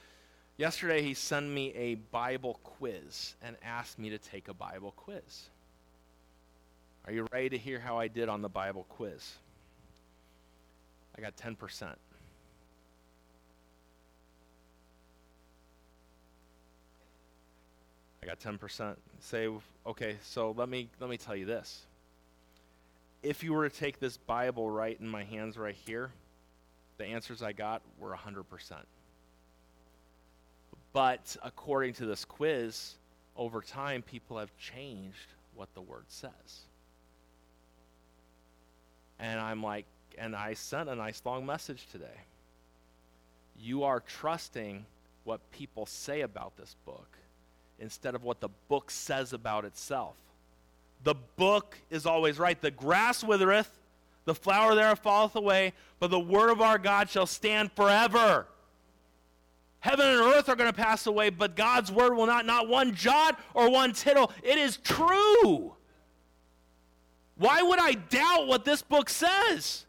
yesterday 0.57 1.01
he 1.01 1.13
sent 1.13 1.47
me 1.47 1.73
a 1.73 1.95
Bible 1.95 2.59
quiz 2.63 3.35
and 3.41 3.55
asked 3.63 3.99
me 3.99 4.09
to 4.09 4.17
take 4.17 4.47
a 4.47 4.53
Bible 4.53 4.93
quiz. 4.95 5.49
Are 7.05 7.13
you 7.13 7.27
ready 7.31 7.49
to 7.49 7.57
hear 7.57 7.79
how 7.79 7.97
I 7.97 8.07
did 8.07 8.27
on 8.27 8.41
the 8.41 8.49
Bible 8.49 8.85
quiz? 8.89 9.35
I 11.17 11.21
got 11.21 11.37
10%. 11.37 11.95
I 18.21 18.25
got 18.25 18.39
10%. 18.39 18.95
Say, 19.19 19.47
okay, 19.85 20.17
so 20.21 20.51
let 20.51 20.67
me, 20.67 20.89
let 20.99 21.09
me 21.09 21.17
tell 21.17 21.35
you 21.35 21.45
this. 21.45 21.85
If 23.23 23.43
you 23.43 23.53
were 23.53 23.67
to 23.67 23.75
take 23.75 23.99
this 23.99 24.17
Bible 24.17 24.69
right 24.69 24.97
in 24.99 25.07
my 25.07 25.23
hands 25.23 25.57
right 25.57 25.75
here, 25.85 26.11
the 26.97 27.05
answers 27.05 27.41
I 27.41 27.51
got 27.51 27.81
were 27.99 28.15
100%. 28.15 28.43
But 30.93 31.37
according 31.43 31.93
to 31.95 32.05
this 32.05 32.25
quiz, 32.25 32.95
over 33.35 33.61
time, 33.61 34.01
people 34.01 34.37
have 34.37 34.55
changed 34.57 35.27
what 35.55 35.73
the 35.73 35.81
word 35.81 36.05
says. 36.07 36.31
And 39.19 39.39
I'm 39.39 39.61
like, 39.61 39.85
and 40.17 40.35
I 40.35 40.53
sent 40.53 40.89
a 40.89 40.95
nice 40.95 41.21
long 41.25 41.45
message 41.45 41.85
today. 41.91 42.05
You 43.59 43.83
are 43.83 43.99
trusting 43.99 44.85
what 45.23 45.39
people 45.51 45.85
say 45.85 46.21
about 46.21 46.57
this 46.57 46.75
book 46.85 47.17
instead 47.79 48.15
of 48.15 48.23
what 48.23 48.39
the 48.39 48.49
book 48.67 48.89
says 48.89 49.33
about 49.33 49.65
itself. 49.65 50.15
The 51.03 51.15
book 51.35 51.77
is 51.89 52.05
always 52.05 52.39
right. 52.39 52.59
The 52.59 52.71
grass 52.71 53.23
withereth, 53.23 53.69
the 54.25 54.35
flower 54.35 54.75
thereof 54.75 54.99
falleth 54.99 55.35
away, 55.35 55.73
but 55.99 56.09
the 56.09 56.19
word 56.19 56.49
of 56.49 56.61
our 56.61 56.77
God 56.77 57.09
shall 57.09 57.27
stand 57.27 57.71
forever. 57.73 58.47
Heaven 59.79 60.05
and 60.05 60.19
earth 60.19 60.49
are 60.49 60.55
going 60.55 60.71
to 60.71 60.75
pass 60.75 61.07
away, 61.07 61.29
but 61.29 61.55
God's 61.55 61.91
word 61.91 62.13
will 62.15 62.25
not, 62.25 62.45
not 62.45 62.67
one 62.67 62.93
jot 62.95 63.39
or 63.53 63.69
one 63.69 63.93
tittle. 63.93 64.31
It 64.43 64.57
is 64.57 64.77
true. 64.77 65.73
Why 67.37 67.61
would 67.61 67.79
I 67.79 67.93
doubt 67.93 68.47
what 68.47 68.65
this 68.65 68.81
book 68.81 69.09
says? 69.09 69.85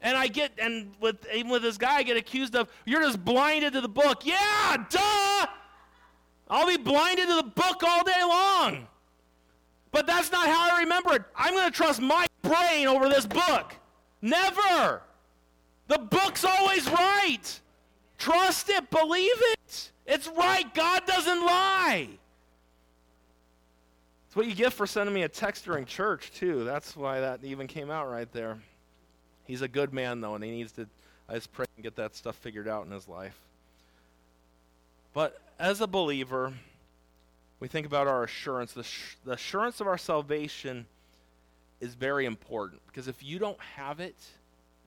And 0.00 0.16
I 0.16 0.28
get, 0.28 0.52
and 0.58 0.92
with 1.00 1.26
even 1.34 1.50
with 1.50 1.62
this 1.62 1.76
guy, 1.76 1.96
I 1.96 2.02
get 2.04 2.16
accused 2.16 2.56
of, 2.56 2.68
you're 2.86 3.02
just 3.02 3.22
blinded 3.22 3.74
to 3.74 3.80
the 3.80 3.88
book. 3.88 4.24
Yeah, 4.24 4.84
duh! 4.88 5.46
I'll 6.48 6.66
be 6.66 6.78
blinded 6.78 7.28
to 7.28 7.34
the 7.36 7.42
book 7.42 7.82
all 7.86 8.04
day 8.04 8.22
long. 8.22 8.86
But 9.92 10.06
that's 10.06 10.30
not 10.30 10.46
how 10.46 10.76
I 10.76 10.80
remember 10.80 11.14
it. 11.14 11.22
I'm 11.34 11.54
going 11.54 11.70
to 11.70 11.76
trust 11.76 12.00
my 12.00 12.26
brain 12.42 12.86
over 12.86 13.08
this 13.08 13.26
book. 13.26 13.74
Never. 14.22 15.02
The 15.88 15.98
book's 15.98 16.44
always 16.44 16.88
right. 16.88 17.60
Trust 18.18 18.68
it, 18.68 18.90
believe 18.90 19.30
it. 19.52 19.92
It's 20.06 20.28
right. 20.28 20.72
God 20.74 21.06
doesn't 21.06 21.40
lie. 21.40 22.08
It's 24.26 24.36
what 24.36 24.46
you 24.46 24.54
get 24.54 24.72
for 24.72 24.86
sending 24.86 25.14
me 25.14 25.22
a 25.22 25.28
text 25.28 25.64
during 25.64 25.84
church, 25.84 26.30
too. 26.32 26.62
That's 26.62 26.96
why 26.96 27.20
that 27.20 27.40
even 27.42 27.66
came 27.66 27.90
out 27.90 28.08
right 28.08 28.30
there. 28.32 28.58
He's 29.44 29.62
a 29.62 29.68
good 29.68 29.92
man, 29.92 30.20
though, 30.20 30.36
and 30.36 30.44
he 30.44 30.50
needs 30.52 30.70
to, 30.72 30.86
I 31.28 31.34
just 31.34 31.52
pray 31.52 31.66
and 31.76 31.82
get 31.82 31.96
that 31.96 32.14
stuff 32.14 32.36
figured 32.36 32.68
out 32.68 32.86
in 32.86 32.92
his 32.92 33.08
life. 33.08 33.36
But 35.12 35.40
as 35.58 35.80
a 35.80 35.88
believer, 35.88 36.52
we 37.60 37.68
think 37.68 37.86
about 37.86 38.08
our 38.08 38.24
assurance. 38.24 38.72
The, 38.72 38.82
sh- 38.82 39.16
the 39.24 39.32
assurance 39.32 39.80
of 39.80 39.86
our 39.86 39.98
salvation 39.98 40.86
is 41.80 41.94
very 41.94 42.26
important 42.26 42.80
because 42.86 43.06
if 43.06 43.22
you 43.22 43.38
don't 43.38 43.60
have 43.76 44.00
it, 44.00 44.16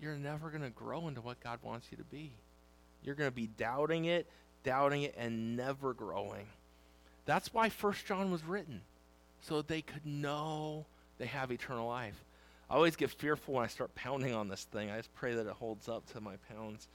you're 0.02 0.16
never 0.16 0.50
going 0.50 0.64
to 0.64 0.70
grow 0.70 1.08
into 1.08 1.22
what 1.22 1.40
God 1.42 1.60
wants 1.64 1.88
you 1.92 1.98
to 1.98 2.04
be. 2.04 2.32
You're 3.04 3.16
going 3.16 3.30
to 3.30 3.36
be 3.36 3.48
doubting 3.48 4.06
it, 4.06 4.28
doubting 4.64 5.04
it, 5.04 5.16
and 5.18 5.56
never 5.56 5.94
growing. 5.94 6.48
That's 7.26 7.54
why 7.54 7.70
First 7.70 8.06
John 8.06 8.32
was 8.32 8.44
written, 8.44 8.82
so 9.42 9.62
they 9.62 9.82
could 9.82 10.06
know 10.06 10.86
they 11.20 11.26
have 11.28 11.52
eternal 11.52 11.88
life. 11.88 12.22
I 12.70 12.76
always 12.76 12.96
get 12.96 13.12
fearful 13.12 13.56
when 13.56 13.64
I 13.64 13.68
start 13.68 13.94
pounding 13.96 14.34
on 14.34 14.48
this 14.48 14.64
thing. 14.64 14.90
I 14.90 14.98
just 14.98 15.14
pray 15.16 15.36
that 15.36 15.48
it 15.48 15.54
holds 15.54 15.88
up 15.88 16.06
to 16.14 16.22
my 16.22 16.36
pounds. 16.52 16.88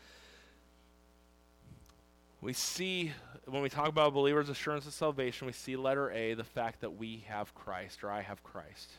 We 2.40 2.52
see, 2.52 3.12
when 3.46 3.62
we 3.62 3.68
talk 3.68 3.88
about 3.88 4.14
believers' 4.14 4.48
assurance 4.48 4.86
of 4.86 4.92
salvation, 4.92 5.46
we 5.46 5.52
see 5.52 5.76
letter 5.76 6.10
A, 6.12 6.34
the 6.34 6.44
fact 6.44 6.80
that 6.82 6.96
we 6.96 7.24
have 7.26 7.54
Christ, 7.54 8.04
or 8.04 8.10
I 8.10 8.20
have 8.22 8.42
Christ. 8.44 8.90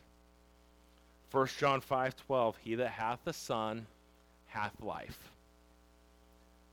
1 1.32 1.48
John 1.58 1.80
5 1.80 2.16
12, 2.16 2.58
He 2.58 2.76
that 2.76 2.90
hath 2.90 3.20
the 3.24 3.34
Son 3.34 3.88
hath 4.48 4.74
life. 4.82 5.32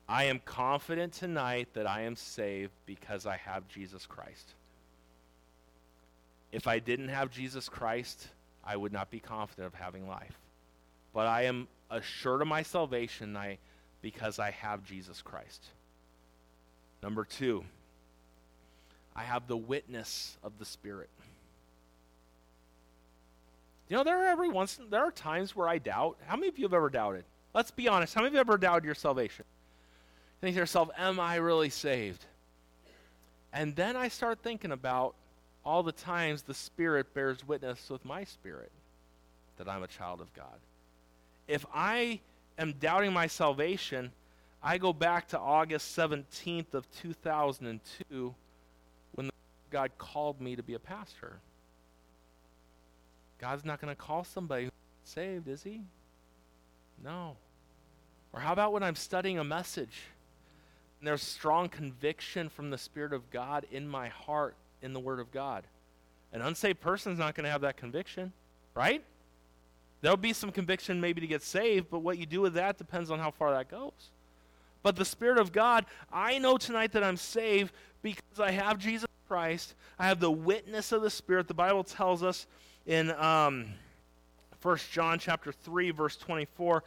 I 0.08 0.24
am 0.24 0.40
confident 0.44 1.12
tonight 1.12 1.68
that 1.74 1.86
I 1.86 2.02
am 2.02 2.16
saved 2.16 2.72
because 2.84 3.26
I 3.26 3.36
have 3.36 3.68
Jesus 3.68 4.06
Christ. 4.06 4.54
If 6.52 6.66
I 6.66 6.78
didn't 6.78 7.08
have 7.08 7.30
Jesus 7.30 7.68
Christ, 7.68 8.28
I 8.64 8.76
would 8.76 8.92
not 8.92 9.10
be 9.10 9.20
confident 9.20 9.66
of 9.66 9.74
having 9.74 10.08
life. 10.08 10.38
But 11.12 11.26
I 11.26 11.42
am 11.42 11.68
assured 11.90 12.40
of 12.40 12.48
my 12.48 12.62
salvation 12.62 13.36
I, 13.36 13.58
because 14.00 14.38
I 14.38 14.50
have 14.52 14.84
Jesus 14.84 15.22
Christ. 15.22 15.66
Number 17.02 17.24
two, 17.24 17.64
I 19.14 19.22
have 19.22 19.46
the 19.46 19.56
witness 19.56 20.36
of 20.42 20.58
the 20.58 20.64
Spirit. 20.64 21.10
You 23.88 23.96
know, 23.96 24.04
there 24.04 24.24
are 24.24 24.26
every 24.26 24.48
once 24.48 24.78
there 24.90 25.02
are 25.02 25.12
times 25.12 25.54
where 25.54 25.68
I 25.68 25.78
doubt. 25.78 26.16
How 26.26 26.36
many 26.36 26.48
of 26.48 26.58
you 26.58 26.64
have 26.64 26.74
ever 26.74 26.90
doubted? 26.90 27.24
Let's 27.54 27.70
be 27.70 27.88
honest. 27.88 28.14
How 28.14 28.20
many 28.20 28.28
of 28.28 28.32
you 28.34 28.38
have 28.38 28.48
ever 28.48 28.58
doubted 28.58 28.84
your 28.84 28.94
salvation? 28.94 29.44
think 30.40 30.54
to 30.54 30.60
yourself, 30.60 30.90
am 30.96 31.18
I 31.18 31.36
really 31.36 31.70
saved? 31.70 32.24
And 33.52 33.74
then 33.74 33.96
I 33.96 34.08
start 34.08 34.40
thinking 34.42 34.70
about 34.70 35.14
all 35.64 35.82
the 35.82 35.92
times 35.92 36.42
the 36.42 36.54
Spirit 36.54 37.12
bears 37.14 37.46
witness 37.46 37.90
with 37.90 38.04
my 38.04 38.22
spirit 38.22 38.70
that 39.56 39.68
I'm 39.68 39.82
a 39.82 39.88
child 39.88 40.20
of 40.20 40.32
God. 40.34 40.58
If 41.48 41.66
I 41.74 42.20
am 42.58 42.74
doubting 42.74 43.12
my 43.12 43.26
salvation, 43.26 44.12
I 44.66 44.78
go 44.78 44.92
back 44.92 45.28
to 45.28 45.38
August 45.38 45.96
17th 45.96 46.74
of 46.74 46.90
2002 46.90 48.34
when 49.14 49.30
God 49.70 49.92
called 49.96 50.40
me 50.40 50.56
to 50.56 50.62
be 50.64 50.74
a 50.74 50.78
pastor. 50.80 51.38
God's 53.40 53.64
not 53.64 53.80
going 53.80 53.94
to 53.94 53.96
call 53.96 54.24
somebody 54.24 54.64
who's 54.64 54.72
saved, 55.04 55.46
is 55.46 55.62
he? 55.62 55.82
No. 57.00 57.36
Or 58.32 58.40
how 58.40 58.52
about 58.52 58.72
when 58.72 58.82
I'm 58.82 58.96
studying 58.96 59.38
a 59.38 59.44
message 59.44 60.02
and 60.98 61.06
there's 61.06 61.22
strong 61.22 61.68
conviction 61.68 62.48
from 62.48 62.70
the 62.70 62.78
Spirit 62.78 63.12
of 63.12 63.30
God 63.30 63.66
in 63.70 63.86
my 63.86 64.08
heart 64.08 64.56
in 64.82 64.92
the 64.92 64.98
Word 64.98 65.20
of 65.20 65.30
God? 65.30 65.62
An 66.32 66.42
unsaved 66.42 66.80
person's 66.80 67.20
not 67.20 67.36
going 67.36 67.44
to 67.44 67.52
have 67.52 67.60
that 67.60 67.76
conviction, 67.76 68.32
right? 68.74 69.04
There'll 70.00 70.16
be 70.16 70.32
some 70.32 70.50
conviction 70.50 71.00
maybe 71.00 71.20
to 71.20 71.28
get 71.28 71.42
saved, 71.42 71.86
but 71.88 72.00
what 72.00 72.18
you 72.18 72.26
do 72.26 72.40
with 72.40 72.54
that 72.54 72.78
depends 72.78 73.12
on 73.12 73.20
how 73.20 73.30
far 73.30 73.52
that 73.52 73.70
goes. 73.70 74.10
But 74.86 74.94
the 74.94 75.04
Spirit 75.04 75.38
of 75.38 75.50
God, 75.50 75.84
I 76.12 76.38
know 76.38 76.56
tonight 76.56 76.92
that 76.92 77.02
I'm 77.02 77.16
saved 77.16 77.72
because 78.02 78.38
I 78.38 78.52
have 78.52 78.78
Jesus 78.78 79.08
Christ. 79.26 79.74
I 79.98 80.06
have 80.06 80.20
the 80.20 80.30
witness 80.30 80.92
of 80.92 81.02
the 81.02 81.10
Spirit. 81.10 81.48
The 81.48 81.54
Bible 81.54 81.82
tells 81.82 82.22
us 82.22 82.46
in 82.86 83.10
um, 83.10 83.66
1 84.62 84.78
John 84.92 85.18
chapter 85.18 85.50
3, 85.50 85.90
verse 85.90 86.16
24, 86.16 86.84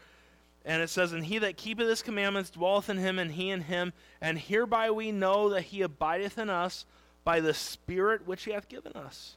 and 0.63 0.81
it 0.81 0.89
says, 0.89 1.11
And 1.11 1.25
he 1.25 1.39
that 1.39 1.57
keepeth 1.57 1.89
his 1.89 2.01
commandments 2.01 2.51
dwelleth 2.51 2.89
in 2.89 2.95
him, 2.95 3.19
and 3.19 3.33
he 3.33 3.49
in 3.49 3.63
him. 3.63 3.91
And 4.21 4.39
hereby 4.39 4.91
we 4.91 5.11
know 5.11 5.49
that 5.49 5.63
he 5.63 5.81
abideth 5.81 6.37
in 6.37 6.49
us 6.49 6.85
by 7.25 7.41
the 7.41 7.53
Spirit 7.53 8.25
which 8.25 8.45
he 8.45 8.51
hath 8.51 8.69
given 8.69 8.93
us. 8.93 9.35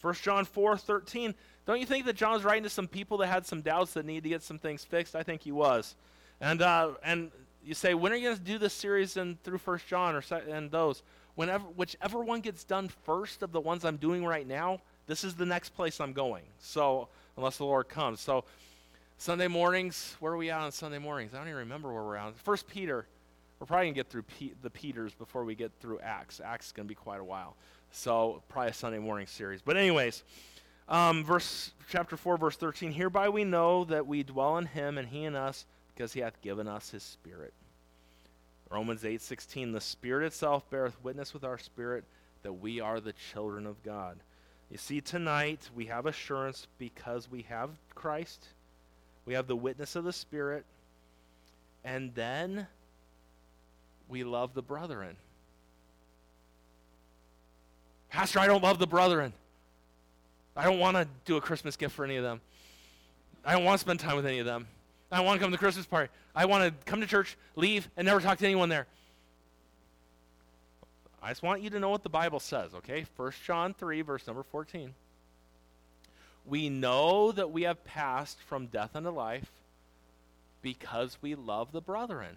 1 0.00 0.14
John 0.14 0.46
4 0.46 0.78
13. 0.78 1.32
Don't 1.64 1.78
you 1.78 1.86
think 1.86 2.06
that 2.06 2.16
John 2.16 2.32
was 2.32 2.42
writing 2.42 2.64
to 2.64 2.70
some 2.70 2.88
people 2.88 3.18
that 3.18 3.28
had 3.28 3.46
some 3.46 3.60
doubts 3.60 3.92
that 3.92 4.04
need 4.04 4.24
to 4.24 4.28
get 4.28 4.42
some 4.42 4.58
things 4.58 4.84
fixed? 4.84 5.14
I 5.14 5.22
think 5.22 5.42
he 5.42 5.52
was. 5.52 5.94
And, 6.40 6.60
uh, 6.60 6.94
and 7.04 7.30
you 7.64 7.74
say, 7.74 7.94
when 7.94 8.12
are 8.12 8.16
you 8.16 8.28
going 8.28 8.36
to 8.36 8.42
do 8.42 8.58
this 8.58 8.74
series 8.74 9.16
in, 9.16 9.38
through 9.42 9.58
First 9.58 9.86
John 9.86 10.14
or 10.14 10.22
and 10.48 10.70
those? 10.70 11.02
Whenever, 11.34 11.64
whichever 11.64 12.20
one 12.22 12.40
gets 12.40 12.62
done 12.64 12.88
first 13.04 13.42
of 13.42 13.52
the 13.52 13.60
ones 13.60 13.84
I'm 13.84 13.96
doing 13.96 14.24
right 14.24 14.46
now, 14.46 14.80
this 15.06 15.24
is 15.24 15.34
the 15.34 15.46
next 15.46 15.70
place 15.70 16.00
I'm 16.00 16.12
going. 16.12 16.44
So, 16.58 17.08
unless 17.36 17.56
the 17.56 17.64
Lord 17.64 17.88
comes. 17.88 18.20
So, 18.20 18.44
Sunday 19.18 19.48
mornings, 19.48 20.16
where 20.20 20.32
are 20.32 20.36
we 20.36 20.50
at 20.50 20.60
on 20.60 20.72
Sunday 20.72 20.98
mornings? 20.98 21.34
I 21.34 21.38
don't 21.38 21.48
even 21.48 21.58
remember 21.60 21.92
where 21.92 22.02
we're 22.02 22.16
at. 22.16 22.36
First 22.36 22.68
Peter. 22.68 23.06
We're 23.60 23.66
probably 23.66 23.86
going 23.86 23.94
to 23.94 23.98
get 23.98 24.10
through 24.10 24.22
P- 24.24 24.52
the 24.62 24.70
Peters 24.70 25.14
before 25.14 25.44
we 25.44 25.54
get 25.54 25.70
through 25.80 26.00
Acts. 26.00 26.40
Acts 26.44 26.66
is 26.66 26.72
going 26.72 26.86
to 26.86 26.88
be 26.88 26.96
quite 26.96 27.20
a 27.20 27.24
while. 27.24 27.56
So, 27.92 28.42
probably 28.48 28.70
a 28.70 28.74
Sunday 28.74 28.98
morning 28.98 29.26
series. 29.26 29.62
But, 29.62 29.76
anyways, 29.76 30.24
um, 30.88 31.24
verse 31.24 31.72
chapter 31.88 32.16
4, 32.16 32.36
verse 32.36 32.56
13. 32.56 32.92
Hereby 32.92 33.28
we 33.28 33.44
know 33.44 33.84
that 33.84 34.06
we 34.06 34.22
dwell 34.22 34.58
in 34.58 34.66
him 34.66 34.98
and 34.98 35.08
he 35.08 35.24
in 35.24 35.34
us 35.34 35.66
because 35.94 36.12
he 36.12 36.20
hath 36.20 36.40
given 36.42 36.68
us 36.68 36.90
his 36.90 37.02
Spirit. 37.02 37.52
Romans 38.70 39.04
8 39.04 39.20
16. 39.20 39.72
The 39.72 39.80
Spirit 39.80 40.26
itself 40.26 40.68
beareth 40.70 41.02
witness 41.02 41.32
with 41.32 41.44
our 41.44 41.58
spirit 41.58 42.04
that 42.42 42.54
we 42.54 42.80
are 42.80 43.00
the 43.00 43.14
children 43.32 43.66
of 43.66 43.82
God. 43.82 44.18
You 44.70 44.78
see, 44.78 45.00
tonight 45.00 45.68
we 45.74 45.86
have 45.86 46.06
assurance 46.06 46.66
because 46.78 47.30
we 47.30 47.42
have 47.42 47.70
Christ 47.94 48.48
we 49.26 49.34
have 49.34 49.46
the 49.46 49.56
witness 49.56 49.96
of 49.96 50.04
the 50.04 50.12
Spirit, 50.12 50.64
and 51.82 52.14
then 52.14 52.66
we 54.08 54.22
love 54.22 54.54
the 54.54 54.62
brethren. 54.62 55.16
Pastor, 58.10 58.38
I 58.38 58.46
don't 58.46 58.62
love 58.62 58.78
the 58.78 58.86
brethren. 58.86 59.32
I 60.56 60.64
don't 60.64 60.78
want 60.78 60.96
to 60.96 61.08
do 61.24 61.36
a 61.36 61.40
Christmas 61.40 61.76
gift 61.76 61.94
for 61.94 62.04
any 62.04 62.16
of 62.16 62.22
them. 62.22 62.40
I 63.44 63.52
don't 63.52 63.64
want 63.64 63.78
to 63.78 63.80
spend 63.80 63.98
time 63.98 64.16
with 64.16 64.26
any 64.26 64.38
of 64.38 64.46
them. 64.46 64.66
I 65.14 65.20
want 65.20 65.38
to 65.38 65.44
come 65.44 65.50
to 65.50 65.56
the 65.56 65.58
Christmas 65.58 65.86
party. 65.86 66.10
I 66.34 66.46
want 66.46 66.64
to 66.64 66.90
come 66.90 67.00
to 67.00 67.06
church, 67.06 67.36
leave, 67.56 67.88
and 67.96 68.06
never 68.06 68.20
talk 68.20 68.38
to 68.38 68.44
anyone 68.44 68.68
there. 68.68 68.86
I 71.22 71.30
just 71.30 71.42
want 71.42 71.62
you 71.62 71.70
to 71.70 71.80
know 71.80 71.88
what 71.88 72.02
the 72.02 72.10
Bible 72.10 72.40
says, 72.40 72.74
okay? 72.74 73.06
1 73.16 73.32
John 73.44 73.74
3, 73.74 74.02
verse 74.02 74.26
number 74.26 74.42
14 74.42 74.92
we 76.46 76.68
know 76.68 77.32
that 77.32 77.50
we 77.50 77.62
have 77.62 77.84
passed 77.84 78.38
from 78.42 78.66
death 78.66 78.94
unto 78.94 79.10
life 79.10 79.50
because 80.62 81.16
we 81.22 81.34
love 81.34 81.72
the 81.72 81.80
brethren. 81.80 82.36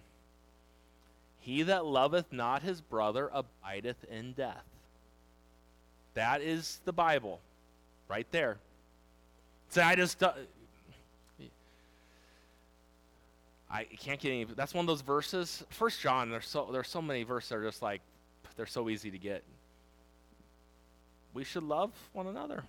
He 1.39 1.63
that 1.63 1.86
loveth 1.86 2.32
not 2.32 2.61
his 2.61 2.82
brother 2.82 3.30
abideth 3.34 4.03
in 4.09 4.34
death. 4.34 4.63
That 6.13 6.41
is 6.41 6.80
the 6.86 6.93
Bible, 6.93 7.39
right 8.07 8.28
there. 8.32 8.57
Say, 9.69 9.82
I 9.82 9.95
just. 9.95 10.21
Uh, 10.23 10.34
I 13.70 13.84
can't 13.84 14.20
get 14.20 14.30
any. 14.30 14.43
That's 14.45 14.74
one 14.74 14.84
of 14.84 14.88
those 14.88 15.01
verses. 15.01 15.63
First 15.70 15.99
John, 15.99 16.30
there's 16.30 16.47
so 16.47 16.70
there's 16.72 16.88
so 16.88 17.01
many 17.01 17.24
verses 17.24 17.49
that 17.49 17.55
are 17.57 17.63
just 17.63 17.82
like 17.82 18.01
they're 18.55 18.65
so 18.65 18.89
easy 18.89 19.11
to 19.11 19.18
get. 19.18 19.43
We 21.34 21.43
should 21.43 21.63
love 21.63 21.91
one 22.13 22.28
another. 22.28 22.63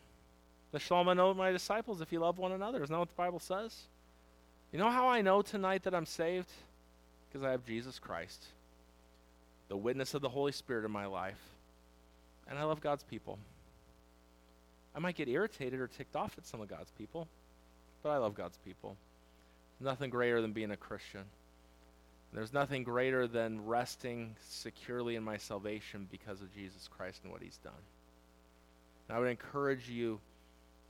The 0.72 0.78
shalom 0.78 1.08
I 1.08 1.14
know 1.14 1.32
my 1.32 1.50
disciples 1.50 2.00
if 2.00 2.12
you 2.12 2.20
love 2.20 2.38
one 2.38 2.52
another. 2.52 2.82
Isn't 2.82 2.92
that 2.92 2.98
what 2.98 3.08
the 3.08 3.14
Bible 3.14 3.38
says? 3.38 3.74
You 4.72 4.78
know 4.78 4.90
how 4.90 5.08
I 5.08 5.22
know 5.22 5.40
tonight 5.40 5.84
that 5.84 5.94
I'm 5.94 6.04
saved? 6.04 6.50
Because 7.28 7.42
I 7.42 7.50
have 7.52 7.64
Jesus 7.64 7.98
Christ, 7.98 8.44
the 9.68 9.76
witness 9.76 10.14
of 10.14 10.22
the 10.22 10.28
Holy 10.28 10.52
Spirit 10.52 10.84
in 10.84 10.90
my 10.90 11.06
life, 11.06 11.40
and 12.48 12.58
I 12.58 12.64
love 12.64 12.80
God's 12.80 13.02
people. 13.02 13.38
I 14.94 14.98
might 14.98 15.14
get 15.14 15.28
irritated 15.28 15.78
or 15.78 15.86
ticked 15.86 16.16
off 16.16 16.36
at 16.38 16.46
some 16.46 16.60
of 16.60 16.68
God's 16.68 16.90
people, 16.92 17.28
but 18.02 18.10
I 18.10 18.16
love 18.16 18.34
God's 18.34 18.58
people. 18.58 18.96
Nothing 19.80 20.10
greater 20.10 20.40
than 20.40 20.52
being 20.52 20.70
a 20.70 20.76
Christian. 20.76 21.24
There's 22.32 22.52
nothing 22.52 22.82
greater 22.82 23.26
than 23.26 23.64
resting 23.64 24.36
securely 24.48 25.16
in 25.16 25.22
my 25.22 25.38
salvation 25.38 26.08
because 26.10 26.42
of 26.42 26.52
Jesus 26.54 26.88
Christ 26.88 27.20
and 27.22 27.32
what 27.32 27.42
he's 27.42 27.56
done. 27.58 27.72
And 29.08 29.16
I 29.16 29.20
would 29.20 29.30
encourage 29.30 29.88
you 29.88 30.20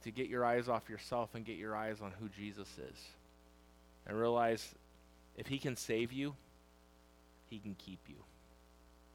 to 0.03 0.11
get 0.11 0.29
your 0.29 0.45
eyes 0.45 0.69
off 0.69 0.89
yourself 0.89 1.35
and 1.35 1.45
get 1.45 1.57
your 1.57 1.77
eyes 1.77 2.01
on 2.01 2.13
who 2.19 2.29
Jesus 2.29 2.69
is. 2.79 2.99
And 4.07 4.19
realize 4.19 4.75
if 5.37 5.47
he 5.47 5.59
can 5.59 5.77
save 5.77 6.13
you, 6.13 6.35
he 7.47 7.59
can 7.59 7.75
keep 7.75 8.01
you. 8.09 8.17